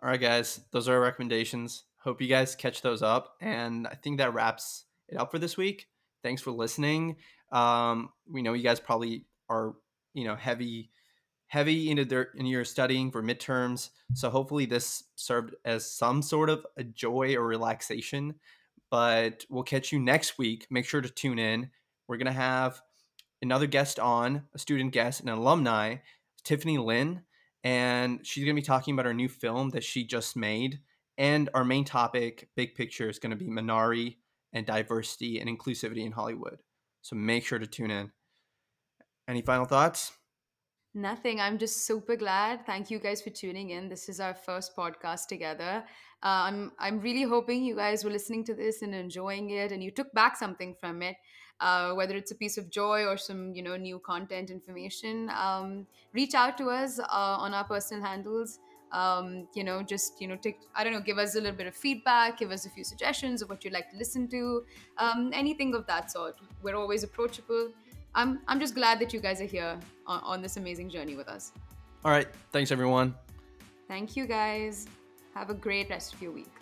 All 0.03 0.11
right 0.11 0.21
guys. 0.21 0.61
Those 0.71 0.89
are 0.89 0.95
our 0.95 1.01
recommendations. 1.01 1.85
Hope 1.99 2.21
you 2.21 2.29
guys 2.29 2.55
catch 2.55 2.83
those 2.83 3.03
up. 3.03 3.37
And 3.41 3.87
i 3.87 3.95
think 3.95 4.19
that 4.19 4.35
wraps 4.35 4.85
it 5.09 5.17
up 5.17 5.31
for 5.31 5.39
this 5.39 5.57
week. 5.57 5.87
Thanks 6.23 6.43
for 6.43 6.51
listening. 6.51 7.17
Um, 7.51 8.11
we 8.31 8.43
know 8.43 8.53
you 8.53 8.63
guys 8.63 8.81
probably 8.81 9.25
are 9.49 9.75
you 10.15 10.25
know 10.25 10.37
heavy 10.37 10.91
heavy 11.49 11.91
into 11.91 12.05
their 12.05 12.29
in 12.37 12.47
your 12.47 12.65
studying 12.65 13.11
for 13.11 13.23
midterms. 13.23 13.91
So 14.15 14.31
hopefully 14.31 14.67
this 14.67 15.05
served 15.17 15.55
as 15.65 15.91
some 15.91 16.23
sort 16.23 16.51
of 16.51 16.65
a 16.77 16.85
joy 16.85 17.35
or 17.35 17.47
relaxation. 17.47 18.35
But 18.91 19.45
we'll 19.51 19.65
catch 19.65 19.93
you 19.93 19.99
next 19.99 20.39
week. 20.39 20.67
Make 20.71 20.87
sure 20.87 21.01
to 21.01 21.11
tune 21.11 21.39
in. 21.39 21.71
We're 22.07 22.17
gonna 22.17 22.33
have 22.33 22.81
another 23.43 23.67
guest 23.67 23.99
on, 23.99 24.45
a 24.55 24.59
student 24.59 24.93
guest, 24.93 25.21
an 25.21 25.29
alumni, 25.29 25.97
Tiffany 26.45 26.79
Lynn, 26.79 27.23
and 27.65 28.27
she's 28.27 28.45
gonna 28.45 28.55
be 28.55 28.63
talking 28.63 28.95
about 28.95 29.07
our 29.07 29.15
new 29.15 29.29
film 29.29 29.71
that 29.71 29.85
she 29.85 30.05
just 30.05 30.37
made. 30.37 30.81
And 31.19 31.51
our 31.53 31.65
main 31.65 31.85
topic, 31.85 32.49
big 32.57 32.75
picture, 32.75 33.09
is 33.09 33.19
gonna 33.19 33.37
be 33.37 33.49
Minari 33.49 34.17
and 34.53 34.65
diversity 34.65 35.41
and 35.41 35.51
inclusivity 35.51 36.05
in 36.07 36.13
Hollywood. 36.13 36.59
So 37.03 37.17
make 37.17 37.45
sure 37.45 37.59
to 37.59 37.67
tune 37.67 37.91
in. 37.91 38.13
Any 39.27 39.43
final 39.43 39.67
thoughts? 39.67 40.13
Nothing. 40.95 41.39
I'm 41.41 41.59
just 41.59 41.87
super 41.87 42.17
glad. 42.17 42.65
Thank 42.67 42.91
you 42.91 42.99
guys 42.99 43.21
for 43.21 43.31
tuning 43.31 43.71
in. 43.71 43.89
This 43.89 44.09
is 44.09 44.21
our 44.21 44.35
first 44.35 44.75
podcast 44.77 45.27
together. 45.29 45.85
I'm 46.23 46.73
I'm 46.79 47.01
really 47.01 47.23
hoping 47.23 47.63
you 47.63 47.77
guys 47.77 48.05
were 48.05 48.11
listening 48.11 48.43
to 48.45 48.55
this 48.55 48.83
and 48.83 48.95
enjoying 48.95 49.51
it, 49.51 49.71
and 49.71 49.85
you 49.85 49.91
took 49.91 50.13
back 50.13 50.37
something 50.37 50.75
from 50.81 51.03
it. 51.03 51.17
Uh, 51.61 51.93
whether 51.93 52.17
it's 52.17 52.31
a 52.31 52.35
piece 52.35 52.57
of 52.57 52.71
joy 52.71 53.05
or 53.05 53.17
some 53.17 53.53
you 53.55 53.63
know 53.63 53.77
new 53.77 53.99
content 53.99 54.51
information, 54.51 55.31
um, 55.31 55.87
reach 56.15 56.35
out 56.35 56.57
to 56.59 56.71
us 56.71 56.99
uh, 56.99 57.37
on 57.45 57.53
our 57.55 57.65
personal 57.65 58.03
handles. 58.03 58.59
Um, 58.91 59.47
you 59.55 59.65
know, 59.65 59.83
just 59.83 60.21
you 60.21 60.27
know, 60.27 60.37
take 60.37 60.59
I 60.75 60.83
don't 60.83 60.95
know, 60.95 61.01
give 61.01 61.19
us 61.19 61.35
a 61.37 61.41
little 61.41 61.57
bit 61.57 61.67
of 61.67 61.77
feedback, 61.77 62.39
give 62.39 62.51
us 62.51 62.65
a 62.65 62.71
few 62.71 62.83
suggestions 62.83 63.43
of 63.43 63.51
what 63.51 63.63
you'd 63.63 63.75
like 63.75 63.91
to 63.91 63.97
listen 63.99 64.27
to, 64.29 64.65
um, 64.97 65.31
anything 65.35 65.75
of 65.75 65.87
that 65.87 66.11
sort. 66.11 66.37
We're 66.63 66.77
always 66.77 67.05
approachable. 67.05 67.73
I'm 68.15 68.41
I'm 68.49 68.61
just 68.61 68.75
glad 68.75 68.99
that 69.01 69.13
you 69.13 69.21
guys 69.21 69.41
are 69.41 69.45
here 69.47 69.79
on, 70.07 70.21
on 70.23 70.43
this 70.43 70.57
amazing 70.57 70.91
journey 70.91 71.15
with 71.15 71.29
us. 71.29 71.53
All 72.05 72.11
right. 72.11 72.29
Thanks, 72.53 72.71
everyone. 72.71 73.15
Thank 73.89 74.17
you, 74.17 74.27
guys. 74.27 74.87
Have 75.35 75.51
a 75.51 75.55
great 75.55 75.89
rest 75.91 76.15
of 76.15 76.23
your 76.23 76.33
week. 76.33 76.53